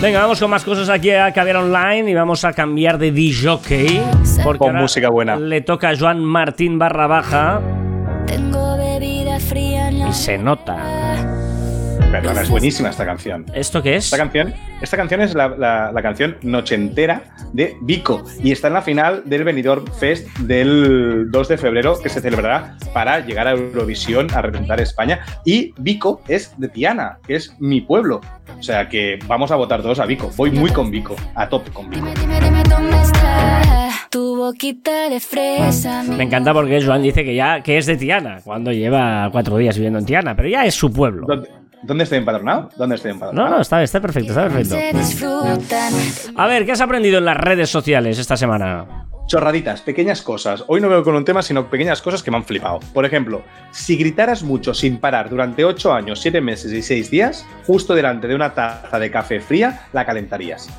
Venga, 0.00 0.20
vamos 0.20 0.38
con 0.38 0.48
más 0.48 0.62
cosas 0.62 0.88
aquí 0.90 1.10
a 1.10 1.32
Caber 1.32 1.56
Online 1.56 2.08
y 2.08 2.14
vamos 2.14 2.44
a 2.44 2.52
cambiar 2.52 2.98
de 2.98 3.10
DJ. 3.10 3.58
Porque 4.44 4.58
Con 4.58 4.68
ahora 4.68 4.82
música 4.82 5.10
buena. 5.10 5.36
Le 5.36 5.60
toca 5.60 5.90
a 5.90 5.98
Joan 5.98 6.22
Martín 6.22 6.78
barra 6.78 7.08
baja 7.08 7.60
Tengo 8.24 8.76
bebida 8.76 9.40
fría 9.40 9.88
en 9.88 9.98
la 9.98 10.08
y 10.10 10.12
se 10.12 10.38
nota. 10.38 10.76
Perdona, 12.10 12.40
es 12.40 12.48
buenísima 12.48 12.88
esta 12.88 13.04
canción. 13.04 13.44
¿Esto 13.54 13.82
qué 13.82 13.96
es? 13.96 14.04
Esta 14.06 14.16
canción, 14.16 14.54
esta 14.80 14.96
canción 14.96 15.20
es 15.20 15.34
la, 15.34 15.48
la- 15.48 15.92
la 15.92 16.02
canción 16.02 16.36
nochentera 16.42 17.22
de 17.52 17.76
Vico 17.82 18.24
y 18.42 18.50
está 18.50 18.68
en 18.68 18.74
la 18.74 18.82
final 18.82 19.22
del 19.26 19.44
Benidorm 19.44 19.84
Fest 19.92 20.26
del 20.38 21.30
2 21.30 21.48
de 21.48 21.58
febrero 21.58 21.98
que 22.02 22.08
se 22.08 22.20
celebrará 22.22 22.76
para 22.94 23.20
llegar 23.20 23.46
a 23.46 23.52
Eurovisión 23.52 24.28
a 24.34 24.40
representar 24.40 24.80
a 24.80 24.82
España. 24.82 25.20
Y 25.44 25.74
Vico 25.78 26.22
es 26.28 26.54
de 26.58 26.68
Tiana, 26.68 27.18
que 27.26 27.36
es 27.36 27.54
mi 27.60 27.82
pueblo. 27.82 28.20
O 28.58 28.62
sea 28.62 28.88
que 28.88 29.18
vamos 29.26 29.50
a 29.50 29.56
votar 29.56 29.82
todos 29.82 30.00
a 30.00 30.06
Vico. 30.06 30.30
Voy 30.36 30.50
muy 30.50 30.70
con 30.70 30.90
Vico, 30.90 31.14
a 31.34 31.46
tope 31.48 31.70
con 31.70 31.90
Vico. 31.90 32.06
Dime, 32.06 32.14
dime, 32.20 32.40
dime 32.40 32.62
dónde 32.68 32.96
está 33.02 33.90
tu 34.10 34.36
boquita 34.36 35.10
de 35.10 35.20
fresa. 35.20 36.02
mi 36.04 36.16
Me 36.16 36.24
encanta 36.24 36.54
porque 36.54 36.82
Joan 36.82 37.02
dice 37.02 37.22
que 37.22 37.34
ya 37.34 37.62
que 37.62 37.76
es 37.76 37.84
de 37.84 37.98
Tiana, 37.98 38.40
cuando 38.42 38.72
lleva 38.72 39.28
cuatro 39.30 39.58
días 39.58 39.76
viviendo 39.76 39.98
en 39.98 40.06
Tiana, 40.06 40.34
pero 40.34 40.48
ya 40.48 40.64
es 40.64 40.74
su 40.74 40.90
pueblo. 40.90 41.26
¿Dónde, 41.28 41.50
dónde 41.82 42.04
estoy 42.04 42.18
empadronado? 42.18 42.68
¿Dónde 42.76 42.96
estoy 42.96 43.10
empadronado? 43.12 43.48
No, 43.50 43.56
no, 43.56 43.62
está, 43.62 43.82
está 43.82 44.00
perfecto, 44.00 44.30
está 44.30 44.42
perfecto. 44.44 44.74
Se 44.74 44.92
disfrutan. 44.96 45.92
A 46.36 46.46
ver, 46.46 46.64
¿qué 46.66 46.72
has 46.72 46.80
aprendido 46.80 47.18
en 47.18 47.24
las 47.24 47.36
redes 47.36 47.70
sociales 47.70 48.18
esta 48.18 48.36
semana? 48.36 49.04
Chorraditas, 49.26 49.82
pequeñas 49.82 50.22
cosas. 50.22 50.64
Hoy 50.68 50.80
no 50.80 50.88
veo 50.88 51.04
con 51.04 51.14
un 51.14 51.24
tema, 51.24 51.42
sino 51.42 51.68
pequeñas 51.68 52.00
cosas 52.00 52.22
que 52.22 52.30
me 52.30 52.38
han 52.38 52.44
flipado. 52.44 52.80
Por 52.94 53.04
ejemplo, 53.04 53.42
si 53.72 53.96
gritaras 53.98 54.42
mucho 54.42 54.72
sin 54.72 54.96
parar 54.96 55.28
durante 55.28 55.66
8 55.66 55.92
años, 55.92 56.20
7 56.20 56.40
meses 56.40 56.72
y 56.72 56.80
6 56.80 57.10
días, 57.10 57.44
justo 57.66 57.94
delante 57.94 58.26
de 58.26 58.34
una 58.34 58.54
taza 58.54 58.98
de 58.98 59.10
café 59.10 59.40
fría, 59.40 59.82
la 59.92 60.06
calentarías. 60.06 60.70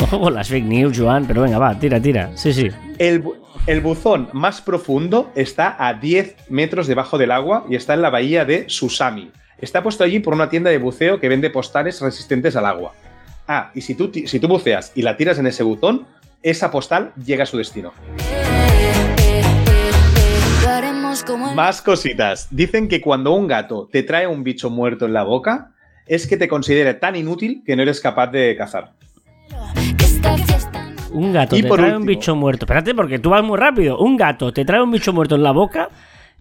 Ojo 0.00 0.30
las 0.30 0.48
fake 0.48 0.64
news, 0.64 0.98
Joan, 0.98 1.26
pero 1.26 1.42
venga, 1.42 1.58
va, 1.58 1.78
tira, 1.78 2.00
tira. 2.00 2.30
Sí, 2.34 2.52
sí. 2.52 2.68
El, 2.98 3.22
bu- 3.22 3.36
el 3.66 3.80
buzón 3.80 4.28
más 4.32 4.60
profundo 4.60 5.30
está 5.34 5.76
a 5.78 5.94
10 5.94 6.36
metros 6.48 6.86
debajo 6.86 7.18
del 7.18 7.30
agua 7.30 7.64
y 7.68 7.76
está 7.76 7.94
en 7.94 8.02
la 8.02 8.10
bahía 8.10 8.44
de 8.44 8.64
Susami. 8.68 9.30
Está 9.62 9.80
puesto 9.80 10.02
allí 10.02 10.18
por 10.18 10.34
una 10.34 10.50
tienda 10.50 10.70
de 10.70 10.78
buceo 10.78 11.20
que 11.20 11.28
vende 11.28 11.48
postales 11.48 12.00
resistentes 12.00 12.56
al 12.56 12.66
agua. 12.66 12.94
Ah, 13.46 13.70
y 13.76 13.82
si 13.82 13.94
tú, 13.94 14.10
si 14.12 14.40
tú 14.40 14.48
buceas 14.48 14.90
y 14.96 15.02
la 15.02 15.16
tiras 15.16 15.38
en 15.38 15.46
ese 15.46 15.62
buzón, 15.62 16.04
esa 16.42 16.72
postal 16.72 17.12
llega 17.24 17.44
a 17.44 17.46
su 17.46 17.58
destino. 17.58 17.92
Más 21.54 21.80
cositas. 21.80 22.48
Dicen 22.50 22.88
que 22.88 23.00
cuando 23.00 23.32
un 23.34 23.46
gato 23.46 23.88
te 23.90 24.02
trae 24.02 24.26
un 24.26 24.42
bicho 24.42 24.68
muerto 24.68 25.06
en 25.06 25.12
la 25.12 25.22
boca, 25.22 25.70
es 26.06 26.26
que 26.26 26.36
te 26.36 26.48
considera 26.48 26.98
tan 26.98 27.14
inútil 27.14 27.62
que 27.64 27.76
no 27.76 27.82
eres 27.82 28.00
capaz 28.00 28.32
de 28.32 28.56
cazar. 28.56 28.94
Un 31.12 31.32
gato 31.32 31.56
Y 31.56 31.62
te 31.62 31.68
por 31.68 31.78
trae 31.78 31.96
un 31.96 32.04
bicho 32.04 32.34
muerto. 32.34 32.64
Espérate, 32.64 32.96
porque 32.96 33.20
tú 33.20 33.30
vas 33.30 33.44
muy 33.44 33.58
rápido. 33.58 34.00
Un 34.00 34.16
gato 34.16 34.52
te 34.52 34.64
trae 34.64 34.82
un 34.82 34.90
bicho 34.90 35.12
muerto 35.12 35.36
en 35.36 35.44
la 35.44 35.52
boca. 35.52 35.88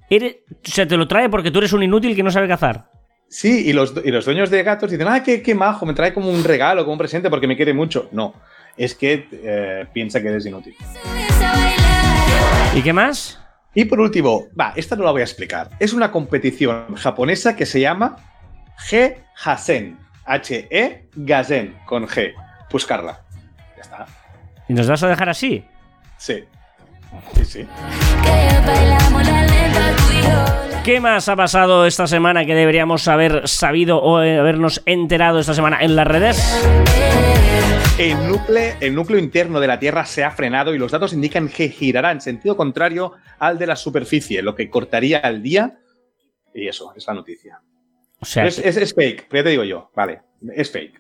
Eres, 0.10 0.38
o 0.50 0.56
sea, 0.72 0.88
te 0.88 0.98
lo 0.98 1.08
trae 1.08 1.30
porque 1.30 1.52
tú 1.52 1.60
eres 1.60 1.72
un 1.74 1.84
inútil 1.84 2.16
que 2.16 2.24
no 2.24 2.32
sabe 2.32 2.48
cazar. 2.48 2.90
Sí, 3.32 3.70
y 3.70 3.72
los, 3.72 3.94
y 4.04 4.12
los 4.12 4.26
dueños 4.26 4.50
de 4.50 4.62
gatos 4.62 4.92
dicen, 4.92 5.08
ah, 5.08 5.24
qué, 5.24 5.42
qué 5.42 5.56
majo, 5.56 5.86
me 5.86 5.94
trae 5.94 6.14
como 6.14 6.30
un 6.30 6.44
regalo, 6.44 6.84
como 6.84 6.92
un 6.92 7.00
presente 7.00 7.30
porque 7.30 7.48
me 7.48 7.56
quiere 7.56 7.74
mucho. 7.74 8.10
No, 8.12 8.34
es 8.76 8.94
que 8.94 9.26
eh, 9.32 9.88
piensa 9.94 10.22
que 10.22 10.28
eres 10.28 10.46
inútil. 10.46 10.76
¿Y 12.76 12.82
qué 12.82 12.92
más? 12.92 13.40
Y 13.74 13.86
por 13.86 14.02
último, 14.02 14.48
va, 14.60 14.74
esta 14.76 14.98
no 14.98 15.06
la 15.06 15.12
voy 15.12 15.22
a 15.22 15.24
explicar. 15.24 15.70
Es 15.80 15.94
una 15.94 16.12
competición 16.12 16.94
japonesa 16.96 17.56
que 17.56 17.66
se 17.66 17.80
llama 17.80 18.18
G 18.90 19.16
Hasen. 19.46 19.98
H-E 20.26 21.08
Gazen, 21.16 21.78
con 21.86 22.08
G. 22.08 22.34
Buscarla. 22.70 23.22
Ya 23.78 23.82
está. 23.82 24.06
¿Y 24.68 24.74
nos 24.74 24.88
vas 24.88 25.04
a 25.04 25.08
dejar 25.08 25.30
así? 25.30 25.64
Sí. 26.18 26.44
Sí, 27.36 27.46
sí. 27.46 27.68
¿Qué 30.84 31.00
más 31.00 31.30
ha 31.30 31.36
pasado 31.36 31.86
esta 31.86 32.08
semana 32.08 32.44
que 32.46 32.56
deberíamos 32.56 33.08
haber 33.08 33.48
sabido 33.48 34.02
o 34.02 34.22
eh, 34.24 34.40
habernos 34.40 34.82
enterado 34.88 35.40
esta 35.40 35.54
semana 35.54 35.80
en 35.82 35.96
las 35.96 36.08
redes? 36.08 36.38
El 38.00 38.28
núcleo, 38.28 38.74
el 38.80 38.96
núcleo 38.96 39.20
interno 39.20 39.60
de 39.60 39.68
la 39.68 39.78
Tierra 39.80 40.06
se 40.06 40.24
ha 40.24 40.32
frenado 40.32 40.74
y 40.74 40.80
los 40.80 40.92
datos 40.92 41.14
indican 41.14 41.50
que 41.50 41.70
girará 41.70 42.12
en 42.12 42.20
sentido 42.20 42.58
contrario 42.58 43.14
al 43.38 43.60
de 43.60 43.68
la 43.68 43.76
superficie, 43.76 44.42
lo 44.42 44.56
que 44.56 44.72
cortaría 44.72 45.20
el 45.20 45.44
día. 45.44 45.78
Y 46.54 46.68
eso, 46.68 46.94
es 46.96 47.06
la 47.06 47.14
noticia. 47.14 47.62
O 48.20 48.26
sea, 48.26 48.48
Es, 48.48 48.58
es- 48.58 48.78
es 48.78 48.94
fake, 48.96 49.28
pero 49.30 49.42
ya 49.42 49.44
te 49.46 49.50
digo 49.52 49.64
yo, 49.64 49.92
vale, 49.96 50.22
es 50.56 50.72
fake. 50.72 51.00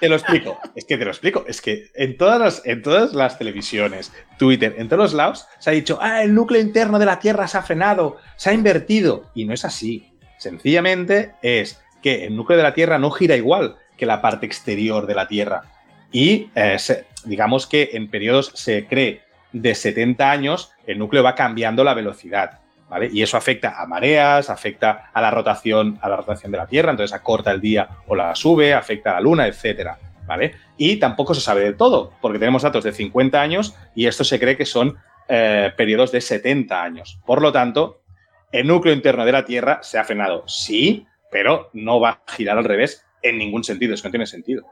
Te 0.00 0.08
lo 0.08 0.16
explico, 0.16 0.58
es 0.74 0.86
que 0.86 0.96
te 0.96 1.04
lo 1.04 1.10
explico, 1.10 1.44
es 1.46 1.60
que 1.60 1.90
en 1.94 2.16
todas 2.16 2.40
las, 2.40 2.62
en 2.64 2.80
todas 2.80 3.12
las 3.12 3.38
televisiones, 3.38 4.12
Twitter, 4.38 4.74
en 4.78 4.88
todos 4.88 5.02
los 5.02 5.12
lados, 5.12 5.46
se 5.58 5.68
ha 5.68 5.72
dicho, 5.74 5.98
ah, 6.00 6.22
el 6.22 6.34
núcleo 6.34 6.60
interno 6.60 6.98
de 6.98 7.04
la 7.04 7.18
Tierra 7.18 7.46
se 7.46 7.58
ha 7.58 7.62
frenado, 7.62 8.16
se 8.36 8.48
ha 8.48 8.54
invertido, 8.54 9.30
y 9.34 9.44
no 9.44 9.52
es 9.52 9.66
así. 9.66 10.10
Sencillamente 10.38 11.32
es 11.42 11.82
que 12.02 12.24
el 12.24 12.34
núcleo 12.34 12.56
de 12.56 12.62
la 12.62 12.72
Tierra 12.72 12.98
no 12.98 13.10
gira 13.10 13.36
igual 13.36 13.76
que 13.98 14.06
la 14.06 14.22
parte 14.22 14.46
exterior 14.46 15.06
de 15.06 15.14
la 15.14 15.28
Tierra. 15.28 15.64
Y 16.10 16.48
eh, 16.54 16.78
digamos 17.26 17.66
que 17.66 17.90
en 17.92 18.08
periodos 18.08 18.52
se 18.54 18.86
cree 18.86 19.20
de 19.52 19.74
70 19.74 20.30
años, 20.30 20.72
el 20.86 20.98
núcleo 20.98 21.22
va 21.22 21.34
cambiando 21.34 21.84
la 21.84 21.92
velocidad. 21.92 22.59
¿Vale? 22.90 23.08
Y 23.12 23.22
eso 23.22 23.36
afecta 23.36 23.80
a 23.80 23.86
mareas, 23.86 24.50
afecta 24.50 25.10
a 25.14 25.20
la 25.22 25.30
rotación, 25.30 25.98
a 26.02 26.08
la 26.08 26.16
rotación 26.16 26.50
de 26.50 26.58
la 26.58 26.66
Tierra, 26.66 26.90
entonces 26.90 27.14
acorta 27.14 27.52
el 27.52 27.60
día 27.60 27.88
o 28.08 28.16
la 28.16 28.34
sube, 28.34 28.74
afecta 28.74 29.12
a 29.12 29.14
la 29.14 29.20
Luna, 29.20 29.46
etcétera. 29.46 29.96
¿Vale? 30.26 30.56
Y 30.76 30.96
tampoco 30.96 31.34
se 31.34 31.40
sabe 31.40 31.62
de 31.62 31.72
todo, 31.72 32.12
porque 32.20 32.38
tenemos 32.38 32.62
datos 32.62 32.84
de 32.84 32.92
50 32.92 33.40
años 33.40 33.76
y 33.94 34.06
esto 34.06 34.24
se 34.24 34.38
cree 34.38 34.56
que 34.56 34.66
son 34.66 34.96
eh, 35.28 35.72
periodos 35.76 36.10
de 36.10 36.20
70 36.20 36.82
años. 36.82 37.20
Por 37.24 37.40
lo 37.42 37.52
tanto, 37.52 38.02
el 38.50 38.66
núcleo 38.66 38.92
interno 38.92 39.24
de 39.24 39.32
la 39.32 39.44
Tierra 39.44 39.78
se 39.82 39.98
ha 39.98 40.04
frenado, 40.04 40.42
sí, 40.48 41.06
pero 41.30 41.70
no 41.72 42.00
va 42.00 42.10
a 42.10 42.32
girar 42.32 42.58
al 42.58 42.64
revés 42.64 43.06
en 43.22 43.38
ningún 43.38 43.62
sentido, 43.62 43.94
es 43.94 44.02
que 44.02 44.08
no 44.08 44.12
tiene 44.12 44.26
sentido. 44.26 44.66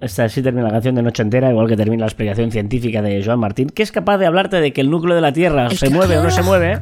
Esta 0.00 0.24
así 0.24 0.42
termina 0.42 0.66
la 0.66 0.72
canción 0.72 0.94
de 0.94 1.02
Noche 1.02 1.22
Entera, 1.22 1.50
igual 1.50 1.68
que 1.68 1.76
termina 1.76 2.00
la 2.00 2.06
explicación 2.06 2.50
científica 2.50 3.02
de 3.02 3.22
Joan 3.22 3.38
Martín, 3.38 3.68
que 3.68 3.82
es 3.82 3.92
capaz 3.92 4.16
de 4.16 4.24
hablarte 4.26 4.58
de 4.60 4.72
que 4.72 4.80
el 4.80 4.90
núcleo 4.90 5.14
de 5.14 5.20
la 5.20 5.32
Tierra 5.32 5.68
se 5.70 5.90
mueve 5.90 6.16
o 6.16 6.22
no 6.22 6.30
se 6.30 6.42
mueve, 6.42 6.78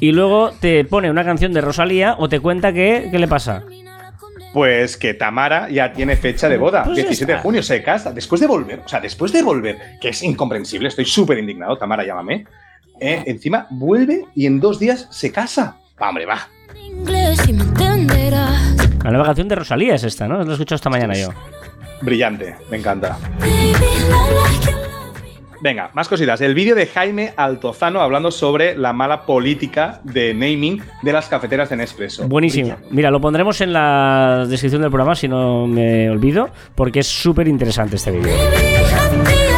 y 0.00 0.12
luego 0.12 0.50
te 0.60 0.84
pone 0.84 1.10
una 1.10 1.24
canción 1.24 1.54
de 1.54 1.62
Rosalía 1.62 2.16
o 2.18 2.28
te 2.28 2.40
cuenta 2.40 2.72
que, 2.74 3.08
¿qué 3.10 3.18
le 3.18 3.26
pasa? 3.26 3.64
Pues 4.52 4.96
que 4.98 5.14
Tamara 5.14 5.70
ya 5.70 5.92
tiene 5.94 6.16
fecha 6.16 6.48
de 6.48 6.58
boda, 6.58 6.84
Pues 6.84 6.96
ya 6.98 7.02
17 7.04 7.26
de 7.32 7.36
está. 7.36 7.42
junio 7.42 7.62
se 7.62 7.82
casa, 7.82 8.12
después 8.12 8.40
de 8.40 8.46
volver, 8.46 8.80
o 8.84 8.88
sea, 8.88 9.00
después 9.00 9.32
de 9.32 9.42
volver, 9.42 9.78
que 10.00 10.10
es 10.10 10.22
incomprensible, 10.22 10.88
estoy 10.88 11.06
súper 11.06 11.38
indignado, 11.38 11.76
Tamara, 11.78 12.04
llámame. 12.04 12.44
Eh, 13.00 13.22
encima 13.26 13.66
vuelve 13.70 14.24
y 14.34 14.44
en 14.46 14.60
dos 14.60 14.78
días 14.78 15.06
se 15.10 15.32
casa. 15.32 15.76
Va, 16.02 16.08
hombre, 16.10 16.26
va. 16.26 16.48
La 19.04 19.10
nueva 19.10 19.24
canción 19.26 19.48
de 19.48 19.54
Rosalía 19.54 19.94
es 19.94 20.04
esta, 20.04 20.26
¿no? 20.28 20.42
Lo 20.42 20.50
he 20.50 20.52
escuchado 20.52 20.76
esta 20.76 20.90
mañana 20.90 21.14
yo. 21.14 21.28
Brillante, 22.02 22.56
me 22.70 22.76
encanta. 22.78 23.18
Venga, 25.60 25.90
más 25.92 26.08
cositas. 26.08 26.40
El 26.40 26.54
vídeo 26.54 26.74
de 26.76 26.86
Jaime 26.86 27.32
Altozano 27.36 28.00
hablando 28.00 28.30
sobre 28.30 28.76
la 28.76 28.92
mala 28.92 29.26
política 29.26 30.00
de 30.04 30.32
naming 30.32 30.80
de 31.02 31.12
las 31.12 31.28
cafeteras 31.28 31.68
de 31.70 31.76
Nespresso. 31.76 32.28
Buenísimo. 32.28 32.76
Mira, 32.90 33.10
lo 33.10 33.20
pondremos 33.20 33.60
en 33.60 33.72
la 33.72 34.46
descripción 34.48 34.82
del 34.82 34.90
programa 34.90 35.16
si 35.16 35.26
no 35.26 35.66
me 35.66 36.08
olvido, 36.10 36.48
porque 36.76 37.00
es 37.00 37.08
súper 37.08 37.48
interesante 37.48 37.96
este 37.96 38.12
vídeo. 38.12 38.32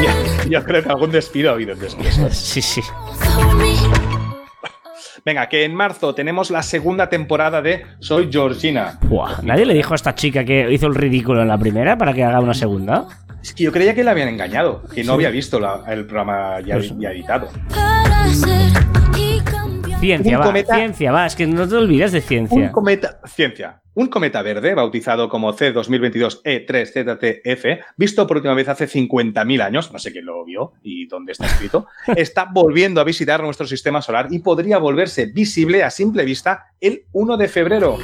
Ya, 0.03 0.14
Yo 0.48 0.64
creo 0.64 0.83
que 0.83 0.88
algún 0.88 1.11
despido 1.11 1.50
ha 1.50 1.53
habido 1.53 1.74
en 1.74 1.81
Nespresso. 1.81 2.31
Sí, 2.31 2.62
sí. 2.62 2.81
Venga, 5.25 5.49
que 5.49 5.64
en 5.64 5.75
marzo 5.75 6.14
tenemos 6.14 6.51
la 6.51 6.62
segunda 6.62 7.09
temporada 7.09 7.61
de 7.62 7.85
Soy 7.99 8.29
Georgina. 8.31 8.99
Buah, 9.03 9.43
¿Nadie 9.43 9.66
le 9.66 9.75
dijo 9.75 9.93
a 9.93 9.97
esta 9.97 10.14
chica 10.14 10.45
que 10.45 10.73
hizo 10.73 10.87
el 10.87 10.95
ridículo 10.95 11.43
en 11.43 11.49
la 11.49 11.59
primera 11.59 11.97
para 11.99 12.12
que 12.12 12.25
haga 12.25 12.41
una 12.41 12.55
segunda? 12.55 13.07
Es 13.43 13.55
que 13.55 13.64
yo 13.64 13.73
creía 13.73 13.95
que 13.95 14.05
la 14.05 14.11
habían 14.11 14.29
engañado, 14.29 14.83
que 14.95 15.03
no 15.05 15.14
había 15.14 15.31
visto 15.31 15.59
la- 15.61 15.83
el 15.89 16.05
programa 16.07 16.61
ya, 16.61 16.75
Pues- 16.75 16.95
ya 16.99 17.11
editado. 17.11 17.49
Para 17.71 18.27
ser 18.35 18.71
y 19.16 19.41
cambiar. 19.41 19.70
Ciencia, 20.01 20.36
Un 20.38 20.42
va. 20.42 20.46
cometa- 20.46 20.74
Ciencia, 20.74 21.12
va. 21.12 21.26
Es 21.26 21.36
que 21.36 21.46
no 21.46 21.68
te 21.68 21.74
olvides 21.76 22.12
de 22.12 22.18
Un 22.20 22.24
ciencia. 22.24 22.72
cometa, 22.72 23.20
ciencia, 23.26 23.82
un 23.94 24.07
cometa 24.09 24.40
verde, 24.40 24.74
bautizado 24.74 25.28
como 25.28 25.53
C2022E3ZTF, 25.53 27.80
visto 27.98 28.26
por 28.26 28.38
última 28.38 28.55
vez 28.55 28.68
hace 28.68 28.86
50.000 28.88 29.61
años, 29.62 29.92
no 29.92 29.98
sé 29.98 30.11
quién 30.12 30.24
lo 30.24 30.42
vio 30.44 30.72
y 30.82 31.07
dónde 31.07 31.32
está 31.32 31.44
escrito, 31.46 31.86
está 32.16 32.46
volviendo 32.51 33.01
a 33.01 33.05
visitar 33.05 33.42
nuestro 33.42 33.66
sistema 33.66 34.01
solar 34.01 34.28
y 34.30 34.38
podría 34.38 34.78
volverse 34.78 35.26
visible 35.26 35.82
a 35.84 35.90
simple 35.90 36.24
vista 36.24 36.68
el 36.80 37.03
1 37.12 37.36
de 37.36 37.48
febrero. 37.48 37.98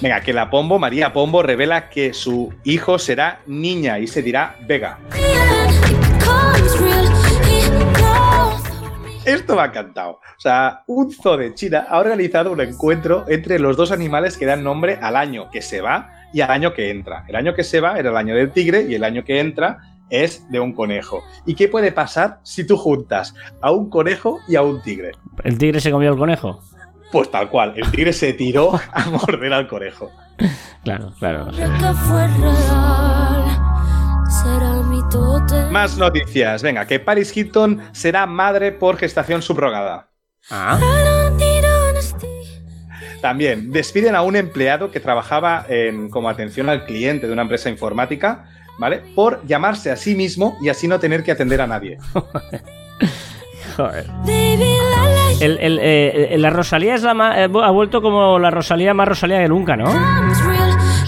Venga, 0.00 0.20
que 0.20 0.32
la 0.34 0.50
Pombo, 0.50 0.78
María 0.78 1.12
Pombo, 1.14 1.42
revela 1.42 1.88
que 1.88 2.12
su 2.12 2.52
hijo 2.64 2.98
será 2.98 3.40
niña 3.46 3.98
y 3.98 4.06
se 4.06 4.20
dirá 4.22 4.56
Vega. 4.66 4.98
Esto 9.24 9.56
me 9.56 9.62
ha 9.62 9.66
encantado. 9.66 10.12
O 10.12 10.40
sea, 10.40 10.82
un 10.86 11.10
zoo 11.10 11.36
de 11.36 11.54
China 11.54 11.86
ha 11.88 11.98
organizado 11.98 12.52
un 12.52 12.60
encuentro 12.60 13.24
entre 13.28 13.58
los 13.58 13.76
dos 13.76 13.90
animales 13.90 14.36
que 14.36 14.46
dan 14.46 14.62
nombre 14.62 14.98
al 15.00 15.16
año 15.16 15.50
que 15.50 15.62
se 15.62 15.80
va 15.80 16.10
y 16.32 16.40
al 16.42 16.50
año 16.50 16.74
que 16.74 16.90
entra. 16.90 17.24
El 17.28 17.36
año 17.36 17.54
que 17.54 17.64
se 17.64 17.80
va 17.80 17.98
era 17.98 18.10
el 18.10 18.16
año 18.16 18.34
del 18.34 18.50
tigre 18.50 18.82
y 18.88 18.94
el 18.94 19.04
año 19.04 19.24
que 19.24 19.40
entra 19.40 19.78
es 20.10 20.48
de 20.50 20.60
un 20.60 20.72
conejo. 20.72 21.22
¿Y 21.46 21.54
qué 21.54 21.68
puede 21.68 21.92
pasar 21.92 22.40
si 22.42 22.66
tú 22.66 22.76
juntas 22.76 23.34
a 23.62 23.70
un 23.70 23.88
conejo 23.88 24.40
y 24.46 24.56
a 24.56 24.62
un 24.62 24.82
tigre? 24.82 25.12
¿El 25.42 25.56
tigre 25.58 25.80
se 25.80 25.90
comió 25.90 26.10
el 26.12 26.18
conejo? 26.18 26.60
Pues 27.10 27.30
tal 27.30 27.48
cual, 27.48 27.74
el 27.76 27.90
tigre 27.90 28.12
se 28.12 28.32
tiró 28.32 28.78
a 28.92 29.10
morder 29.10 29.52
al 29.52 29.68
conejo. 29.68 30.10
Claro, 30.84 31.14
claro. 31.18 31.46
Más 35.70 35.96
noticias. 35.98 36.62
Venga, 36.62 36.86
que 36.86 37.00
Paris 37.00 37.36
Hilton 37.36 37.80
será 37.92 38.26
madre 38.26 38.72
por 38.72 38.96
gestación 38.96 39.42
subrogada. 39.42 40.08
Ah, 40.50 40.78
También 43.20 43.70
despiden 43.72 44.14
a 44.14 44.22
un 44.22 44.36
empleado 44.36 44.90
que 44.90 45.00
trabajaba 45.00 45.64
en, 45.68 46.10
como 46.10 46.28
atención 46.28 46.68
al 46.68 46.84
cliente 46.84 47.26
de 47.26 47.32
una 47.32 47.42
empresa 47.42 47.70
informática, 47.70 48.44
¿vale? 48.78 49.02
Por 49.14 49.46
llamarse 49.46 49.90
a 49.90 49.96
sí 49.96 50.14
mismo 50.14 50.56
y 50.62 50.68
así 50.68 50.86
no 50.88 50.98
tener 51.00 51.22
que 51.22 51.32
atender 51.32 51.60
a 51.62 51.66
nadie. 51.66 51.98
joder. 53.76 54.06
El, 55.40 55.58
el, 55.58 55.78
eh, 55.82 56.34
la 56.38 56.50
Rosalía 56.50 56.94
es 56.94 57.02
la 57.02 57.14
ma- 57.14 57.40
eh, 57.42 57.44
ha 57.62 57.70
vuelto 57.70 58.00
como 58.02 58.38
la 58.38 58.50
Rosalía 58.50 58.92
más 58.94 59.08
Rosalía 59.08 59.40
que 59.40 59.48
nunca, 59.48 59.76
¿no? 59.76 59.86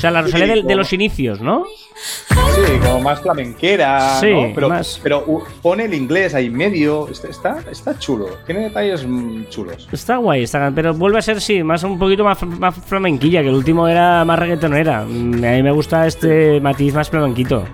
Sea, 0.07 0.11
la 0.13 0.23
Rosalía 0.23 0.55
de, 0.55 0.63
de 0.63 0.75
los 0.77 0.93
inicios, 0.93 1.41
¿no? 1.41 1.65
Sí, 1.95 2.79
como 2.83 3.01
más 3.01 3.21
flamenquera, 3.21 4.19
Sí, 4.21 4.31
¿no? 4.31 4.53
Pero, 4.55 4.69
más- 4.69 5.01
pero 5.03 5.25
uh, 5.27 5.43
pone 5.63 5.85
el 5.85 5.95
inglés 5.95 6.35
ahí 6.35 6.49
medio. 6.51 7.09
Está, 7.09 7.29
está, 7.29 7.59
está 7.71 7.99
chulo. 7.99 8.29
Tiene 8.47 8.63
detalles 8.63 9.07
mm, 9.07 9.45
chulos. 9.49 9.89
Está 9.93 10.17
guay, 10.19 10.43
está, 10.45 10.71
pero 10.75 10.95
vuelve 10.95 11.19
a 11.19 11.23
ser, 11.23 11.41
sí, 11.41 11.63
más 11.63 11.83
un 11.85 11.99
poquito 11.99 12.25
más, 12.25 12.43
más 12.43 12.75
flamenquilla, 12.75 13.43
que 13.43 13.49
el 13.49 13.55
último 13.55 13.87
era 13.89 14.25
más 14.25 14.39
reggaetonera. 14.39 15.05
Mm, 15.05 15.45
A 15.45 15.51
mí 15.53 15.63
me 15.63 15.71
gusta 15.73 16.07
este 16.07 16.61
matiz 16.61 16.95
más 16.95 17.11
flamenquito. 17.11 17.65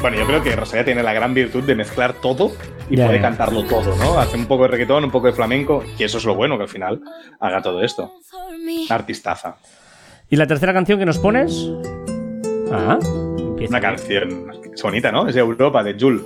Bueno, 0.00 0.16
yo 0.16 0.26
creo 0.26 0.42
que 0.42 0.54
Rosalía 0.54 0.84
tiene 0.84 1.02
la 1.02 1.12
gran 1.12 1.34
virtud 1.34 1.64
de 1.64 1.74
mezclar 1.74 2.12
todo 2.14 2.52
y 2.88 2.96
puede 2.96 3.20
cantarlo 3.20 3.64
todo, 3.64 3.96
¿no? 3.96 4.18
Hace 4.18 4.36
un 4.36 4.46
poco 4.46 4.62
de 4.62 4.68
reggaetón, 4.68 5.04
un 5.04 5.10
poco 5.10 5.26
de 5.26 5.32
flamenco, 5.32 5.82
y 5.98 6.04
eso 6.04 6.18
es 6.18 6.24
lo 6.24 6.36
bueno, 6.36 6.56
que 6.56 6.62
al 6.62 6.68
final 6.68 7.00
haga 7.40 7.60
todo 7.60 7.82
esto. 7.82 8.12
Artistaza. 8.88 9.56
¿Y 10.30 10.36
la 10.36 10.46
tercera 10.46 10.72
canción 10.72 10.98
que 10.98 11.06
nos 11.06 11.18
pones? 11.18 11.70
Ah, 12.72 12.98
empieza. 13.38 13.70
Una 13.72 13.80
canción. 13.80 14.50
Es 14.74 14.82
bonita, 14.82 15.10
¿no? 15.10 15.26
Es 15.26 15.34
de 15.34 15.40
Europa, 15.40 15.82
de 15.82 15.96
Jul. 15.98 16.24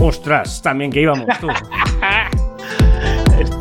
Ostras, 0.00 0.62
también 0.62 0.92
que 0.92 1.00
íbamos, 1.02 1.26
tú. 1.40 1.48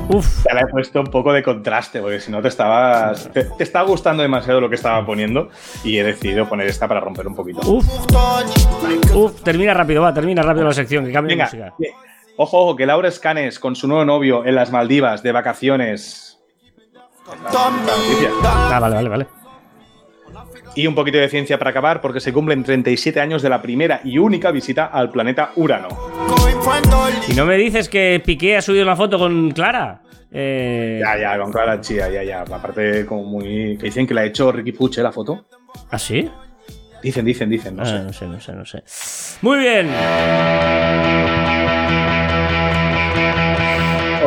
Uf, 0.09 0.45
Ya 0.47 0.53
la 0.55 0.61
he 0.61 0.67
puesto 0.67 0.99
un 1.01 1.07
poco 1.07 1.33
de 1.33 1.43
contraste, 1.43 1.99
porque 1.99 2.19
si 2.21 2.31
no 2.31 2.41
te 2.41 2.47
estabas. 2.47 3.29
Te, 3.33 3.43
te 3.43 3.63
estaba 3.63 3.85
gustando 3.87 4.21
demasiado 4.23 4.61
lo 4.61 4.69
que 4.69 4.75
estaba 4.75 5.05
poniendo 5.05 5.49
y 5.83 5.97
he 5.97 6.03
decidido 6.03 6.47
poner 6.47 6.67
esta 6.67 6.87
para 6.87 6.99
romper 7.01 7.27
un 7.27 7.35
poquito. 7.35 7.59
uf. 7.69 7.85
Uf, 9.13 9.41
termina 9.41 9.73
rápido, 9.73 10.03
va, 10.03 10.13
termina 10.13 10.41
rápido 10.43 10.65
la 10.65 10.73
sección, 10.73 11.05
que 11.05 11.11
cambie 11.11 11.35
de 11.35 11.43
música. 11.43 11.73
eh, 11.81 11.89
ojo, 12.37 12.57
ojo, 12.59 12.75
que 12.75 12.85
Laura 12.85 13.07
Escanes 13.09 13.59
con 13.59 13.75
su 13.75 13.87
nuevo 13.87 14.05
novio 14.05 14.45
en 14.45 14.55
las 14.55 14.71
Maldivas 14.71 15.21
de 15.23 15.31
vacaciones. 15.33 16.26
Ah, 17.29 18.79
vale, 18.79 18.95
vale, 18.95 19.09
vale. 19.09 19.27
Y 20.75 20.85
un 20.85 20.93
poquito 20.95 21.17
de 21.17 21.27
ciencia 21.29 21.57
para 21.57 21.71
acabar, 21.71 22.01
porque 22.01 22.19
se 22.19 22.31
cumplen 22.31 22.63
37 22.63 23.19
años 23.19 23.41
de 23.41 23.49
la 23.49 23.61
primera 23.61 23.99
y 24.03 24.17
única 24.19 24.51
visita 24.51 24.85
al 24.85 25.09
planeta 25.09 25.51
Urano. 25.55 25.87
Y 27.27 27.33
no 27.33 27.45
me 27.45 27.55
dices 27.57 27.89
que 27.89 28.21
Piqué 28.23 28.57
ha 28.57 28.61
subido 28.61 28.83
una 28.83 28.95
foto 28.95 29.17
con 29.17 29.51
Clara. 29.51 30.01
Eh, 30.31 30.99
Ya, 31.01 31.17
ya, 31.17 31.39
con 31.41 31.51
Clara 31.51 31.81
Chía, 31.81 32.09
ya, 32.09 32.23
ya. 32.23 32.41
Aparte, 32.41 33.05
como 33.05 33.23
muy. 33.23 33.77
Que 33.77 33.85
dicen 33.85 34.05
que 34.05 34.13
la 34.13 34.21
ha 34.21 34.25
hecho 34.25 34.51
Ricky 34.51 34.71
Puche 34.73 35.01
la 35.01 35.11
foto. 35.11 35.45
¿Ah, 35.89 35.97
sí? 35.97 36.29
Dicen, 37.01 37.25
dicen, 37.25 37.49
dicen, 37.49 37.75
no 37.75 37.83
Ah, 37.83 37.85
sé. 37.85 37.99
no 38.03 38.13
sé, 38.13 38.25
no 38.27 38.39
sé, 38.39 38.53
no 38.53 38.65
sé. 38.65 38.83
Muy 39.41 39.57
bien. 39.59 39.87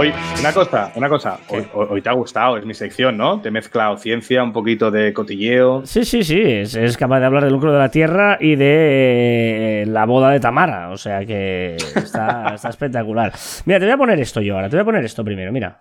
Hoy, 0.01 0.14
una 0.40 0.51
cosa, 0.55 0.92
una 0.94 1.11
cosa. 1.11 1.38
Hoy, 1.74 2.01
te 2.01 2.09
ha 2.09 2.14
gustado, 2.14 2.57
es 2.57 2.64
mi 2.64 2.72
sección, 2.72 3.18
¿no? 3.18 3.42
Te 3.42 3.48
he 3.48 3.51
mezclado 3.51 3.98
ciencia, 3.98 4.42
un 4.42 4.51
poquito 4.51 4.90
de 4.90 5.12
cotilleo. 5.12 5.84
Sí, 5.84 6.07
sí, 6.07 6.24
sí, 6.24 6.40
es, 6.40 6.74
es 6.74 6.96
capaz 6.96 7.20
de 7.20 7.26
hablar 7.26 7.44
del 7.44 7.53
lucro 7.53 7.70
de 7.70 7.78
la 7.78 7.90
tierra 7.90 8.38
y 8.40 8.57
de 8.57 9.82
eh, 9.82 9.86
la 9.86 10.07
boda 10.07 10.30
de 10.30 10.40
Tamara, 10.40 10.88
o 10.88 10.96
sea 10.96 11.26
que 11.26 11.76
está, 11.76 12.46
está 12.55 12.70
espectacular. 12.70 13.34
Mira, 13.66 13.78
te 13.78 13.84
voy 13.84 13.92
a 13.92 13.98
poner 13.98 14.18
esto 14.20 14.40
yo 14.40 14.55
ahora, 14.55 14.70
te 14.70 14.76
voy 14.76 14.82
a 14.82 14.86
poner 14.86 15.05
esto 15.05 15.22
primero, 15.22 15.53
mira. 15.53 15.78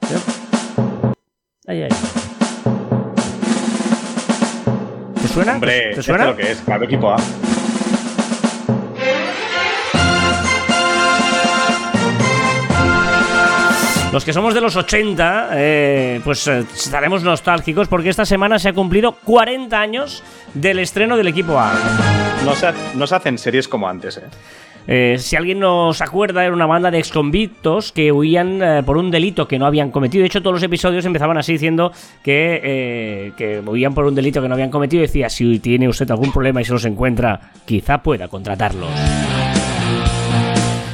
Ahí, 1.66 1.84
ahí. 1.84 1.90
¿Te 5.22 5.28
suena? 5.30 5.54
Hombre, 5.54 5.92
¿Te 5.96 6.04
suena? 6.04 6.26
lo 6.26 6.36
que 6.36 6.52
es, 6.52 6.60
claro, 6.60 6.84
equipo 6.84 7.10
A. 7.10 7.16
Los 14.12 14.26
que 14.26 14.34
somos 14.34 14.56
de 14.56 14.62
los 14.62 14.76
80, 14.76 15.50
eh, 15.54 16.20
pues 16.24 16.48
eh, 16.48 16.66
estaremos 16.74 17.22
nostálgicos 17.22 17.88
porque 17.88 18.10
esta 18.10 18.26
semana 18.26 18.58
se 18.58 18.70
ha 18.70 18.74
cumplido 18.74 19.12
40 19.24 19.80
años 19.80 20.24
del 20.56 20.80
estreno 20.80 21.16
del 21.16 21.28
equipo 21.28 21.60
A. 21.60 21.74
No 22.44 22.56
se, 22.56 22.68
ha- 22.68 22.74
no 22.96 23.06
se 23.06 23.16
hacen 23.16 23.38
series 23.38 23.68
como 23.68 23.88
antes, 23.88 24.18
¿eh? 24.18 24.24
Eh, 24.88 25.18
si 25.20 25.36
alguien 25.36 25.60
nos 25.60 26.02
acuerda, 26.02 26.44
era 26.44 26.52
una 26.56 26.66
banda 26.66 26.90
de 26.90 26.98
exconvictos 26.98 27.92
que 27.92 28.12
huían 28.12 28.64
eh, 28.64 28.82
por 28.84 28.98
un 28.98 29.12
delito 29.12 29.48
que 29.48 29.60
no 29.60 29.68
habían 29.68 29.92
cometido. 29.92 30.22
De 30.24 30.28
hecho, 30.28 30.42
todos 30.42 30.56
los 30.56 30.64
episodios 30.64 31.06
empezaban 31.06 31.38
así 31.38 31.52
diciendo 31.52 31.92
que, 32.24 32.60
eh, 32.64 33.32
que 33.38 33.60
huían 33.60 33.94
por 33.94 34.06
un 34.06 34.16
delito 34.16 34.42
que 34.42 34.48
no 34.48 34.56
habían 34.56 34.72
cometido. 34.72 35.02
Decía, 35.02 35.30
si 35.30 35.60
tiene 35.60 35.88
usted 35.88 36.10
algún 36.10 36.32
problema 36.32 36.62
y 36.62 36.66
se 36.66 36.72
los 36.74 36.86
encuentra, 36.86 37.52
quizá 37.66 38.00
pueda 38.02 38.28
contratarlos. 38.28 38.90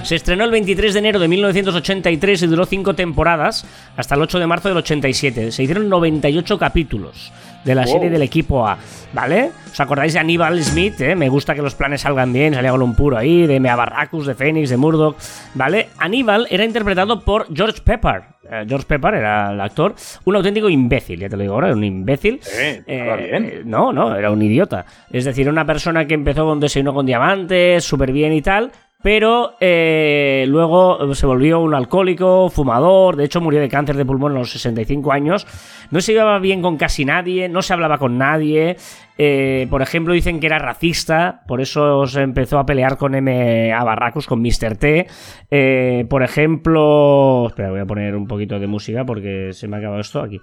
Se 0.06 0.16
estrenó 0.16 0.44
el 0.46 0.52
23 0.52 0.94
de 0.94 1.00
enero 1.00 1.20
de 1.20 1.28
1983 1.28 2.44
y 2.44 2.48
duró 2.48 2.66
cinco 2.66 2.94
temporadas 2.94 3.66
hasta 3.98 4.14
el 4.16 4.22
8 4.22 4.38
de 4.40 4.46
marzo 4.48 4.70
del 4.70 4.78
87. 4.78 5.52
Se 5.52 5.64
hicieron 5.64 5.90
98 5.90 6.60
capítulos 6.60 7.34
de 7.64 7.74
la 7.74 7.84
Wow. 7.86 7.94
serie 7.94 8.10
del 8.12 8.22
equipo 8.22 8.68
A, 8.68 8.78
¿vale? 9.14 9.50
¿Os 9.72 9.80
acordáis 9.80 10.14
de 10.14 10.20
Aníbal 10.20 10.64
Smith? 10.64 11.02
eh? 11.02 11.16
Me 11.16 11.28
gusta 11.30 11.56
que 11.56 11.64
los 11.64 11.74
planes 11.74 12.02
salgan 12.02 12.32
bien, 12.32 12.54
salía 12.54 12.70
con 12.70 12.84
un 12.84 12.94
puro 12.96 13.18
ahí, 13.18 13.48
de 13.48 13.60
Mea 13.60 13.76
Barracus, 13.76 14.28
de 14.28 14.36
Phoenix, 14.36 14.70
de 14.70 14.78
Murdoch, 14.78 15.18
¿vale? 15.56 15.90
Aníbal 15.98 16.46
era 16.52 16.64
interpretado 16.64 17.22
por 17.22 17.48
George 17.52 17.82
Pepper. 17.84 18.22
Eh, 18.48 18.66
George 18.70 18.86
Pepper 18.88 19.16
era 19.16 19.52
el 19.52 19.60
actor, 19.60 19.96
un 20.26 20.36
auténtico 20.36 20.70
imbécil, 20.70 21.20
ya 21.20 21.28
te 21.28 21.36
lo 21.36 21.42
digo 21.42 21.56
ahora, 21.56 21.74
un 21.74 21.84
imbécil. 21.84 22.40
Eh, 22.56 22.84
bien. 22.86 23.64
no, 23.66 23.92
no, 23.92 24.16
era 24.16 24.30
un 24.30 24.40
idiota. 24.44 24.86
Es 25.12 25.26
decir, 25.26 25.50
una 25.50 25.66
persona 25.66 26.06
que 26.06 26.14
empezó 26.14 26.46
con 26.46 26.60
desayuno 26.60 26.94
con 26.94 27.08
diamantes, 27.08 27.84
súper 27.84 28.12
bien 28.12 28.32
y 28.34 28.44
tal, 28.44 28.72
pero 29.06 29.54
eh, 29.60 30.46
luego 30.48 31.14
se 31.14 31.28
volvió 31.28 31.60
un 31.60 31.76
alcohólico, 31.76 32.50
fumador, 32.50 33.16
de 33.18 33.26
hecho 33.26 33.40
murió 33.40 33.62
de 33.62 33.70
cáncer 33.70 33.98
de 33.98 34.04
pulmón 34.04 34.32
a 34.36 34.40
los 34.40 34.50
65 34.50 35.12
años, 35.12 35.46
no 35.92 36.02
se 36.02 36.14
llevaba 36.14 36.40
bien 36.40 36.64
con 36.64 36.76
casi 36.78 37.06
nadie, 37.06 37.48
no 37.48 37.62
se 37.62 37.72
hablaba 37.74 38.00
con 38.00 38.18
nadie, 38.18 38.78
eh, 39.20 39.68
por 39.70 39.84
ejemplo 39.84 40.12
dicen 40.16 40.40
que 40.40 40.48
era 40.48 40.58
racista, 40.58 41.44
por 41.48 41.62
eso 41.62 42.08
se 42.08 42.22
empezó 42.22 42.58
a 42.58 42.66
pelear 42.66 42.98
con 42.98 43.14
M. 43.14 43.72
A. 43.72 43.84
Barracus, 43.84 44.26
con 44.26 44.42
Mr. 44.42 44.76
T, 44.76 45.06
Eh, 45.52 46.06
por 46.10 46.24
ejemplo, 46.24 47.46
espera, 47.48 47.70
voy 47.70 47.80
a 47.82 47.86
poner 47.86 48.16
un 48.16 48.28
poquito 48.28 48.60
de 48.60 48.66
música 48.66 49.06
porque 49.06 49.50
se 49.54 49.68
me 49.68 49.76
ha 49.76 49.80
acabado 49.80 50.02
esto 50.02 50.20
aquí. 50.20 50.42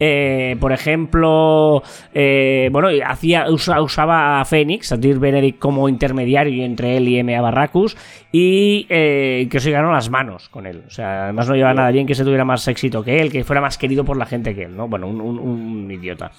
Eh, 0.00 0.56
por 0.58 0.72
ejemplo, 0.72 1.82
eh, 2.14 2.70
bueno, 2.72 2.88
hacía, 3.06 3.50
usa- 3.50 3.82
usaba 3.82 4.40
a 4.40 4.44
Phoenix, 4.46 4.90
a 4.92 4.96
Dirk 4.96 5.20
Benedict 5.20 5.58
como 5.58 5.88
intermediario 5.90 6.64
entre 6.64 6.96
él 6.96 7.06
y 7.08 7.18
M.A. 7.18 7.42
Barracus 7.42 7.96
y 8.32 8.86
eh, 8.88 9.48
que 9.50 9.60
se 9.60 9.70
ganó 9.70 9.92
las 9.92 10.10
manos 10.10 10.48
con 10.48 10.66
él. 10.66 10.82
O 10.86 10.90
sea, 10.90 11.24
además 11.24 11.48
no 11.48 11.54
llevaba 11.56 11.74
nada 11.74 11.90
bien 11.90 12.06
que 12.06 12.14
se 12.14 12.24
tuviera 12.24 12.44
más 12.44 12.66
éxito 12.68 13.02
que 13.04 13.20
él, 13.20 13.30
que 13.32 13.44
fuera 13.44 13.60
más 13.60 13.78
querido 13.78 14.04
por 14.04 14.16
la 14.16 14.26
gente 14.26 14.54
que 14.54 14.64
él, 14.64 14.76
¿no? 14.76 14.88
Bueno, 14.88 15.06
un, 15.08 15.20
un- 15.20 15.38
un 15.38 15.90
idiota. 15.90 16.30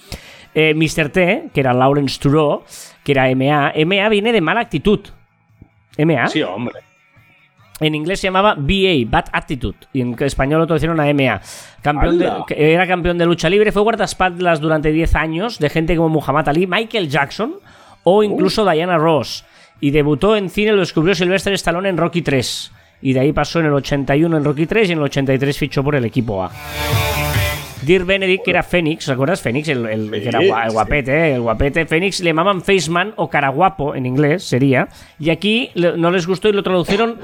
Eh, 0.54 0.74
Mr. 0.74 1.10
T, 1.10 1.44
que 1.54 1.60
era 1.60 1.74
Lawrence 1.74 2.20
Trudeau, 2.20 2.64
que 3.04 3.12
era 3.12 3.26
MA, 3.36 3.74
MA 3.86 4.10
viene 4.10 4.32
de 4.32 4.42
mala 4.42 4.62
actitud. 4.62 5.00
MA. 5.98 6.28
Sí, 6.28 6.42
hombre. 6.42 6.76
En 7.82 7.96
inglés 7.96 8.20
se 8.20 8.28
llamaba 8.28 8.56
BA, 8.58 9.06
Bad 9.08 9.26
Attitude, 9.32 9.78
y 9.94 10.02
en 10.02 10.14
español 10.22 10.60
lo 10.60 10.68
traducieron 10.68 11.00
a 11.00 11.06
MA. 11.14 11.40
Campeón 11.82 12.18
de- 12.20 12.30
era 12.74 12.86
campeón 12.86 13.18
de 13.18 13.26
lucha 13.26 13.50
libre, 13.50 13.72
fue 13.72 13.82
guardaespaldas 13.84 14.60
durante 14.60 14.92
10 14.92 15.16
años 15.16 15.60
de 15.60 15.70
gente 15.70 15.96
como 15.96 16.10
Muhammad 16.10 16.50
Ali, 16.50 16.68
Michael 16.68 17.08
Jackson 17.08 17.54
o 18.04 18.22
incluso 18.24 18.70
Diana 18.70 18.98
Ross. 18.98 19.46
Y 19.82 19.92
debutó 19.92 20.36
en 20.36 20.50
cine, 20.50 20.72
lo 20.74 20.80
descubrió 20.80 21.16
Sylvester 21.16 21.54
Stallone 21.54 21.90
en 21.90 21.98
Rocky 21.98 22.22
3. 22.22 22.72
Y 23.02 23.14
de 23.14 23.22
ahí 23.22 23.32
pasó 23.32 23.60
en 23.62 23.68
el 23.68 23.74
81 23.74 24.36
en 24.38 24.44
Rocky 24.44 24.66
3 24.66 24.90
y 24.90 24.92
en 24.92 24.98
el 24.98 25.06
83 25.06 25.58
fichó 25.58 25.84
por 25.84 25.96
el 25.96 26.04
equipo 26.06 26.44
A. 26.44 26.52
Dear 27.82 28.04
Benedict, 28.04 28.44
que 28.44 28.52
era 28.52 28.62
Fénix, 28.62 29.06
¿te 29.06 29.12
acuerdas? 29.14 29.42
Fénix, 29.42 29.70
el, 29.70 29.86
el- 29.86 30.12
que 30.12 30.28
era 30.28 30.40
el 30.66 30.72
guapete, 30.74 31.12
¿eh? 31.14 31.36
el 31.36 31.42
guapete. 31.42 31.86
Fénix 31.86 32.20
le 32.20 32.32
llamaban 32.32 32.62
Faceman 32.62 33.14
o 33.16 33.30
Caraguapo 33.30 33.96
en 33.96 34.06
inglés, 34.06 34.44
sería. 34.44 34.90
Y 35.18 35.30
aquí 35.30 35.72
no 35.76 36.12
les 36.12 36.28
gustó 36.28 36.50
y 36.50 36.52
lo 36.52 36.62
traducieron 36.62 37.20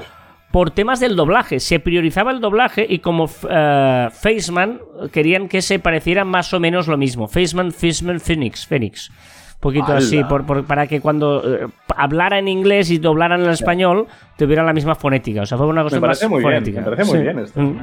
por 0.50 0.70
temas 0.70 0.98
del 0.98 1.14
doblaje. 1.14 1.60
Se 1.60 1.78
priorizaba 1.78 2.30
el 2.30 2.40
doblaje 2.40 2.86
y 2.88 3.00
como 3.00 3.28
eh, 3.50 4.08
Faceman 4.10 4.80
querían 5.12 5.48
que 5.48 5.60
se 5.60 5.78
pareciera 5.78 6.24
más 6.24 6.54
o 6.54 6.58
menos 6.58 6.88
lo 6.88 6.96
mismo. 6.96 7.28
Faceman, 7.28 7.70
Faceman, 7.72 8.18
Phoenix, 8.18 8.66
Phoenix. 8.66 9.10
Un 9.10 9.14
poquito 9.60 9.86
¡Hala! 9.86 9.98
así, 9.98 10.22
por- 10.24 10.44
por- 10.46 10.64
para 10.64 10.86
que 10.86 11.00
cuando 11.00 11.42
eh, 11.44 11.66
hablara 11.96 12.38
en 12.38 12.48
inglés 12.48 12.90
y 12.90 12.98
doblaran 12.98 13.42
en 13.42 13.50
español 13.50 14.06
tuvieran 14.36 14.66
la 14.66 14.72
misma 14.72 14.94
fonética. 14.94 15.42
O 15.42 15.46
sea, 15.46 15.56
fue 15.58 15.66
una 15.66 15.82
cosa 15.82 16.00
parece 16.00 16.24
más 16.26 16.30
muy 16.30 16.40
bien, 16.40 16.52
fonética. 16.52 16.80
me 16.80 16.84
parece 16.96 17.04
muy 17.12 17.22
bien 17.22 17.38
esto. 17.38 17.60
Mm. 17.60 17.78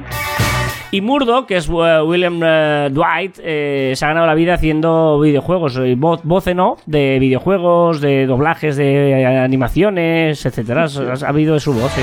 Y 0.92 1.00
Murdoch, 1.00 1.46
que 1.46 1.56
es 1.56 1.68
eh, 1.68 2.00
William 2.06 2.40
eh, 2.44 2.88
Dwight, 2.92 3.40
eh, 3.42 3.92
se 3.96 4.04
ha 4.04 4.08
ganado 4.08 4.26
la 4.26 4.34
vida 4.34 4.54
haciendo 4.54 5.18
videojuegos, 5.18 5.76
eh, 5.78 5.96
voz, 5.98 6.20
voz 6.22 6.46
en 6.46 6.60
off 6.60 6.82
de 6.86 7.18
videojuegos, 7.18 8.00
de 8.00 8.26
doblajes 8.26 8.76
de 8.76 9.22
eh, 9.22 9.26
animaciones, 9.26 10.46
etcétera. 10.46 10.84
Ha, 10.84 11.26
ha 11.26 11.28
habido 11.28 11.54
de 11.54 11.60
su 11.60 11.72
voz, 11.72 11.90
sí. 11.92 12.02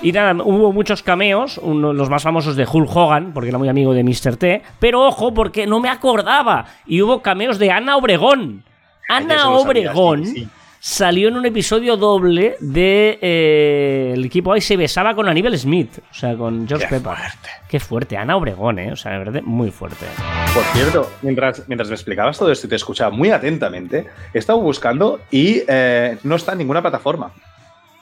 Y 0.00 0.12
nada, 0.12 0.34
hubo 0.42 0.72
muchos 0.72 1.02
cameos, 1.02 1.58
uno, 1.62 1.92
los 1.92 2.08
más 2.08 2.22
famosos 2.22 2.56
de 2.56 2.66
Hulk 2.70 2.88
Hogan, 2.94 3.32
porque 3.34 3.50
era 3.50 3.58
muy 3.58 3.68
amigo 3.68 3.92
de 3.92 4.02
Mr. 4.04 4.36
T. 4.36 4.62
Pero 4.78 5.02
ojo, 5.06 5.34
porque 5.34 5.66
no 5.66 5.80
me 5.80 5.90
acordaba. 5.90 6.64
Y 6.86 7.02
hubo 7.02 7.20
cameos 7.20 7.58
de 7.58 7.70
Ana 7.70 7.96
Obregón. 7.96 8.62
Ana 9.08 9.50
Obregón 9.50 10.26
sí. 10.26 10.48
salió 10.80 11.28
en 11.28 11.36
un 11.36 11.46
episodio 11.46 11.96
doble 11.96 12.56
de 12.60 13.18
eh, 13.20 14.10
el 14.14 14.24
equipo 14.24 14.52
ahí 14.52 14.60
se 14.60 14.76
besaba 14.76 15.14
con 15.14 15.28
Aníbal 15.28 15.56
Smith, 15.58 15.98
o 16.10 16.14
sea, 16.14 16.36
con 16.36 16.66
George 16.66 16.86
Qué 16.88 16.94
Pepper. 16.96 17.16
fuerte. 17.16 17.48
Qué 17.68 17.80
fuerte, 17.80 18.16
Ana 18.16 18.36
Obregón, 18.36 18.78
eh, 18.78 18.92
o 18.92 18.96
sea, 18.96 19.12
de 19.12 19.18
verdad, 19.18 19.42
muy 19.42 19.70
fuerte. 19.70 20.06
Por 20.54 20.62
cierto, 20.64 21.10
mientras, 21.22 21.62
mientras 21.68 21.88
me 21.88 21.94
explicabas 21.94 22.38
todo 22.38 22.50
esto 22.50 22.66
y 22.66 22.70
te 22.70 22.76
escuchaba 22.76 23.10
muy 23.10 23.30
atentamente, 23.30 24.06
he 24.32 24.38
estado 24.38 24.60
buscando 24.60 25.20
y 25.30 25.62
eh, 25.68 26.18
no 26.22 26.36
está 26.36 26.52
en 26.52 26.58
ninguna 26.58 26.82
plataforma. 26.82 27.30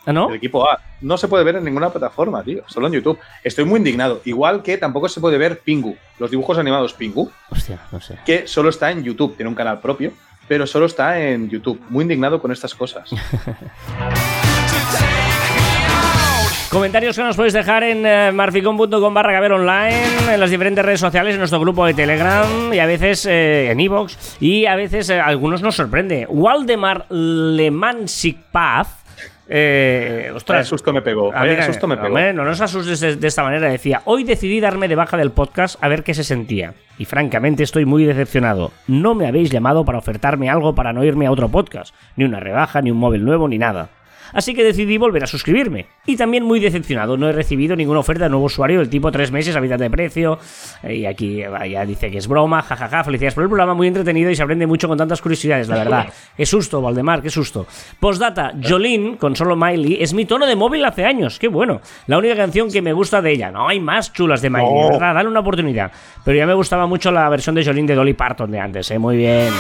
¿Ah, 0.07 0.13
no? 0.13 0.29
El 0.29 0.35
equipo 0.35 0.69
A 0.71 0.79
no 1.01 1.17
se 1.17 1.29
puede 1.29 1.45
ver 1.45 1.57
en 1.57 1.65
ninguna 1.65 1.89
plataforma, 1.89 2.43
tío. 2.43 2.63
Solo 2.67 2.89
en 2.89 2.93
YouTube. 2.93 3.19
Estoy 3.43 3.65
muy 3.65 3.79
indignado. 3.79 4.21
Igual 4.27 4.63
que 4.63 4.77
tampoco 4.77 5.09
se 5.09 5.19
puede 5.19 5.39
ver 5.39 5.61
Pingu, 5.61 5.97
los 6.19 6.31
dibujos 6.31 6.59
animados 6.59 6.93
Pingu, 6.93 7.31
Hostia, 7.51 7.79
no 7.91 7.99
sé. 8.03 8.19
que 8.27 8.47
solo 8.47 8.69
está 8.69 8.91
en 8.91 9.03
YouTube. 9.03 9.35
Tiene 9.35 9.49
un 9.49 9.55
canal 9.55 9.81
propio, 9.81 10.13
pero 10.49 10.67
solo 10.67 10.87
está 10.87 11.21
en 11.21 11.49
YouTube. 11.49 11.81
Muy 11.89 12.03
indignado 12.03 12.41
con 12.41 12.53
estas 12.53 12.75
cosas. 12.75 13.11
Comentarios 16.75 17.15
que 17.15 17.23
nos 17.23 17.37
podéis 17.37 17.53
dejar 17.53 17.85
en 17.85 18.05
eh, 18.05 18.33
marficon.com 18.33 19.15
barra 19.15 19.33
caber 19.33 19.53
online, 19.53 20.33
en 20.33 20.41
las 20.41 20.51
diferentes 20.51 20.85
redes 20.85 20.99
sociales, 20.99 21.35
en 21.35 21.39
nuestro 21.39 21.61
grupo 21.61 21.87
de 21.87 21.95
Telegram 21.95 22.73
y 22.73 22.81
a 22.81 22.87
veces 22.87 23.27
eh, 23.27 23.71
en 23.71 23.79
Evox. 23.79 24.39
Y 24.41 24.67
a 24.67 24.75
veces 24.75 25.09
eh, 25.09 25.21
algunos 25.21 25.63
nos 25.63 25.77
sorprende. 25.77 26.27
Waldemar 26.29 27.07
Lemansik 27.11 28.39
Paz. 28.51 29.04
Eh, 29.49 30.23
Vaya 30.25 30.37
ostras, 30.37 30.67
susto 30.67 30.93
me 30.93 31.03
pegó. 31.03 31.31
Vaya 31.31 31.53
mira, 31.53 31.67
susto 31.67 31.87
me 31.87 31.97
pegó. 31.97 32.19
no 32.33 32.45
nos 32.45 32.61
asustes 32.61 33.01
de, 33.01 33.17
de 33.17 33.29
esta 33.29 33.43
manera. 33.43 33.69
Decía, 33.69 34.03
hoy 34.05 34.25
decidí 34.25 34.61
darme 34.61 34.89
de 34.89 34.95
baja 34.95 35.17
del 35.17 35.31
podcast 35.33 35.83
a 35.83 35.89
ver 35.89 36.03
qué 36.03 36.15
se 36.15 36.25
sentía. 36.25 36.75
Y 36.99 37.05
francamente 37.05 37.63
estoy 37.63 37.85
muy 37.85 38.05
decepcionado. 38.05 38.71
No 38.87 39.15
me 39.15 39.27
habéis 39.27 39.51
llamado 39.51 39.85
para 39.85 39.99
ofertarme 39.99 40.49
algo 40.49 40.75
para 40.75 40.93
no 40.93 41.05
irme 41.05 41.27
a 41.27 41.31
otro 41.31 41.49
podcast. 41.49 41.95
Ni 42.17 42.25
una 42.25 42.41
rebaja, 42.41 42.81
ni 42.83 42.91
un 42.91 42.99
móvil 42.99 43.25
nuevo, 43.25 43.49
ni 43.49 43.59
nada. 43.59 43.89
Así 44.35 44.53
que 44.53 44.63
decidí 44.65 44.99
volver 44.99 45.23
a 45.25 45.27
suscribirme. 45.27 45.87
Y 46.07 46.17
también 46.17 46.45
muy 46.45 46.61
decepcionado, 46.61 47.17
no 47.17 47.29
he 47.29 47.33
recibido 47.33 47.77
ninguna 47.77 48.01
oferta 48.01 48.25
de 48.25 48.31
nuevo 48.31 48.45
usuario 48.47 48.81
del 48.81 48.91
tipo 48.91 49.11
3 49.11 49.31
meses 49.33 49.55
a 49.57 49.61
mitad 49.61 49.79
de 49.79 49.89
precio. 49.89 50.39
Eh, 50.83 50.97
Y 50.97 51.07
aquí 51.07 51.39
ya 51.71 51.87
dice 51.87 52.11
que 52.11 52.19
es 52.19 52.27
broma, 52.29 52.61
jajaja, 52.63 53.05
felicidades 53.05 53.35
por 53.35 53.45
el 53.45 53.49
programa, 53.49 53.75
muy 53.75 53.87
entretenido 53.89 54.31
y 54.31 54.35
se 54.37 54.43
aprende 54.43 54.67
mucho 54.67 54.89
con 54.89 54.99
tantas 54.99 55.23
curiosidades, 55.23 55.69
la 55.69 55.77
verdad. 55.77 56.07
Qué 56.37 56.45
susto, 56.47 56.83
Valdemar, 56.83 57.23
qué 57.23 57.31
susto. 57.31 57.67
Postdata, 58.01 58.53
Jolene, 58.63 59.17
con 59.17 59.37
solo 59.37 59.55
Miley, 59.57 59.99
es 60.03 60.13
mi 60.15 60.25
tono 60.25 60.47
de 60.47 60.57
móvil 60.57 60.85
hace 60.85 61.05
años, 61.05 61.39
qué 61.39 61.49
bueno. 61.49 61.81
La 62.07 62.19
única 62.19 62.35
canción 62.37 62.71
que 62.73 62.83
me 62.83 62.93
gusta 62.93 63.23
de 63.23 63.31
ella. 63.33 63.51
No 63.51 63.69
hay 63.69 63.79
más 63.81 64.13
chulas 64.13 64.43
de 64.43 64.51
Miley, 64.51 64.69
No. 64.73 64.89
¿verdad? 64.91 65.15
Dale 65.15 65.29
una 65.29 65.41
oportunidad. 65.41 65.93
Pero 66.25 66.37
ya 66.37 66.47
me 66.47 66.55
gustaba 66.55 66.87
mucho 66.87 67.11
la 67.13 67.29
versión 67.29 67.55
de 67.55 67.65
Jolene 67.65 67.89
de 67.89 67.95
Dolly 67.95 68.15
Parton 68.15 68.51
de 68.51 68.59
antes, 68.61 68.91
¿eh? 68.91 68.99
Muy 68.99 69.17
bien. 69.17 69.53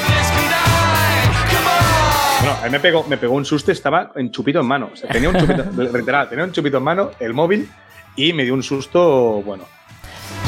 A 2.64 2.68
mí 2.68 2.72
me 2.72 2.80
pegó, 2.80 3.04
me 3.06 3.18
pegó 3.18 3.34
un 3.34 3.44
susto, 3.44 3.72
estaba 3.72 4.10
en 4.16 4.30
chupito 4.30 4.58
en 4.60 4.64
mano. 4.64 4.88
O 4.90 4.96
sea, 4.96 5.10
tenía 5.10 5.28
un 5.28 5.36
chupito, 5.36 5.64
literal, 5.98 6.30
tenía 6.30 6.46
un 6.46 6.52
chupito 6.52 6.78
en 6.78 6.82
mano, 6.82 7.10
el 7.20 7.34
móvil, 7.34 7.68
y 8.16 8.32
me 8.32 8.44
dio 8.44 8.54
un 8.54 8.62
susto, 8.62 9.42
bueno. 9.42 9.64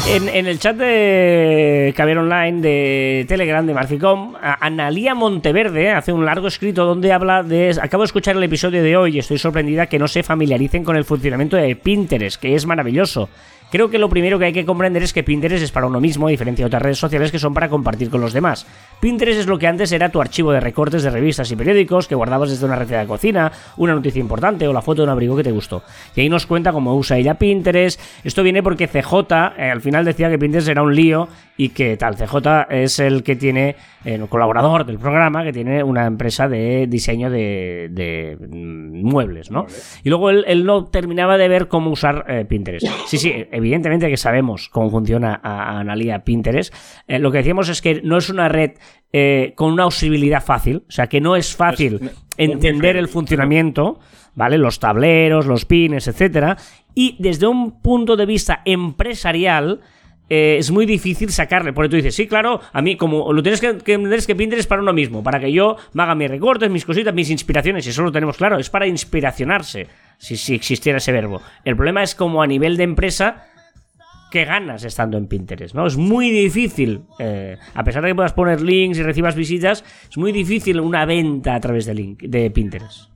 En, 0.08 0.26
en 0.30 0.46
el 0.46 0.58
chat 0.58 0.76
de 0.76 1.92
Caber 1.94 2.16
Online 2.16 2.62
de 2.62 3.26
Telegram 3.28 3.66
de 3.66 3.74
Marficom, 3.74 4.34
Analía 4.40 5.14
Monteverde 5.14 5.90
hace 5.90 6.10
un 6.10 6.24
largo 6.24 6.48
escrito 6.48 6.86
donde 6.86 7.12
habla 7.12 7.42
de. 7.42 7.76
Acabo 7.82 8.02
de 8.04 8.06
escuchar 8.06 8.34
el 8.34 8.42
episodio 8.44 8.82
de 8.82 8.96
hoy 8.96 9.16
y 9.16 9.18
estoy 9.18 9.36
sorprendida 9.36 9.84
que 9.86 9.98
no 9.98 10.08
se 10.08 10.22
familiaricen 10.22 10.84
con 10.84 10.96
el 10.96 11.04
funcionamiento 11.04 11.58
de 11.58 11.76
Pinterest, 11.76 12.40
que 12.40 12.54
es 12.54 12.64
maravilloso. 12.64 13.28
Creo 13.70 13.90
que 13.90 13.98
lo 13.98 14.08
primero 14.08 14.38
que 14.38 14.46
hay 14.46 14.52
que 14.52 14.64
comprender 14.64 15.02
es 15.02 15.12
que 15.12 15.24
Pinterest 15.24 15.62
es 15.62 15.72
para 15.72 15.86
uno 15.86 16.00
mismo, 16.00 16.28
a 16.28 16.30
diferencia 16.30 16.64
de 16.64 16.68
otras 16.68 16.82
redes 16.82 16.98
sociales 16.98 17.32
que 17.32 17.38
son 17.38 17.52
para 17.52 17.68
compartir 17.68 18.10
con 18.10 18.20
los 18.20 18.32
demás. 18.32 18.66
Pinterest 19.00 19.40
es 19.40 19.46
lo 19.46 19.58
que 19.58 19.66
antes 19.66 19.90
era 19.92 20.08
tu 20.08 20.20
archivo 20.20 20.52
de 20.52 20.60
recortes 20.60 21.02
de 21.02 21.10
revistas 21.10 21.50
y 21.50 21.56
periódicos 21.56 22.06
que 22.06 22.14
guardabas 22.14 22.50
desde 22.50 22.64
una 22.64 22.76
receta 22.76 23.00
de 23.00 23.06
cocina, 23.06 23.52
una 23.76 23.94
noticia 23.94 24.20
importante 24.20 24.66
o 24.68 24.72
la 24.72 24.82
foto 24.82 25.02
de 25.02 25.04
un 25.04 25.10
abrigo 25.10 25.36
que 25.36 25.42
te 25.42 25.50
gustó. 25.50 25.82
Y 26.14 26.20
ahí 26.20 26.28
nos 26.28 26.46
cuenta 26.46 26.72
cómo 26.72 26.94
usa 26.94 27.18
ella 27.18 27.34
Pinterest. 27.34 28.00
Esto 28.24 28.42
viene 28.42 28.62
porque 28.62 28.86
CJ 28.86 29.12
eh, 29.58 29.70
al 29.70 29.80
final 29.80 30.04
decía 30.04 30.30
que 30.30 30.38
Pinterest 30.38 30.68
era 30.68 30.82
un 30.82 30.94
lío 30.94 31.28
y 31.56 31.70
que 31.70 31.96
tal. 31.96 32.16
CJ 32.16 32.66
es 32.70 32.98
el 32.98 33.22
que 33.22 33.36
tiene, 33.36 33.76
eh, 34.04 34.14
el 34.14 34.28
colaborador 34.28 34.86
del 34.86 34.98
programa, 34.98 35.42
que 35.42 35.52
tiene 35.52 35.82
una 35.82 36.06
empresa 36.06 36.48
de 36.48 36.86
diseño 36.86 37.30
de, 37.30 37.88
de, 37.90 38.36
mm, 38.38 39.02
muebles, 39.02 39.50
¿no? 39.50 39.66
Y 40.04 40.08
luego 40.08 40.30
él, 40.30 40.44
él 40.46 40.64
no 40.64 40.84
terminaba 40.84 41.36
de 41.36 41.48
ver 41.48 41.68
cómo 41.68 41.90
usar 41.90 42.24
eh, 42.28 42.44
Pinterest. 42.48 42.86
Sí, 43.06 43.18
sí, 43.18 43.32
evidentemente 43.56 44.08
que 44.08 44.16
sabemos 44.16 44.68
cómo 44.68 44.90
funciona 44.90 45.40
a, 45.42 45.72
a 45.76 45.80
Analia 45.80 46.24
Pinterest. 46.24 46.72
Eh, 47.08 47.18
lo 47.18 47.30
que 47.32 47.38
decíamos 47.38 47.68
es 47.68 47.82
que 47.82 48.00
no 48.02 48.16
es 48.18 48.28
una 48.30 48.48
red 48.48 48.72
eh, 49.12 49.52
con 49.56 49.72
una 49.72 49.86
usabilidad 49.86 50.44
fácil, 50.44 50.84
o 50.88 50.90
sea, 50.90 51.06
que 51.08 51.20
no 51.20 51.36
es 51.36 51.54
fácil 51.56 51.98
no- 52.02 52.10
entender 52.36 52.96
el 52.96 53.08
funcionamiento, 53.08 53.98
¿vale? 54.34 54.58
Los 54.58 54.78
tableros, 54.78 55.46
los 55.46 55.64
pines, 55.64 56.06
etcétera. 56.06 56.56
Y 56.94 57.16
desde 57.18 57.46
un 57.46 57.80
punto 57.82 58.16
de 58.16 58.26
vista 58.26 58.60
empresarial, 58.64 59.80
eh, 60.28 60.56
es 60.58 60.70
muy 60.70 60.86
difícil 60.86 61.30
sacarle. 61.30 61.72
Porque 61.72 61.88
tú 61.88 61.96
dices, 61.96 62.14
sí, 62.14 62.26
claro, 62.26 62.60
a 62.72 62.82
mí, 62.82 62.96
como 62.96 63.32
lo 63.32 63.42
tienes 63.42 63.60
que, 63.60 63.78
que 63.78 63.94
entender 63.94 64.18
es 64.18 64.26
que 64.26 64.34
Pinterest 64.34 64.60
es 64.60 64.66
para 64.66 64.82
uno 64.82 64.92
mismo, 64.92 65.22
para 65.22 65.40
que 65.40 65.52
yo 65.52 65.76
me 65.92 66.02
haga 66.02 66.14
mis 66.14 66.30
recortes, 66.30 66.70
mis 66.70 66.84
cositas, 66.84 67.14
mis 67.14 67.30
inspiraciones, 67.30 67.86
y 67.86 67.90
eso 67.90 68.02
lo 68.02 68.12
tenemos 68.12 68.36
claro, 68.36 68.58
es 68.58 68.70
para 68.70 68.86
inspiracionarse, 68.86 69.86
si, 70.18 70.36
si 70.36 70.54
existiera 70.54 70.98
ese 70.98 71.12
verbo. 71.12 71.40
El 71.64 71.76
problema 71.76 72.02
es 72.02 72.14
como 72.14 72.42
a 72.42 72.46
nivel 72.46 72.76
de 72.76 72.84
empresa. 72.84 73.44
¿Qué 74.28 74.44
ganas 74.44 74.82
estando 74.82 75.16
en 75.18 75.28
Pinterest? 75.28 75.74
¿no? 75.74 75.86
Es 75.86 75.96
muy 75.96 76.30
difícil, 76.30 77.02
eh, 77.20 77.56
a 77.74 77.84
pesar 77.84 78.02
de 78.02 78.08
que 78.08 78.14
puedas 78.16 78.32
poner 78.32 78.60
links 78.60 78.98
y 78.98 79.02
recibas 79.04 79.36
visitas, 79.36 79.84
es 80.10 80.18
muy 80.18 80.32
difícil 80.32 80.80
una 80.80 81.06
venta 81.06 81.54
a 81.54 81.60
través 81.60 81.86
de, 81.86 81.94
link, 81.94 82.22
de 82.22 82.50
Pinterest. 82.50 83.15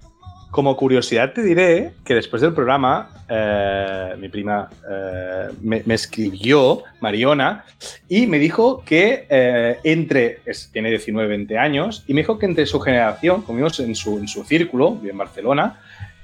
Como 0.50 0.76
curiosidad 0.76 1.32
te 1.32 1.42
diré 1.44 1.92
que 2.04 2.14
después 2.14 2.42
del 2.42 2.52
programa, 2.52 3.10
eh, 3.28 4.14
mi 4.18 4.28
prima 4.28 4.68
eh, 4.90 5.48
me, 5.62 5.82
me 5.86 5.94
escribió, 5.94 6.82
Mariona, 7.00 7.64
y 8.08 8.26
me 8.26 8.40
dijo 8.40 8.82
que 8.84 9.26
eh, 9.30 9.78
entre, 9.84 10.40
es- 10.44 10.68
tiene 10.72 10.90
19, 10.90 11.28
20 11.28 11.56
años, 11.56 12.02
y 12.08 12.14
me 12.14 12.22
dijo 12.22 12.36
que 12.38 12.46
entre 12.46 12.66
su 12.66 12.80
generación, 12.80 13.42
comimos 13.42 13.78
en 13.78 13.94
su, 13.94 14.18
en 14.18 14.26
su 14.26 14.42
círculo, 14.44 14.98
en 15.04 15.16
Barcelona, 15.16 15.80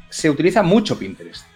se 0.09 0.29
utiliza 0.29 0.63
mucho 0.65 0.99
Pinterest. 0.99 1.47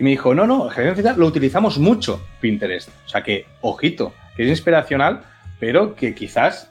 Y 0.00 0.02
me 0.02 0.10
dijo, 0.10 0.34
no, 0.34 0.46
no, 0.48 0.68
lo 1.16 1.26
utilizamos 1.26 1.78
mucho 1.78 2.26
Pinterest. 2.40 2.88
O 3.06 3.08
sea 3.08 3.22
que, 3.22 3.46
ojito, 3.60 4.12
que 4.36 4.42
es 4.42 4.48
inspiracional, 4.48 5.22
pero 5.60 5.94
que 5.94 6.12
quizás 6.14 6.70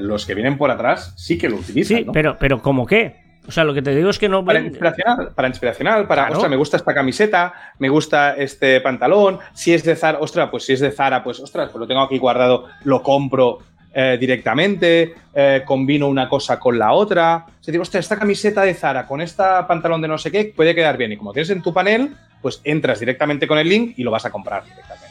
los 0.00 0.26
que 0.26 0.34
vienen 0.34 0.58
por 0.58 0.70
atrás 0.72 1.14
sí 1.16 1.38
que 1.38 1.48
lo 1.48 1.56
utilizan. 1.56 1.98
Sí, 1.98 2.04
¿no? 2.04 2.12
pero, 2.12 2.36
pero 2.38 2.60
¿cómo 2.60 2.84
qué? 2.84 3.27
O 3.48 3.50
sea, 3.50 3.64
lo 3.64 3.72
que 3.72 3.80
te 3.80 3.94
digo 3.94 4.10
es 4.10 4.18
que 4.18 4.28
no... 4.28 4.44
Para 4.44 4.60
inspiracional, 4.60 5.30
para 5.34 5.48
inspiracional, 5.48 6.06
para, 6.06 6.22
Claro. 6.24 6.34
ostras, 6.34 6.50
me 6.50 6.56
gusta 6.56 6.76
esta 6.76 6.92
camiseta, 6.92 7.54
me 7.78 7.88
gusta 7.88 8.36
este 8.36 8.78
pantalón, 8.82 9.38
si 9.54 9.72
es 9.72 9.82
de 9.84 9.96
Zara, 9.96 10.18
ostras, 10.20 10.50
pues 10.50 10.64
si 10.66 10.74
es 10.74 10.80
de 10.80 10.90
Zara, 10.90 11.24
pues 11.24 11.40
ostras, 11.40 11.70
pues 11.70 11.80
lo 11.80 11.86
tengo 11.86 12.02
aquí 12.02 12.18
guardado, 12.18 12.66
lo 12.84 13.02
compro 13.02 13.60
eh, 13.94 14.18
directamente, 14.20 15.14
eh, 15.34 15.62
combino 15.64 16.08
una 16.08 16.28
cosa 16.28 16.60
con 16.60 16.78
la 16.78 16.92
otra. 16.92 17.46
O 17.48 17.64
sea, 17.64 17.72
digo, 17.72 17.82
hostia, 17.82 18.00
esta 18.00 18.18
camiseta 18.18 18.62
de 18.62 18.74
Zara 18.74 19.06
con 19.06 19.22
esta 19.22 19.66
pantalón 19.66 20.02
de 20.02 20.08
no 20.08 20.18
sé 20.18 20.30
qué 20.30 20.52
puede 20.54 20.74
quedar 20.74 20.98
bien. 20.98 21.12
Y 21.12 21.16
como 21.16 21.32
tienes 21.32 21.48
en 21.48 21.62
tu 21.62 21.72
panel, 21.72 22.14
pues 22.42 22.60
entras 22.64 23.00
directamente 23.00 23.48
con 23.48 23.56
el 23.56 23.66
link 23.66 23.94
y 23.96 24.02
lo 24.02 24.10
vas 24.10 24.26
a 24.26 24.30
comprar 24.30 24.62
directamente. 24.64 25.08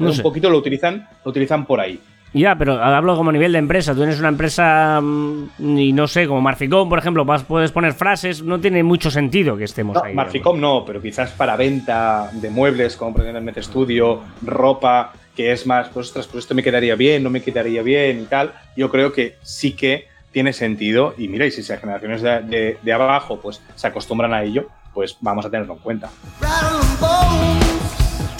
No 0.00 0.10
un 0.10 0.18
poquito 0.18 0.50
lo 0.50 0.58
utilizan, 0.58 1.08
lo 1.24 1.30
utilizan 1.30 1.64
por 1.64 1.80
ahí. 1.80 2.00
Ya, 2.34 2.56
pero 2.56 2.74
hablo 2.82 3.16
como 3.16 3.32
nivel 3.32 3.52
de 3.52 3.58
empresa. 3.58 3.92
Tú 3.92 3.98
tienes 4.00 4.18
una 4.18 4.28
empresa 4.28 5.00
mm, 5.02 5.78
y 5.78 5.92
no 5.92 6.06
sé, 6.06 6.26
como 6.26 6.40
Marficom, 6.42 6.88
por 6.88 6.98
ejemplo, 6.98 7.24
vas, 7.24 7.42
puedes 7.42 7.72
poner 7.72 7.94
frases. 7.94 8.42
No 8.42 8.60
tiene 8.60 8.82
mucho 8.82 9.10
sentido 9.10 9.56
que 9.56 9.64
estemos 9.64 9.94
No, 9.96 10.02
ahí. 10.04 10.14
Marficom 10.14 10.60
no, 10.60 10.84
pero 10.86 11.00
quizás 11.00 11.30
para 11.32 11.56
venta 11.56 12.30
de 12.32 12.50
muebles, 12.50 12.96
como 12.96 13.12
por 13.12 13.22
ejemplo 13.22 13.38
el 13.38 13.44
Met 13.44 13.58
Studio, 13.62 14.20
ropa, 14.42 15.12
que 15.34 15.52
es 15.52 15.66
más, 15.66 15.88
pues 15.88 16.08
ostras, 16.08 16.26
pues 16.26 16.44
esto 16.44 16.54
me 16.54 16.62
quedaría 16.62 16.96
bien, 16.96 17.22
no 17.22 17.30
me 17.30 17.40
quedaría 17.42 17.82
bien 17.82 18.20
y 18.20 18.24
tal. 18.24 18.52
Yo 18.76 18.90
creo 18.90 19.12
que 19.12 19.36
sí 19.42 19.72
que 19.72 20.08
tiene 20.30 20.52
sentido. 20.52 21.14
Y 21.16 21.28
mira, 21.28 21.46
y 21.46 21.50
si 21.50 21.62
las 21.62 21.80
generaciones 21.80 22.20
de, 22.22 22.40
de- 22.42 22.78
de 22.82 22.92
abajo 22.92 23.40
pues 23.40 23.62
se 23.74 23.86
acostumbran 23.86 24.34
a 24.34 24.42
ello, 24.42 24.68
pues 24.92 25.16
vamos 25.20 25.46
a 25.46 25.50
tenerlo 25.50 25.74
en 25.74 25.78
cuenta. 25.78 26.10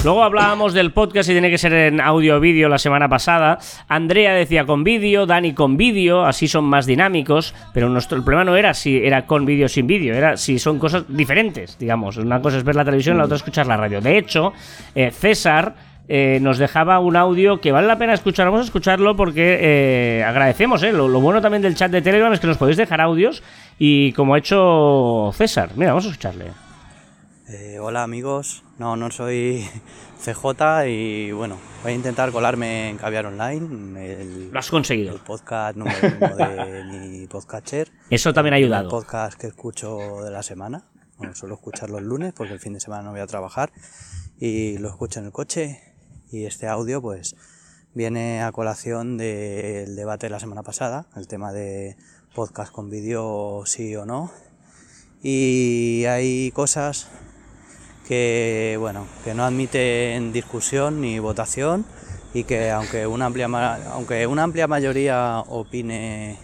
Luego 0.05 0.23
hablábamos 0.23 0.75
del 0.75 0.93
podcast 0.93 1.29
y 1.29 1.33
tiene 1.33 1.51
que 1.51 1.59
ser 1.59 1.73
en 1.73 2.01
audio 2.01 2.37
o 2.37 2.41
vídeo 2.41 2.69
la 2.69 2.79
semana 2.79 3.09
pasada. 3.09 3.59
Andrea 3.89 4.33
decía 4.33 4.65
con 4.65 4.85
vídeo, 4.85 5.27
Dani 5.27 5.55
con 5.55 5.77
vídeo, 5.77 6.25
así 6.25 6.47
son 6.47 6.65
más 6.65 6.87
dinámicos. 6.87 7.53
Pero 7.75 7.89
nuestro, 7.89 8.17
el 8.17 8.23
problema 8.23 8.45
no 8.45 8.57
era 8.57 8.75
si 8.75 8.97
era 9.05 9.27
con 9.27 9.45
vídeo 9.45 9.67
o 9.67 9.69
sin 9.69 9.89
vídeo, 9.89 10.15
era 10.15 10.37
si 10.37 10.61
son 10.61 10.79
cosas 10.79 11.05
diferentes, 11.09 11.77
digamos. 11.79 12.17
Una 12.17 12.41
cosa 12.41 12.59
es 12.59 12.65
ver 12.65 12.77
la 12.77 12.85
televisión, 12.85 13.19
la 13.19 13.25
otra 13.25 13.35
es 13.35 13.41
escuchar 13.43 13.67
la 13.67 13.77
radio. 13.77 14.01
De 14.01 14.17
hecho, 14.17 14.53
eh, 14.95 15.11
César 15.11 15.75
eh, 16.09 16.39
nos 16.41 16.59
dejaba 16.59 17.01
un 17.01 17.17
audio 17.17 17.61
que 17.61 17.73
vale 17.73 17.89
la 17.89 17.99
pena 17.99 18.15
escuchar. 18.15 18.47
Vamos 18.47 18.61
a 18.61 18.65
escucharlo 18.65 19.17
porque 19.17 19.59
eh, 19.61 20.25
agradecemos. 20.25 20.81
eh. 20.85 20.93
Lo, 20.93 21.09
lo 21.09 21.21
bueno 21.21 21.43
también 21.43 21.61
del 21.61 21.75
chat 21.75 21.91
de 21.91 22.03
Telegram 22.03 22.33
es 22.33 22.39
que 22.39 22.47
nos 22.47 22.57
podéis 22.57 22.77
dejar 22.77 23.01
audios 23.01 23.43
y 23.81 24.13
como 24.13 24.35
ha 24.35 24.39
hecho 24.39 25.33
César. 25.35 25.71
Mira, 25.75 25.91
vamos 25.91 26.07
a 26.07 26.11
escucharle. 26.11 26.45
Eh, 27.51 27.79
hola 27.81 28.03
amigos, 28.03 28.63
no, 28.77 28.97
no 28.97 29.11
soy 29.11 29.67
CJ 30.23 30.87
y 30.89 31.33
bueno, 31.33 31.57
voy 31.83 31.93
a 31.93 31.95
intentar 31.95 32.31
colarme 32.31 32.91
en 32.91 32.99
Caviar 32.99 33.25
Online, 33.25 34.13
el, 34.13 34.51
Lo 34.51 34.59
has 34.59 34.69
conseguido. 34.71 35.15
el 35.15 35.21
podcast 35.21 35.75
número 35.77 35.97
uno 36.21 36.37
de 36.37 36.85
mi 36.91 37.27
podcatcher. 37.27 37.91
Eso 38.11 38.35
también 38.35 38.53
ha 38.53 38.59
El 38.59 38.65
ayudado. 38.65 38.91
podcast 38.91 39.41
que 39.41 39.47
escucho 39.47 40.23
de 40.23 40.31
la 40.31 40.43
semana. 40.43 40.85
Bueno, 41.17 41.35
suelo 41.35 41.55
escuchar 41.55 41.89
los 41.89 42.03
lunes 42.03 42.35
porque 42.37 42.53
el 42.53 42.61
fin 42.61 42.75
de 42.75 42.81
semana 42.81 43.03
no 43.05 43.13
voy 43.13 43.21
a 43.21 43.27
trabajar 43.27 43.73
y 44.39 44.77
lo 44.77 44.91
escucho 44.91 45.21
en 45.21 45.27
el 45.27 45.33
coche 45.33 45.81
y 46.31 46.45
este 46.45 46.69
audio 46.69 47.01
pues 47.01 47.35
viene 47.95 48.43
a 48.43 48.53
colación 48.53 49.17
del 49.17 49.97
debate 49.97 50.27
de 50.27 50.31
la 50.31 50.39
semana 50.41 50.63
pasada, 50.63 51.07
el 51.17 51.27
tema 51.27 51.53
de 51.53 51.97
podcast 52.35 52.71
con 52.71 52.91
vídeo 52.91 53.63
sí 53.65 53.97
o 53.97 54.05
no. 54.05 54.31
Y 55.23 56.05
hay 56.05 56.53
cosas 56.53 57.09
que 58.09 58.77
bueno, 58.81 59.07
que 59.23 59.35
no 59.35 59.45
admiten 59.45 60.33
discusión 60.33 61.03
ni 61.03 61.19
votación 61.19 61.85
y 62.33 62.45
que 62.45 62.71
aunque 62.71 63.07
una 63.07 63.27
amplia 63.27 63.47
aunque 63.93 64.27
una 64.27 64.45
amplia 64.45 64.67
mayoría 64.67 65.41
opine 65.47 66.39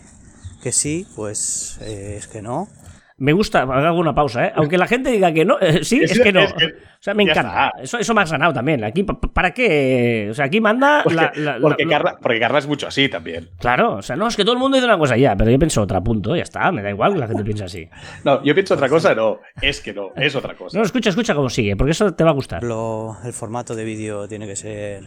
que 0.63 0.73
sí, 0.73 1.07
pues 1.17 1.79
eh, 1.81 2.17
es 2.19 2.27
que 2.27 2.43
no. 2.43 2.69
Me 3.17 3.33
gusta, 3.33 3.63
hago 3.63 4.01
una 4.01 4.13
pausa, 4.13 4.47
¿eh? 4.47 4.53
Aunque 4.57 4.77
la 4.77 4.89
gente 4.89 5.09
diga 5.13 5.33
que 5.33 5.45
no, 5.45 5.57
eh, 5.61 5.85
sí, 5.85 6.01
es, 6.03 6.19
que 6.19 6.33
no. 6.33 6.41
es 6.41 6.53
que- 6.55 6.65
o 6.67 6.99
sea, 6.99 7.15
me 7.15 7.23
encanta. 7.23 7.69
está. 7.69 7.83
Eso, 7.83 7.99
eso 7.99 8.13
me 8.13 8.23
ha 8.23 8.25
ganado 8.25 8.53
también. 8.53 8.83
Aquí, 8.83 9.05
pa- 9.05 9.21
¿para 9.21 9.53
qué? 9.53 10.27
O 10.31 10.35
sea, 10.35 10.47
aquí 10.47 10.61
manda 10.61 11.03
Porque, 11.05 11.17
la- 11.17 11.33
la- 11.37 11.59
la- 11.59 11.61
porque, 11.61 11.87
Carla, 11.87 12.17
porque 12.21 12.41
Carla 12.41 12.59
es 12.59 12.67
mucho 12.67 12.89
así 12.89 13.09
también. 13.09 13.51
Claro, 13.61 13.97
o 13.99 14.03
sea, 14.03 14.17
no, 14.17 14.27
es 14.27 14.35
que 14.35 14.43
todo 14.43 14.55
el 14.55 14.59
mundo 14.59 14.77
dice 14.77 14.87
una 14.87 14.99
cosa 14.99 15.17
ya, 15.17 15.37
pero 15.37 15.49
yo 15.49 15.59
pienso 15.61 15.81
otra, 15.83 16.01
punto, 16.01 16.35
ya 16.35 16.43
está, 16.43 16.73
me 16.73 16.83
da 16.83 16.91
igual 16.91 17.13
que 17.13 17.21
la 17.21 17.29
gente 17.29 17.45
piense 17.45 17.63
así. 17.65 17.89
No, 18.25 18.43
yo 18.43 18.53
pienso 18.53 18.75
otra 18.75 18.89
cosa, 18.89 19.15
no. 19.15 19.39
Es 19.63 19.81
que 19.81 19.93
no, 19.95 20.11
es 20.17 20.35
otra 20.35 20.55
cosa. 20.57 20.77
No, 20.77 20.85
escucha, 20.85 21.11
escucha 21.11 21.37
cómo 21.37 21.49
sigue, 21.51 21.77
porque 21.77 21.93
eso 21.93 22.13
te 22.15 22.25
va 22.25 22.31
a 22.31 22.35
gustar. 22.35 22.65
Lo- 22.65 23.17
el 23.25 23.33
formato 23.33 23.77
de 23.77 23.85
vídeo 23.85 24.27
tiene 24.27 24.47
que 24.49 24.57
ser 24.57 25.05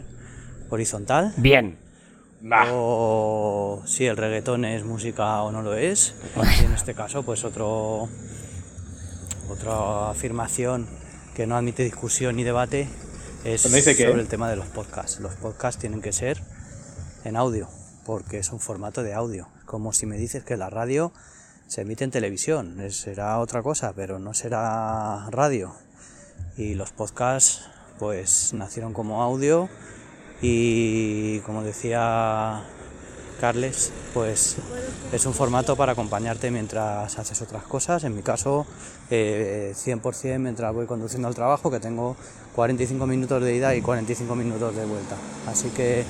horizontal. 0.70 1.32
Bien. 1.36 1.76
Nah. 2.40 2.66
O 2.72 3.82
si 3.84 4.06
el 4.06 4.16
reggaetón 4.16 4.64
es 4.64 4.84
música 4.84 5.42
o 5.42 5.50
no 5.50 5.62
lo 5.62 5.74
es. 5.74 6.14
Y 6.60 6.64
en 6.64 6.72
este 6.72 6.94
caso, 6.94 7.22
pues 7.24 7.44
otro 7.44 8.08
otra 9.50 10.10
afirmación 10.10 10.86
que 11.34 11.46
no 11.46 11.56
admite 11.56 11.82
discusión 11.82 12.36
ni 12.36 12.44
debate 12.44 12.88
es 13.44 13.62
que- 13.62 13.94
sobre 13.94 14.20
el 14.20 14.28
tema 14.28 14.48
de 14.50 14.56
los 14.56 14.66
podcasts. 14.66 15.20
Los 15.20 15.34
podcasts 15.34 15.80
tienen 15.80 16.00
que 16.02 16.12
ser 16.12 16.42
en 17.24 17.36
audio, 17.36 17.68
porque 18.06 18.38
es 18.38 18.52
un 18.52 18.60
formato 18.60 19.02
de 19.02 19.14
audio. 19.14 19.48
Como 19.64 19.92
si 19.92 20.06
me 20.06 20.16
dices 20.16 20.44
que 20.44 20.56
la 20.56 20.70
radio 20.70 21.12
se 21.66 21.80
emite 21.82 22.04
en 22.04 22.10
televisión, 22.10 22.80
es- 22.80 22.96
será 23.00 23.38
otra 23.40 23.62
cosa, 23.62 23.92
pero 23.94 24.18
no 24.18 24.32
será 24.34 25.28
radio. 25.30 25.74
Y 26.56 26.74
los 26.74 26.92
podcasts, 26.92 27.62
pues 27.98 28.52
nacieron 28.54 28.92
como 28.92 29.22
audio 29.22 29.68
y 30.40 31.40
como 31.40 31.62
decía 31.62 32.62
Carles, 33.40 33.92
pues 34.14 34.56
es 35.12 35.26
un 35.26 35.34
formato 35.34 35.76
para 35.76 35.92
acompañarte 35.92 36.50
mientras 36.50 37.18
haces 37.18 37.40
otras 37.42 37.62
cosas. 37.64 38.04
En 38.04 38.14
mi 38.14 38.22
caso, 38.22 38.66
eh, 39.10 39.72
100% 39.74 40.38
mientras 40.38 40.74
voy 40.74 40.86
conduciendo 40.86 41.28
al 41.28 41.34
trabajo, 41.34 41.70
que 41.70 41.80
tengo 41.80 42.16
45 42.54 43.06
minutos 43.06 43.42
de 43.42 43.54
ida 43.54 43.74
y 43.74 43.82
45 43.82 44.34
minutos 44.34 44.74
de 44.74 44.84
vuelta. 44.84 45.16
Así 45.46 45.68
que 45.70 46.04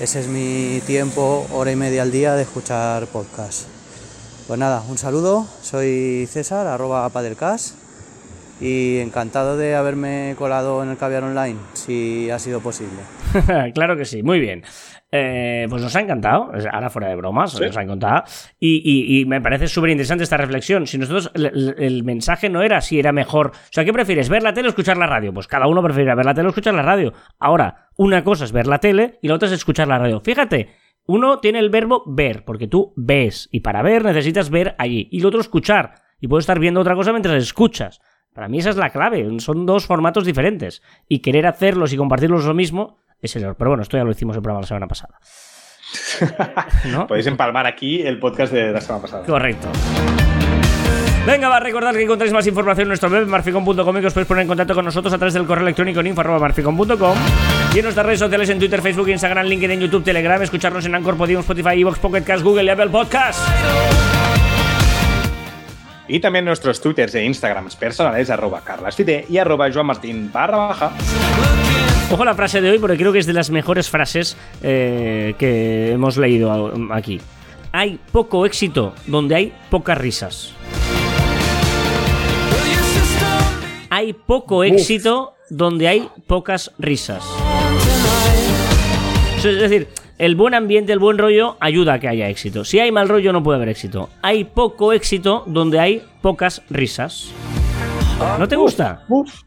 ese 0.00 0.20
es 0.20 0.28
mi 0.28 0.80
tiempo, 0.86 1.46
hora 1.52 1.70
y 1.70 1.76
media 1.76 2.02
al 2.02 2.10
día 2.10 2.34
de 2.34 2.42
escuchar 2.42 3.06
podcast. 3.06 3.66
Pues 4.46 4.58
nada, 4.58 4.82
un 4.88 4.98
saludo, 4.98 5.46
soy 5.62 6.26
César, 6.30 6.66
arroba 6.66 7.08
padelcast 7.10 7.79
y 8.60 8.98
encantado 8.98 9.56
de 9.56 9.74
haberme 9.74 10.34
colado 10.38 10.82
en 10.82 10.90
el 10.90 10.96
caviar 10.96 11.24
online, 11.24 11.56
si 11.72 12.30
ha 12.30 12.38
sido 12.38 12.60
posible. 12.60 12.98
claro 13.74 13.96
que 13.96 14.04
sí, 14.04 14.22
muy 14.22 14.40
bien. 14.40 14.62
Eh, 15.12 15.66
pues 15.68 15.82
nos 15.82 15.96
ha 15.96 16.00
encantado, 16.00 16.52
ahora 16.70 16.88
fuera 16.88 17.08
de 17.08 17.16
bromas, 17.16 17.60
nos 17.60 17.76
ha 17.76 17.82
encantado. 17.82 18.22
Y, 18.60 18.80
y- 18.84 19.20
y 19.20 19.24
me 19.24 19.40
parece 19.40 19.66
súper 19.66 19.90
interesante 19.90 20.22
esta 20.22 20.36
reflexión. 20.36 20.86
Si 20.86 20.98
nosotros, 20.98 21.32
el, 21.34 21.74
el- 21.78 22.04
mensaje 22.04 22.48
no 22.48 22.62
era 22.62 22.80
si 22.80 23.00
era 23.00 23.10
mejor. 23.10 23.48
O 23.48 23.72
sea, 23.72 23.84
¿qué 23.84 23.92
prefieres? 23.92 24.28
¿Ver 24.28 24.42
la 24.44 24.52
tele 24.54 24.68
o 24.68 24.70
escuchar 24.70 24.96
la 24.96 25.06
radio? 25.08 25.32
Pues 25.34 25.48
cada 25.48 25.66
uno 25.66 25.82
prefiere 25.82 26.14
ver 26.14 26.24
la 26.24 26.34
tele 26.34 26.46
o 26.46 26.50
escuchar 26.50 26.74
la 26.74 26.82
radio. 26.82 27.12
Ahora, 27.40 27.88
una 27.96 28.22
cosa 28.22 28.44
es 28.44 28.52
ver 28.52 28.68
la 28.68 28.78
tele 28.78 29.18
y 29.20 29.26
la 29.26 29.34
otra 29.34 29.48
es 29.48 29.54
escuchar 29.54 29.88
la 29.88 29.98
radio. 29.98 30.20
Fíjate, 30.20 30.68
uno 31.06 31.38
tiene 31.40 31.58
el 31.58 31.70
verbo 31.70 32.04
ver, 32.06 32.44
porque 32.44 32.68
tú 32.68 32.92
ves. 32.96 33.48
Y 33.50 33.60
para 33.60 33.82
ver 33.82 34.04
necesitas 34.04 34.48
ver 34.48 34.76
allí. 34.78 35.08
Y 35.10 35.18
el 35.20 35.26
otro 35.26 35.40
escuchar. 35.40 35.94
Y 36.20 36.28
puedes 36.28 36.42
estar 36.44 36.60
viendo 36.60 36.80
otra 36.80 36.94
cosa 36.94 37.10
mientras 37.10 37.42
escuchas. 37.42 38.00
Para 38.34 38.48
mí 38.48 38.58
esa 38.58 38.70
es 38.70 38.76
la 38.76 38.90
clave. 38.90 39.26
Son 39.40 39.66
dos 39.66 39.86
formatos 39.86 40.24
diferentes. 40.24 40.82
Y 41.08 41.20
querer 41.20 41.46
hacerlos 41.46 41.92
y 41.92 41.96
compartirlos 41.96 42.44
lo 42.44 42.54
mismo 42.54 42.98
es 43.20 43.34
el 43.36 43.42
error. 43.42 43.56
Pero 43.56 43.70
bueno, 43.70 43.82
esto 43.82 43.96
ya 43.96 44.04
lo 44.04 44.10
hicimos 44.10 44.34
en 44.34 44.38
el 44.38 44.42
programa 44.42 44.62
la 44.62 44.66
semana 44.66 44.86
pasada. 44.86 45.18
¿No? 46.86 47.06
Podéis 47.06 47.26
empalmar 47.26 47.66
aquí 47.66 48.02
el 48.02 48.18
podcast 48.18 48.52
de 48.52 48.72
la 48.72 48.80
semana 48.80 49.02
pasada. 49.02 49.26
Correcto. 49.26 49.68
Venga, 51.26 51.48
va 51.48 51.58
a 51.58 51.60
recordar 51.60 51.94
que 51.94 52.02
encontráis 52.02 52.32
más 52.32 52.46
información 52.46 52.84
en 52.84 52.88
nuestro 52.88 53.10
web 53.10 53.26
marficon.com 53.26 53.98
y 53.98 54.00
que 54.00 54.06
os 54.06 54.12
podéis 54.12 54.26
poner 54.26 54.42
en 54.42 54.48
contacto 54.48 54.74
con 54.74 54.84
nosotros 54.84 55.12
a 55.12 55.18
través 55.18 55.34
del 55.34 55.46
correo 55.46 55.62
electrónico 55.62 56.00
en 56.00 56.06
info.marficon.com 56.08 57.18
y 57.74 57.78
en 57.78 57.82
nuestras 57.82 58.06
redes 58.06 58.20
sociales 58.20 58.48
en 58.48 58.58
Twitter, 58.58 58.80
Facebook, 58.80 59.08
Instagram, 59.08 59.46
LinkedIn, 59.46 59.80
YouTube, 59.80 60.02
Telegram, 60.02 60.40
escucharnos 60.40 60.86
en 60.86 60.94
Anchor, 60.94 61.16
Podium, 61.16 61.40
Spotify, 61.40 61.80
Evox, 61.80 61.98
Pocket 61.98 62.22
Cast, 62.22 62.42
Google 62.42 62.64
y 62.64 62.68
Apple 62.70 62.88
Podcast. 62.88 63.38
Y 66.10 66.18
también 66.18 66.44
nuestros 66.44 66.80
twitters 66.80 67.14
e 67.14 67.24
instagrams 67.24 67.76
personales, 67.76 68.28
arroba 68.30 68.62
carlasfite 68.64 69.26
y 69.28 69.38
arroba 69.38 69.70
joanmartin 69.70 70.32
barra 70.32 70.56
baja. 70.56 70.92
Ojo 72.10 72.24
la 72.24 72.34
frase 72.34 72.60
de 72.60 72.68
hoy 72.68 72.80
porque 72.80 72.96
creo 72.96 73.12
que 73.12 73.20
es 73.20 73.26
de 73.26 73.32
las 73.32 73.50
mejores 73.50 73.88
frases 73.88 74.36
eh, 74.60 75.34
que 75.38 75.92
hemos 75.92 76.16
leído 76.16 76.72
aquí. 76.92 77.20
Hay 77.70 78.00
poco 78.10 78.44
éxito 78.44 78.92
donde 79.06 79.36
hay 79.36 79.52
pocas 79.70 79.96
risas. 79.96 80.52
Hay 83.88 84.12
poco 84.12 84.64
éxito 84.64 85.34
donde 85.48 85.86
hay 85.86 86.08
pocas 86.26 86.72
risas. 86.80 87.22
Eso 89.38 89.48
Es 89.48 89.60
decir, 89.60 89.86
el 90.20 90.36
buen 90.36 90.52
ambiente, 90.52 90.92
el 90.92 90.98
buen 90.98 91.16
rollo 91.16 91.56
ayuda 91.60 91.94
a 91.94 91.98
que 91.98 92.06
haya 92.06 92.28
éxito. 92.28 92.62
Si 92.66 92.78
hay 92.78 92.92
mal 92.92 93.08
rollo 93.08 93.32
no 93.32 93.42
puede 93.42 93.56
haber 93.56 93.70
éxito. 93.70 94.10
Hay 94.20 94.44
poco 94.44 94.92
éxito 94.92 95.44
donde 95.46 95.80
hay 95.80 96.02
pocas 96.20 96.62
risas. 96.68 97.32
¿No 98.38 98.46
te 98.46 98.54
gusta? 98.56 99.04
Uf. 99.08 99.44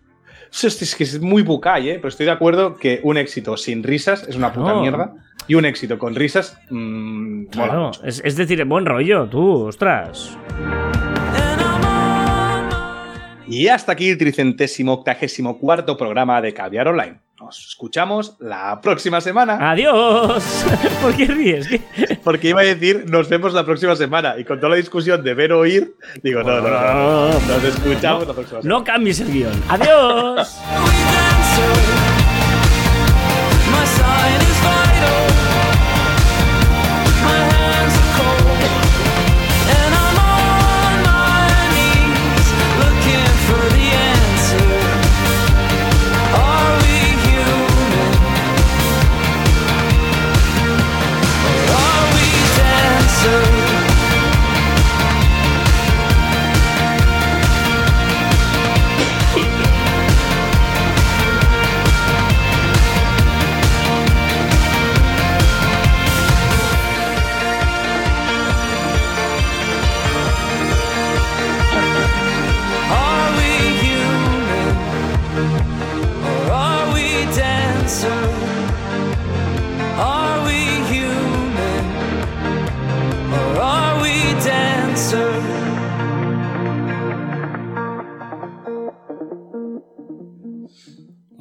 Es, 0.64 0.96
que 0.96 1.04
es 1.04 1.22
muy 1.22 1.44
bucay, 1.44 1.90
¿eh? 1.92 1.96
pero 1.98 2.08
estoy 2.08 2.26
de 2.26 2.32
acuerdo 2.32 2.76
que 2.76 3.00
un 3.04 3.18
éxito 3.18 3.56
sin 3.56 3.84
risas 3.84 4.28
es 4.28 4.36
una 4.36 4.52
puta 4.52 4.74
mierda 4.74 5.14
y 5.48 5.54
un 5.56 5.66
éxito 5.66 6.00
con 6.00 6.16
risas 6.16 6.58
mmm, 6.72 7.44
mola 7.44 7.50
Claro, 7.52 7.86
mucho. 7.88 8.04
es, 8.04 8.22
es 8.26 8.36
decir, 8.36 8.64
buen 8.66 8.86
rollo, 8.88 9.28
tú, 9.28 9.66
ostras. 9.68 10.36
Y 13.48 13.68
hasta 13.68 13.92
aquí 13.92 14.10
el 14.10 14.18
tricentésimo 14.18 14.94
octagésimo 14.94 15.60
cuarto 15.60 15.98
programa 15.98 16.42
de 16.42 16.54
Caviar 16.54 16.88
Online. 16.88 17.20
Nos 17.46 17.68
escuchamos 17.68 18.36
la 18.40 18.80
próxima 18.82 19.22
semana. 19.22 19.72
Adiós. 19.72 20.66
¿Por 21.02 21.16
qué 21.16 21.26
ríes? 21.26 21.68
¿Qué? 21.68 21.82
Porque 22.24 22.50
iba 22.50 22.62
a 22.62 22.64
decir 22.64 23.06
nos 23.08 23.30
vemos 23.30 23.54
la 23.54 23.66
próxima 23.66 23.96
semana. 23.96 24.36
Y 24.38 24.46
con 24.46 24.60
toda 24.60 24.72
la 24.72 24.76
discusión 24.76 25.24
de 25.24 25.34
ver 25.34 25.54
o 25.54 25.60
oír, 25.60 25.96
digo, 26.22 26.42
no, 26.44 26.62
no, 26.62 26.70
no, 26.70 26.70
no, 26.70 27.28
no, 27.30 27.40
nos 27.40 27.64
escuchamos 27.64 28.28
la 28.28 28.34
próxima 28.34 28.62
semana. 28.62 28.80
No 28.80 28.84
cambies 28.84 29.20
el 29.20 29.32
guion. 29.32 29.64
Adiós. 29.68 30.58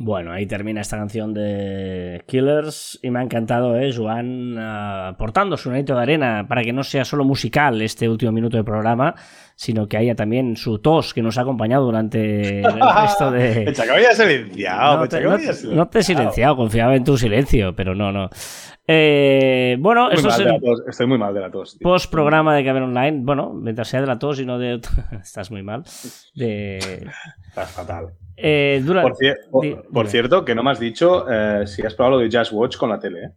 Bueno, 0.05 0.32
ahí 0.32 0.46
termina 0.46 0.80
esta 0.80 0.96
canción 0.96 1.32
de 1.32 2.24
Killers 2.26 2.98
y 3.03 3.11
me 3.11 3.20
ha 3.20 3.22
encantado, 3.22 3.78
¿eh? 3.78 3.92
Joan 3.96 4.57
ah, 4.59 5.09
aportando 5.09 5.57
su 5.57 5.68
granito 5.68 5.94
de 5.94 6.03
arena 6.03 6.46
para 6.48 6.62
que 6.62 6.72
no 6.72 6.82
sea 6.82 7.05
solo 7.05 7.22
musical 7.24 7.80
este 7.82 8.09
último 8.09 8.32
minuto 8.32 8.57
de 8.57 8.64
programa, 8.64 9.14
sino 9.55 9.86
que 9.86 9.96
haya 9.98 10.16
también 10.16 10.57
su 10.57 10.80
tos 10.80 11.14
que 11.14 11.22
nos 11.22 11.38
ha 11.38 11.42
acompañado 11.42 11.84
durante 11.84 12.61
el 12.61 12.64
resto 13.03 13.30
de... 13.30 13.64
Silenciado. 14.16 14.96
No 14.96 15.09
te, 15.09 15.20
no 15.20 15.36
te- 15.36 15.74
no 15.76 15.88
te 15.88 15.98
he 16.00 16.03
silenciado, 16.03 16.57
confiaba 16.57 16.96
en 16.96 17.05
tu 17.05 17.16
silencio, 17.16 17.76
pero 17.76 17.94
no, 17.94 18.11
no. 18.11 18.28
Eh, 18.95 19.76
bueno, 19.80 20.07
Muy 20.07 20.14
es 20.14 20.38
el 20.38 20.61
Estoy 20.88 21.07
muy 21.07 21.16
mal 21.18 21.32
de 21.32 21.40
la 21.40 21.51
tos. 21.51 21.78
tío. 21.78 21.84
post 21.84 22.11
programa 22.11 22.55
de 22.55 22.62
Caber 22.64 22.82
Online. 22.82 23.20
Bueno, 23.22 23.55
mientras 23.55 23.88
sea 23.88 24.01
de 24.03 24.07
la 24.07 24.18
tos 24.18 24.38
y 24.40 24.45
no 24.45 24.59
de. 24.59 24.80
Estás 25.22 25.51
muy 25.51 25.62
mal. 25.62 25.82
De. 26.34 27.07
Estás 27.49 27.70
fatal. 27.70 28.07
Eh, 28.36 28.82
dura- 28.84 29.03
Por, 29.03 29.14
cier- 29.16 29.36
por- 29.51 29.62
di- 29.64 29.74
por 29.74 30.05
dime. 30.05 30.09
cierto, 30.11 30.45
que 30.45 30.55
no 30.55 30.62
me 30.62 30.70
has 30.72 30.80
dicho 30.80 31.24
eh, 31.30 31.66
si 31.66 31.84
has 31.86 31.95
probado 31.95 32.18
lo 32.18 32.22
de 32.28 32.36
Just 32.36 32.53
Watch 32.53 32.76
con 32.76 32.90
la 32.90 32.99
tele. 32.99 33.32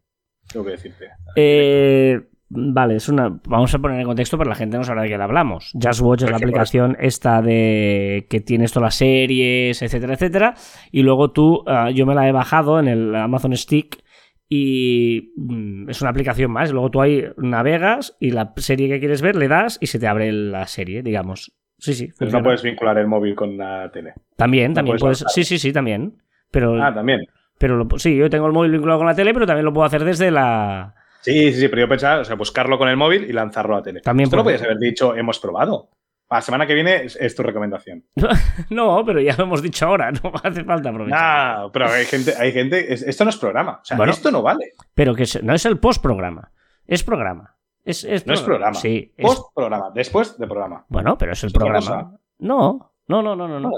Tengo 0.52 0.66
que 0.66 0.72
decirte. 0.72 1.08
Eh, 1.36 2.20
vale, 2.50 2.96
es 2.98 3.08
una. 3.08 3.40
Vamos 3.48 3.74
a 3.74 3.80
poner 3.80 4.00
en 4.00 4.06
contexto 4.06 4.38
para 4.38 4.50
la 4.50 4.56
gente 4.56 4.78
no 4.78 4.84
sabrá 4.84 5.04
de 5.04 5.10
qué 5.10 5.18
le 5.18 5.24
hablamos. 5.24 5.72
Just 5.82 6.02
Watch 6.02 6.24
es 6.24 6.30
la 6.32 6.38
aplicación 6.38 6.98
esta 7.00 7.42
de 7.42 8.28
que 8.30 8.42
tienes 8.42 8.72
todas 8.74 8.88
las 8.88 8.96
series, 8.96 9.82
etcétera, 9.82 10.14
etcétera. 10.16 10.54
Y 10.92 11.02
luego 11.04 11.32
tú, 11.32 11.64
ah, 11.66 11.90
yo 11.92 12.06
me 12.06 12.14
la 12.16 12.28
he 12.28 12.32
bajado 12.32 12.80
en 12.80 12.88
el 12.90 13.16
Amazon 13.16 13.56
Stick 13.56 14.04
y 14.50 15.34
mm, 15.38 15.90
es 15.90 16.02
una 16.02 16.10
aplicación 16.12 16.52
más. 16.52 16.72
Luego 16.72 16.92
tú 16.92 17.02
ahí 17.02 17.26
navegas 17.38 18.16
y 18.20 18.32
la 18.32 18.54
serie 18.58 18.88
que 18.90 19.00
quieres 19.00 19.22
ver 19.22 19.36
le 19.36 19.48
das 19.48 19.78
y 19.82 19.88
se 19.88 20.00
te 20.00 20.08
abre 20.08 20.32
la 20.32 20.68
serie, 20.68 21.02
digamos. 21.04 21.54
Sí, 21.78 21.94
sí. 21.94 22.06
Pero 22.08 22.18
funciona. 22.18 22.40
no 22.40 22.44
puedes 22.46 22.64
vincular 22.64 22.98
el 22.98 23.08
móvil 23.08 23.36
con 23.36 23.58
la 23.58 23.92
tele. 23.92 24.14
También, 24.36 24.72
no 24.72 24.76
también 24.76 24.98
puedes. 24.98 25.24
Sí, 25.28 25.44
sí, 25.44 25.58
sí, 25.58 25.74
también. 25.74 26.18
Pero, 26.52 26.82
Ah, 26.82 26.94
también. 26.94 27.22
pero 27.58 27.76
lo- 27.76 27.88
sí, 28.00 28.16
yo 28.16 28.30
tengo 28.30 28.48
el 28.48 28.54
móvil 28.54 28.72
vinculado 28.72 29.00
con 29.00 29.08
la 29.08 29.16
tele, 29.16 29.34
pero 29.34 29.46
también 29.46 29.66
lo 29.66 29.74
puedo 29.74 29.86
hacer 29.86 30.04
desde 30.06 30.32
la. 30.32 30.96
Sí, 31.22 31.52
sí, 31.52 31.60
sí, 31.62 31.68
pero 31.68 31.82
yo 31.82 31.90
pensaba, 31.90 32.22
o 32.22 32.24
sea, 32.24 32.36
buscarlo 32.36 32.78
con 32.78 32.88
el 32.88 32.98
móvil 32.98 33.26
y 33.28 33.34
lanzarlo 33.34 33.74
a 33.74 33.78
la 33.80 33.84
tele. 33.84 34.02
También 34.02 34.26
Esto 34.28 34.44
podías 34.44 34.62
haber 34.62 34.78
dicho, 34.78 35.16
hemos 35.16 35.40
probado. 35.40 35.90
La 36.30 36.42
semana 36.42 36.66
que 36.66 36.74
viene 36.74 37.04
es, 37.06 37.16
es 37.16 37.36
tu 37.36 37.44
recomendación. 37.44 38.04
No, 38.70 39.04
pero 39.06 39.22
ya 39.22 39.36
lo 39.38 39.44
hemos 39.44 39.62
dicho 39.62 39.86
ahora, 39.86 40.12
no 40.24 40.32
hace 40.44 40.64
falta 40.64 40.90
aprovechar. 40.90 41.20
Ah, 41.22 41.70
pero 41.72 41.88
hay 41.88 42.06
gente, 42.06 42.34
hay 42.38 42.52
gente, 42.52 42.94
es- 42.94 43.04
esto 43.04 43.24
no 43.26 43.30
es 43.30 43.38
programa. 43.38 43.80
O 43.82 43.86
sea, 43.86 43.96
Bueno. 43.98 44.12
esto 44.12 44.32
no 44.32 44.42
vale. 44.42 44.74
Pero 44.94 45.14
que 45.14 45.26
no 45.44 45.54
es 45.54 45.66
el 45.66 45.78
post-programa, 45.80 46.52
es 46.88 47.04
programa. 47.04 47.56
Es, 47.84 48.04
No 48.26 48.34
es 48.34 48.42
programa. 48.42 48.74
Sí, 48.74 49.14
es- 49.16 49.26
Post 49.26 49.54
programa, 49.56 49.92
después 49.94 50.38
de 50.40 50.48
programa. 50.48 50.86
Bueno, 50.90 51.18
pero 51.18 51.34
es 51.34 51.44
el 51.44 51.52
programa. 51.52 52.18
No, 52.40 52.94
no, 53.08 53.22
no, 53.22 53.36
no, 53.36 53.48
no. 53.48 53.60
no. 53.60 53.70
No, 53.70 53.78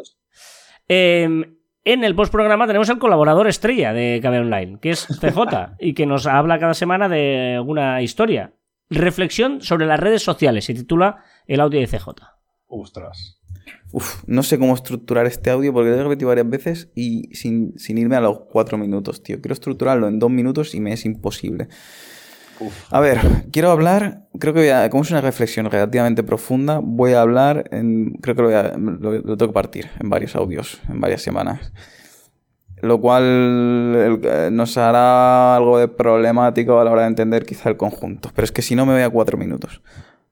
Eh, 0.88 1.28
en 1.84 2.04
el 2.04 2.16
postprograma 2.16 2.68
tenemos 2.68 2.90
el 2.90 2.98
colaborador 3.00 3.48
estrella 3.48 3.92
de 3.94 4.20
KB 4.22 4.40
Online, 4.42 4.80
que 4.82 4.92
es 4.92 5.06
CJ, 5.08 5.76
y 5.80 5.94
que 5.94 6.06
nos 6.06 6.26
habla 6.28 6.60
cada 6.60 6.74
semana 6.74 7.10
de 7.10 7.56
alguna 7.56 8.02
historia. 8.02 8.54
Reflexión 8.90 9.62
sobre 9.62 9.86
las 9.86 10.00
redes 10.00 10.24
sociales, 10.24 10.64
se 10.66 10.74
titula 10.74 11.24
El 11.46 11.60
audio 11.60 11.80
de 11.82 11.88
CJ. 11.88 12.08
Ostras. 12.68 13.40
Uf, 13.92 14.24
no 14.28 14.44
sé 14.44 14.60
cómo 14.60 14.74
estructurar 14.76 15.26
este 15.26 15.50
audio 15.50 15.74
porque 15.74 15.90
lo 15.90 15.96
he 15.96 16.04
repetido 16.04 16.28
varias 16.30 16.50
veces 16.50 16.90
y 16.96 17.34
sin, 17.36 17.78
sin 17.78 17.98
irme 17.98 18.16
a 18.16 18.22
los 18.22 18.40
cuatro 18.52 18.78
minutos, 18.78 19.24
tío. 19.24 19.42
Quiero 19.42 19.54
estructurarlo 19.54 20.08
en 20.08 20.20
dos 20.20 20.30
minutos 20.30 20.76
y 20.76 20.80
me 20.80 20.94
es 20.94 21.06
imposible. 21.06 21.68
A 22.90 23.00
ver, 23.00 23.20
quiero 23.52 23.70
hablar, 23.70 24.28
creo 24.40 24.54
que 24.54 24.62
voy 24.62 24.70
a, 24.70 24.90
como 24.90 25.04
es 25.04 25.12
una 25.12 25.22
reflexión 25.22 25.70
relativamente 25.70 26.24
profunda, 26.24 26.80
voy 26.84 27.14
a 27.14 27.22
hablar 27.22 27.66
en, 27.72 28.14
creo 28.22 28.36
que 28.36 28.42
lo, 28.42 28.48
voy 28.48 28.58
a- 28.58 28.76
lo- 28.78 29.12
lo 29.12 29.38
tengo 29.38 29.52
que 29.52 29.54
partir 29.54 29.90
en 30.00 30.10
varios 30.10 30.36
audios, 30.36 30.82
en 30.90 31.00
varias 31.00 31.22
semanas. 31.22 31.72
Lo 32.82 33.00
cual 33.02 33.24
eh, 34.24 34.50
nos 34.52 34.78
hará 34.78 35.56
algo 35.56 35.78
de 35.80 35.88
problemático 35.88 36.80
a 36.80 36.84
la 36.84 36.92
hora 36.92 37.02
de 37.04 37.08
entender 37.10 37.46
quizá 37.46 37.70
el 37.70 37.78
conjunto. 37.78 38.30
Pero 38.36 38.44
es 38.46 38.52
que 38.52 38.62
si 38.62 38.76
no 38.76 38.86
me 38.86 38.94
voy 38.94 39.02
a 39.02 39.10
cuatro 39.10 39.38
minutos. 39.38 39.82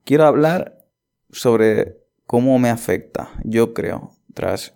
Quiero 0.04 0.24
hablar 0.26 0.84
sobre 1.30 2.05
cómo 2.26 2.58
me 2.58 2.68
afecta, 2.70 3.30
yo 3.44 3.72
creo, 3.74 4.12
tras 4.34 4.74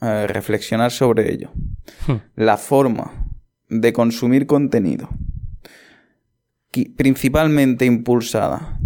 eh, 0.00 0.26
reflexionar 0.28 0.90
sobre 0.92 1.32
ello, 1.32 1.50
Hmm. 2.06 2.16
la 2.36 2.56
forma 2.56 3.26
de 3.68 3.92
consumir 3.92 4.46
contenido, 4.46 5.08
principalmente 6.96 7.84
impulsada 7.86 8.78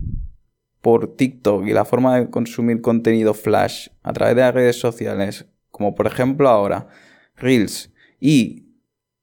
por 0.80 1.14
TikTok 1.16 1.66
y 1.66 1.72
la 1.72 1.84
forma 1.84 2.16
de 2.18 2.30
consumir 2.30 2.80
contenido 2.80 3.34
flash 3.34 3.88
a 4.02 4.12
través 4.12 4.34
de 4.36 4.42
las 4.42 4.54
redes 4.54 4.80
sociales, 4.80 5.46
como 5.70 5.94
por 5.94 6.06
ejemplo 6.06 6.48
ahora 6.48 6.88
Reels, 7.36 7.90
y 8.20 8.66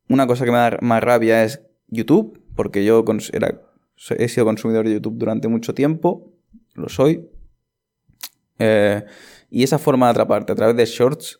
una 0.07 0.27
cosa 0.27 0.45
que 0.45 0.51
me 0.51 0.57
da 0.57 0.77
más 0.81 1.03
rabia 1.03 1.43
es 1.43 1.61
YouTube, 1.87 2.41
porque 2.55 2.83
yo 2.85 3.03
era- 3.33 3.61
he 4.17 4.27
sido 4.27 4.45
consumidor 4.45 4.85
de 4.87 4.93
YouTube 4.93 5.17
durante 5.17 5.47
mucho 5.47 5.73
tiempo, 5.73 6.31
lo 6.75 6.89
soy, 6.89 7.27
eh, 8.59 9.05
y 9.49 9.63
esa 9.63 9.79
forma 9.79 10.07
de 10.07 10.11
atraparte 10.11 10.51
a 10.51 10.55
través 10.55 10.75
de 10.75 10.85
shorts 10.85 11.39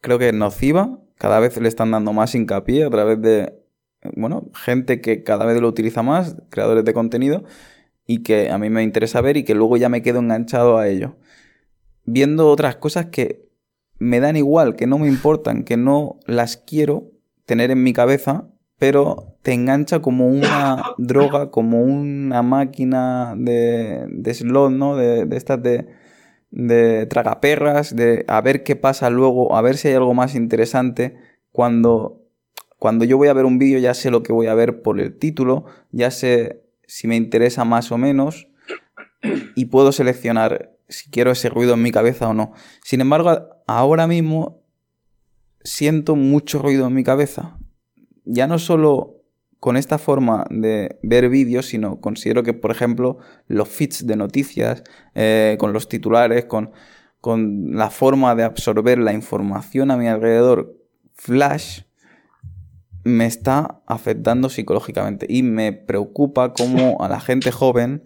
creo 0.00 0.18
que 0.18 0.28
es 0.28 0.34
nociva. 0.34 0.98
Cada 1.16 1.38
vez 1.38 1.56
le 1.60 1.68
están 1.68 1.90
dando 1.90 2.12
más 2.12 2.34
hincapié 2.34 2.84
a 2.84 2.90
través 2.90 3.20
de, 3.20 3.54
bueno, 4.16 4.50
gente 4.54 5.00
que 5.00 5.22
cada 5.22 5.44
vez 5.44 5.60
lo 5.60 5.68
utiliza 5.68 6.02
más, 6.02 6.36
creadores 6.48 6.84
de 6.84 6.94
contenido, 6.94 7.44
y 8.06 8.22
que 8.22 8.50
a 8.50 8.58
mí 8.58 8.70
me 8.70 8.82
interesa 8.82 9.20
ver 9.20 9.36
y 9.36 9.44
que 9.44 9.54
luego 9.54 9.76
ya 9.76 9.88
me 9.88 10.02
quedo 10.02 10.18
enganchado 10.18 10.78
a 10.78 10.88
ello. 10.88 11.16
Viendo 12.04 12.48
otras 12.48 12.76
cosas 12.76 13.06
que 13.06 13.50
me 13.98 14.18
dan 14.18 14.36
igual, 14.36 14.74
que 14.76 14.86
no 14.86 14.98
me 14.98 15.08
importan, 15.08 15.62
que 15.62 15.76
no 15.76 16.18
las 16.26 16.56
quiero 16.56 17.12
tener 17.44 17.70
en 17.70 17.82
mi 17.82 17.92
cabeza, 17.92 18.48
pero 18.78 19.36
te 19.42 19.52
engancha 19.52 20.00
como 20.00 20.26
una 20.26 20.94
droga, 20.96 21.50
como 21.50 21.82
una 21.82 22.42
máquina 22.42 23.34
de, 23.36 24.06
de 24.08 24.34
slot, 24.34 24.72
¿no? 24.72 24.96
De, 24.96 25.26
de 25.26 25.36
estas 25.36 25.62
de, 25.62 25.86
de 26.50 27.06
tragaperras, 27.06 27.94
de 27.94 28.24
a 28.28 28.40
ver 28.40 28.64
qué 28.64 28.76
pasa 28.76 29.10
luego, 29.10 29.56
a 29.56 29.62
ver 29.62 29.76
si 29.76 29.88
hay 29.88 29.94
algo 29.94 30.14
más 30.14 30.34
interesante. 30.34 31.16
Cuando, 31.52 32.22
cuando 32.78 33.04
yo 33.04 33.16
voy 33.16 33.28
a 33.28 33.32
ver 33.32 33.44
un 33.44 33.58
vídeo 33.58 33.78
ya 33.78 33.94
sé 33.94 34.10
lo 34.10 34.22
que 34.22 34.32
voy 34.32 34.46
a 34.46 34.54
ver 34.54 34.82
por 34.82 35.00
el 35.00 35.16
título, 35.16 35.66
ya 35.90 36.10
sé 36.10 36.64
si 36.86 37.06
me 37.06 37.16
interesa 37.16 37.64
más 37.64 37.92
o 37.92 37.98
menos 37.98 38.48
y 39.54 39.66
puedo 39.66 39.92
seleccionar 39.92 40.76
si 40.88 41.10
quiero 41.10 41.30
ese 41.30 41.48
ruido 41.48 41.74
en 41.74 41.82
mi 41.82 41.92
cabeza 41.92 42.28
o 42.28 42.34
no. 42.34 42.52
Sin 42.82 43.00
embargo, 43.00 43.48
ahora 43.66 44.06
mismo 44.06 44.64
siento 45.62 46.16
mucho 46.16 46.60
ruido 46.60 46.86
en 46.86 46.94
mi 46.94 47.04
cabeza. 47.04 47.58
Ya 48.24 48.46
no 48.46 48.58
solo 48.58 49.19
con 49.60 49.76
esta 49.76 49.98
forma 49.98 50.46
de 50.50 50.98
ver 51.02 51.28
vídeos, 51.28 51.66
sino 51.66 52.00
considero 52.00 52.42
que, 52.42 52.54
por 52.54 52.70
ejemplo, 52.70 53.18
los 53.46 53.68
feeds 53.68 54.06
de 54.06 54.16
noticias, 54.16 54.82
eh, 55.14 55.56
con 55.60 55.74
los 55.74 55.88
titulares, 55.88 56.46
con, 56.46 56.72
con 57.20 57.76
la 57.76 57.90
forma 57.90 58.34
de 58.34 58.44
absorber 58.44 58.98
la 58.98 59.12
información 59.12 59.90
a 59.90 59.98
mi 59.98 60.08
alrededor, 60.08 60.74
flash, 61.14 61.82
me 63.04 63.26
está 63.26 63.82
afectando 63.86 64.48
psicológicamente. 64.48 65.26
Y 65.28 65.42
me 65.42 65.74
preocupa 65.74 66.54
cómo 66.54 67.02
a 67.02 67.08
la 67.10 67.20
gente 67.20 67.52
joven, 67.52 68.02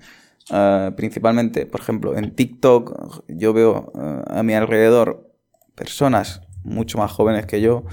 eh, 0.51 0.91
principalmente, 0.97 1.67
por 1.67 1.81
ejemplo, 1.81 2.17
en 2.17 2.35
TikTok, 2.35 3.25
yo 3.29 3.53
veo 3.53 3.93
eh, 3.95 4.23
a 4.27 4.43
mi 4.43 4.55
alrededor 4.55 5.31
personas 5.77 6.43
mucho 6.65 6.99
más 6.99 7.13
jóvenes 7.13 7.47
que 7.47 7.61
yo, 7.61 7.85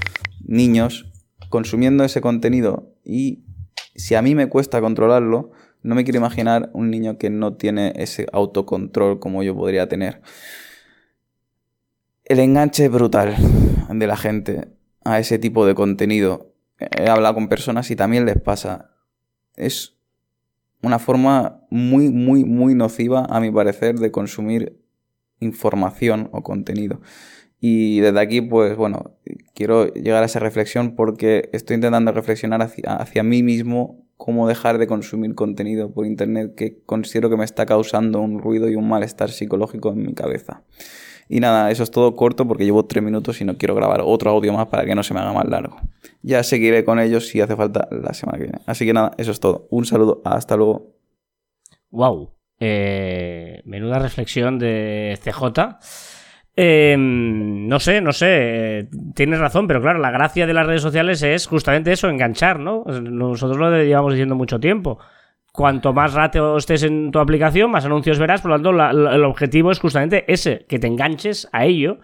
niños, 0.44 1.12
consumiendo 1.50 2.04
ese 2.04 2.22
contenido 2.22 2.96
y 3.04 3.44
si 3.96 4.16
a 4.16 4.22
mí 4.22 4.36
me 4.36 4.48
cuesta 4.50 4.82
controlarlo, 4.82 5.52
no 5.84 5.96
me 5.96 6.04
quiero 6.04 6.20
imaginar 6.20 6.70
un 6.74 6.92
niño 6.92 7.18
que 7.18 7.30
no 7.30 7.54
tiene 7.56 7.94
ese 7.96 8.28
autocontrol 8.32 9.20
como 9.20 9.44
yo 9.44 9.56
podría 9.56 9.88
tener. 9.90 10.22
El 12.24 12.40
enganche 12.40 12.88
brutal 12.88 13.36
de 13.90 14.08
la 14.08 14.16
gente 14.16 14.68
a 15.04 15.20
ese 15.20 15.40
tipo 15.40 15.66
de 15.66 15.76
contenido. 15.76 16.54
He 16.78 17.10
hablado 17.10 17.36
con 17.36 17.50
personas 17.50 17.90
y 17.92 17.96
también 17.96 18.26
les 18.26 18.40
pasa. 18.40 18.92
Es 19.56 19.98
una 20.82 21.00
forma 21.00 21.62
muy, 21.70 22.10
muy, 22.10 22.44
muy 22.44 22.76
nociva, 22.76 23.26
a 23.26 23.40
mi 23.40 23.52
parecer, 23.52 24.00
de 24.00 24.12
consumir 24.12 24.80
información 25.40 26.30
o 26.32 26.44
contenido. 26.44 27.02
Y 27.64 28.00
desde 28.00 28.20
aquí, 28.20 28.42
pues 28.42 28.76
bueno, 28.76 29.12
quiero 29.54 29.94
llegar 29.94 30.24
a 30.24 30.26
esa 30.26 30.40
reflexión 30.40 30.96
porque 30.96 31.48
estoy 31.54 31.76
intentando 31.76 32.12
reflexionar 32.12 32.64
hacia, 32.64 32.96
hacia 32.96 33.22
mí 33.22 33.44
mismo 33.44 34.04
cómo 34.18 34.48
dejar 34.48 34.80
de 34.80 34.88
consumir 34.88 35.36
contenido 35.36 35.94
por 35.94 36.08
internet 36.08 36.56
que 36.56 36.82
considero 36.88 37.30
que 37.30 37.38
me 37.38 37.46
está 37.46 37.68
causando 37.68 38.20
un 38.20 38.40
ruido 38.40 38.68
y 38.68 38.76
un 38.76 38.90
malestar 38.90 39.30
psicológico 39.30 39.92
en 39.92 40.04
mi 40.04 40.14
cabeza. 40.16 40.64
Y 41.30 41.40
nada, 41.40 41.70
eso 41.70 41.84
es 41.84 41.92
todo 41.92 42.16
corto 42.16 42.48
porque 42.48 42.66
llevo 42.66 42.86
tres 42.86 43.04
minutos 43.04 43.40
y 43.42 43.46
no 43.46 43.58
quiero 43.58 43.76
grabar 43.76 44.02
otro 44.04 44.32
audio 44.32 44.52
más 44.54 44.66
para 44.68 44.84
que 44.84 44.96
no 44.96 45.04
se 45.04 45.14
me 45.14 45.20
haga 45.20 45.32
más 45.32 45.48
largo. 45.48 45.78
Ya 46.24 46.42
seguiré 46.44 46.84
con 46.84 47.00
ellos 47.00 47.28
si 47.28 47.42
hace 47.42 47.56
falta 47.56 47.88
la 47.92 48.14
semana 48.14 48.40
que 48.40 48.46
viene. 48.46 48.60
Así 48.66 48.86
que 48.86 48.94
nada, 48.94 49.14
eso 49.18 49.30
es 49.30 49.40
todo. 49.40 49.68
Un 49.70 49.86
saludo, 49.86 50.22
hasta 50.26 50.58
luego. 50.58 50.96
Wow. 51.92 52.32
Eh, 52.60 53.62
menuda 53.66 54.00
reflexión 54.00 54.60
de 54.60 55.18
CJ. 55.24 55.80
Eh, 56.56 56.96
no 56.98 57.80
sé, 57.80 58.02
no 58.02 58.12
sé, 58.12 58.28
eh, 58.30 58.88
tienes 59.16 59.40
razón, 59.40 59.68
pero 59.68 59.82
claro, 59.82 60.00
la 60.00 60.12
gracia 60.12 60.46
de 60.46 60.54
las 60.54 60.68
redes 60.68 60.82
sociales 60.82 61.24
es 61.24 61.48
justamente 61.48 61.92
eso, 61.92 62.10
enganchar, 62.10 62.60
¿no? 62.60 62.84
Nosotros 62.86 63.58
lo 63.58 63.72
llevamos 63.84 64.14
diciendo 64.14 64.36
mucho 64.36 64.60
tiempo. 64.60 65.00
Cuanto 65.54 65.94
más 65.94 66.14
rato 66.14 66.58
estés 66.58 66.84
en 66.84 67.12
tu 67.12 67.20
aplicación, 67.20 67.72
más 67.72 67.86
anuncios 67.86 68.20
verás, 68.20 68.42
por 68.42 68.52
lo 68.52 68.56
tanto, 68.58 68.70
el 69.12 69.24
objetivo 69.24 69.72
es 69.72 69.80
justamente 69.80 70.26
ese, 70.32 70.66
que 70.68 70.80
te 70.80 70.88
enganches 70.88 71.50
a 71.52 71.66
ello 71.66 72.00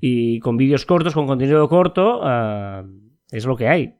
y 0.00 0.38
con 0.40 0.56
vídeos 0.56 0.86
cortos, 0.86 1.14
con 1.14 1.26
contenido 1.26 1.68
corto, 1.68 2.20
ah, 2.22 2.84
es 3.30 3.46
lo 3.46 3.56
que 3.56 3.68
hay. 3.68 3.94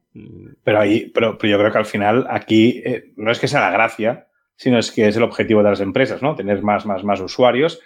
Pero 0.62 0.80
ahí, 0.80 1.10
pero, 1.12 1.38
pero 1.38 1.50
yo 1.50 1.58
creo 1.58 1.72
que 1.72 1.78
al 1.78 1.86
final 1.86 2.26
aquí 2.30 2.82
eh, 2.84 3.12
no 3.16 3.32
es 3.32 3.40
que 3.40 3.48
sea 3.48 3.60
la 3.60 3.70
gracia, 3.70 4.28
sino 4.54 4.78
es 4.78 4.92
que 4.92 5.08
es 5.08 5.16
el 5.16 5.24
objetivo 5.24 5.62
de 5.62 5.70
las 5.70 5.80
empresas, 5.80 6.22
¿no? 6.22 6.36
Tener 6.36 6.62
más, 6.62 6.86
más, 6.86 7.02
más 7.02 7.20
usuarios. 7.20 7.80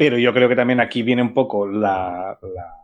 Pero 0.00 0.16
yo 0.16 0.32
creo 0.32 0.48
que 0.48 0.56
también 0.56 0.80
aquí 0.80 1.02
viene 1.02 1.20
un 1.20 1.34
poco 1.34 1.66
la, 1.66 2.38
la, 2.40 2.74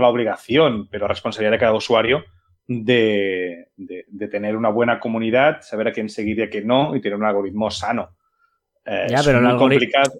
la 0.00 0.08
obligación, 0.08 0.86
pero 0.88 1.08
responsabilidad 1.08 1.50
de 1.50 1.58
cada 1.58 1.74
usuario 1.74 2.22
de, 2.68 3.70
de- 3.76 4.04
de 4.06 4.28
tener 4.28 4.56
una 4.56 4.68
buena 4.68 5.00
comunidad, 5.00 5.62
saber 5.62 5.88
a 5.88 5.92
quién 5.92 6.08
seguir 6.08 6.38
y 6.38 6.42
a 6.42 6.48
quién 6.48 6.68
no, 6.68 6.94
y 6.94 7.00
tener 7.00 7.18
un 7.18 7.24
algoritmo 7.24 7.72
sano. 7.72 8.10
Eh, 8.84 9.06
Ya, 9.10 9.20
pero 9.24 9.38
el. 9.38 9.44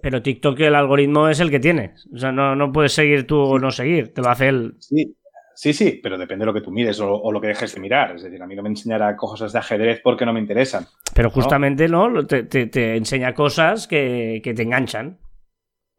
Pero 0.01 0.21
TikTok, 0.21 0.59
el 0.59 0.75
algoritmo 0.75 1.29
es 1.29 1.39
el 1.39 1.49
que 1.49 1.61
tienes. 1.61 2.05
O 2.13 2.17
sea, 2.17 2.33
no, 2.33 2.53
no 2.53 2.69
puedes 2.73 2.91
seguir 2.91 3.25
tú 3.25 3.37
o 3.39 3.57
no 3.57 3.71
seguir, 3.71 4.13
te 4.13 4.21
lo 4.21 4.29
hace 4.29 4.49
él. 4.49 4.75
Sí, 4.79 5.15
sí, 5.55 5.71
sí, 5.71 6.01
pero 6.03 6.17
depende 6.17 6.43
de 6.43 6.47
lo 6.47 6.53
que 6.53 6.59
tú 6.61 6.69
mires 6.71 6.99
o, 6.99 7.13
o 7.13 7.31
lo 7.31 7.39
que 7.39 7.47
dejes 7.47 7.73
de 7.75 7.79
mirar. 7.79 8.15
Es 8.17 8.23
decir, 8.23 8.41
a 8.43 8.45
mí 8.45 8.55
no 8.57 8.61
me 8.63 8.67
enseñará 8.69 9.15
cosas 9.15 9.53
de 9.53 9.59
ajedrez 9.59 10.01
porque 10.03 10.25
no 10.25 10.33
me 10.33 10.41
interesan. 10.41 10.85
Pero 11.15 11.29
justamente, 11.29 11.87
¿no? 11.87 12.25
Te, 12.25 12.43
te- 12.43 12.67
te 12.67 12.97
enseña 12.97 13.33
cosas 13.33 13.87
que, 13.87 14.41
que 14.43 14.53
te 14.53 14.63
enganchan. 14.63 15.17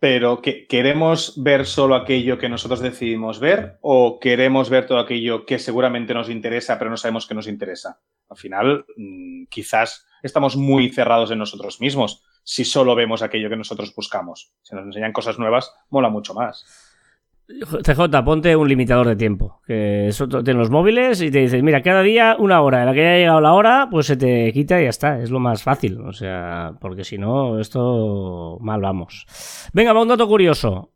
Pero 0.04 0.42
que, 0.42 0.66
¿queremos 0.66 1.32
ver 1.42 1.64
solo 1.64 1.94
aquello 1.94 2.36
que 2.36 2.50
nosotros 2.50 2.80
decidimos 2.80 3.40
ver 3.40 3.78
o 3.80 4.20
queremos 4.20 4.68
ver 4.68 4.86
todo 4.86 4.98
aquello 4.98 5.46
que 5.46 5.58
seguramente 5.58 6.12
nos 6.12 6.28
interesa 6.28 6.78
pero 6.78 6.90
no 6.90 6.98
sabemos 6.98 7.26
que 7.26 7.32
nos 7.32 7.48
interesa? 7.48 8.02
Al 8.28 8.36
final, 8.36 8.84
mm, 8.98 9.44
quizás 9.48 10.06
estamos 10.22 10.56
muy 10.56 10.90
cerrados 10.90 11.30
en 11.30 11.38
nosotros 11.38 11.80
mismos 11.80 12.22
si 12.42 12.66
solo 12.66 12.94
vemos 12.94 13.22
aquello 13.22 13.48
que 13.48 13.56
nosotros 13.56 13.94
buscamos. 13.94 14.52
Si 14.60 14.74
nos 14.74 14.84
enseñan 14.84 15.14
cosas 15.14 15.38
nuevas, 15.38 15.72
mola 15.88 16.10
mucho 16.10 16.34
más. 16.34 16.66
CJ, 17.46 18.24
ponte 18.24 18.56
un 18.56 18.68
limitador 18.68 19.06
de 19.06 19.16
tiempo. 19.16 19.60
Que 19.66 20.08
eso 20.08 20.26
te- 20.28 20.50
en 20.50 20.56
los 20.58 20.70
móviles 20.70 21.20
y 21.20 21.30
te 21.30 21.40
dices, 21.40 21.62
mira, 21.62 21.82
cada 21.82 22.02
día 22.02 22.36
una 22.38 22.60
hora. 22.62 22.80
En 22.80 22.86
la 22.86 22.94
que 22.94 23.00
haya 23.06 23.18
llegado 23.18 23.40
la 23.40 23.52
hora, 23.52 23.88
pues 23.90 24.06
se 24.06 24.16
te 24.16 24.50
quita 24.52 24.80
y 24.80 24.84
ya 24.84 24.90
está. 24.90 25.20
Es 25.20 25.30
lo 25.30 25.40
más 25.40 25.62
fácil. 25.62 26.00
O 26.00 26.12
sea, 26.12 26.72
porque 26.80 27.04
si 27.04 27.18
no, 27.18 27.58
esto 27.60 28.58
mal 28.60 28.80
vamos. 28.80 29.26
Venga, 29.72 29.92
va 29.92 30.02
un 30.02 30.08
dato 30.08 30.26
curioso. 30.26 30.90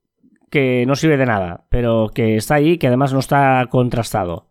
Que 0.50 0.86
no 0.86 0.96
sirve 0.96 1.18
de 1.18 1.26
nada, 1.26 1.66
pero 1.68 2.08
que 2.14 2.36
está 2.36 2.54
ahí, 2.54 2.78
que 2.78 2.86
además 2.86 3.12
no 3.12 3.18
está 3.18 3.66
contrastado. 3.70 4.48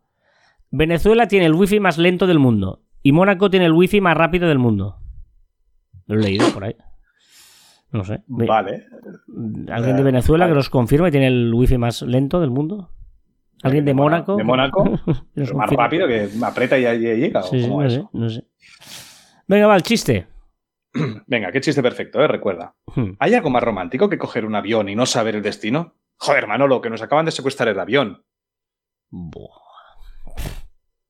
Venezuela 0.70 1.28
tiene 1.28 1.48
el 1.48 1.56
wifi 1.56 1.80
más 1.80 1.98
lento 1.98 2.28
del 2.28 2.38
mundo. 2.38 2.84
Y 3.02 3.14
Mónaco 3.14 3.50
tiene 3.50 3.66
el 3.66 3.72
wifi 3.74 4.00
más 4.00 4.16
rápido 4.16 4.48
del 4.48 4.60
mundo. 4.60 4.98
Lo 6.06 6.20
he 6.20 6.22
leído 6.24 6.48
por 6.54 6.66
ahí. 6.66 6.76
No 7.92 8.04
sé. 8.04 8.22
Vale. 8.28 8.86
¿Alguien 9.72 9.98
de 9.98 10.04
Venezuela 10.04 10.48
que 10.48 10.54
nos 10.54 10.70
confirme 10.70 11.12
tiene 11.12 11.28
el 11.28 11.54
wifi 11.54 11.78
más 11.78 12.02
lento 12.02 12.40
del 12.40 12.50
mundo? 12.50 12.92
¿Alguien 13.64 13.86
de, 13.86 13.94
Mónaco? 13.94 14.36
de 14.36 14.44
Mónaco, 14.44 14.84
más 15.06 15.22
confirme. 15.52 15.76
rápido 15.76 16.08
que 16.08 16.30
aprieta 16.44 16.78
y 16.78 16.84
ya 16.84 16.94
llega. 16.94 17.40
¿o 17.40 17.44
Sí, 17.44 17.64
sí, 17.64 17.70
no 17.70 17.90
sé, 17.90 18.04
no 18.14 18.30
sé. 18.30 18.46
Venga, 19.48 19.68
va, 19.68 19.76
el 19.76 19.84
chiste. 19.84 20.28
Venga, 21.28 21.52
qué 21.52 21.62
chiste 21.62 21.82
perfecto, 21.82 22.22
¿eh? 22.22 22.28
Recuerda. 22.28 22.76
Hmm. 22.96 23.14
¿Hay 23.20 23.34
algo 23.34 23.50
más 23.50 23.64
romántico 23.64 24.10
que 24.10 24.18
coger 24.18 24.46
un 24.46 24.56
avión 24.56 24.90
y 24.90 24.96
no 24.96 25.06
saber 25.06 25.36
el 25.36 25.42
destino? 25.42 25.96
Joder, 26.18 26.48
Manolo, 26.48 26.82
que 26.82 26.90
nos 26.90 27.02
acaban 27.02 27.26
de 27.26 27.32
secuestrar 27.32 27.70
el 27.70 27.80
avión. 27.80 28.24
Buah. 29.10 29.67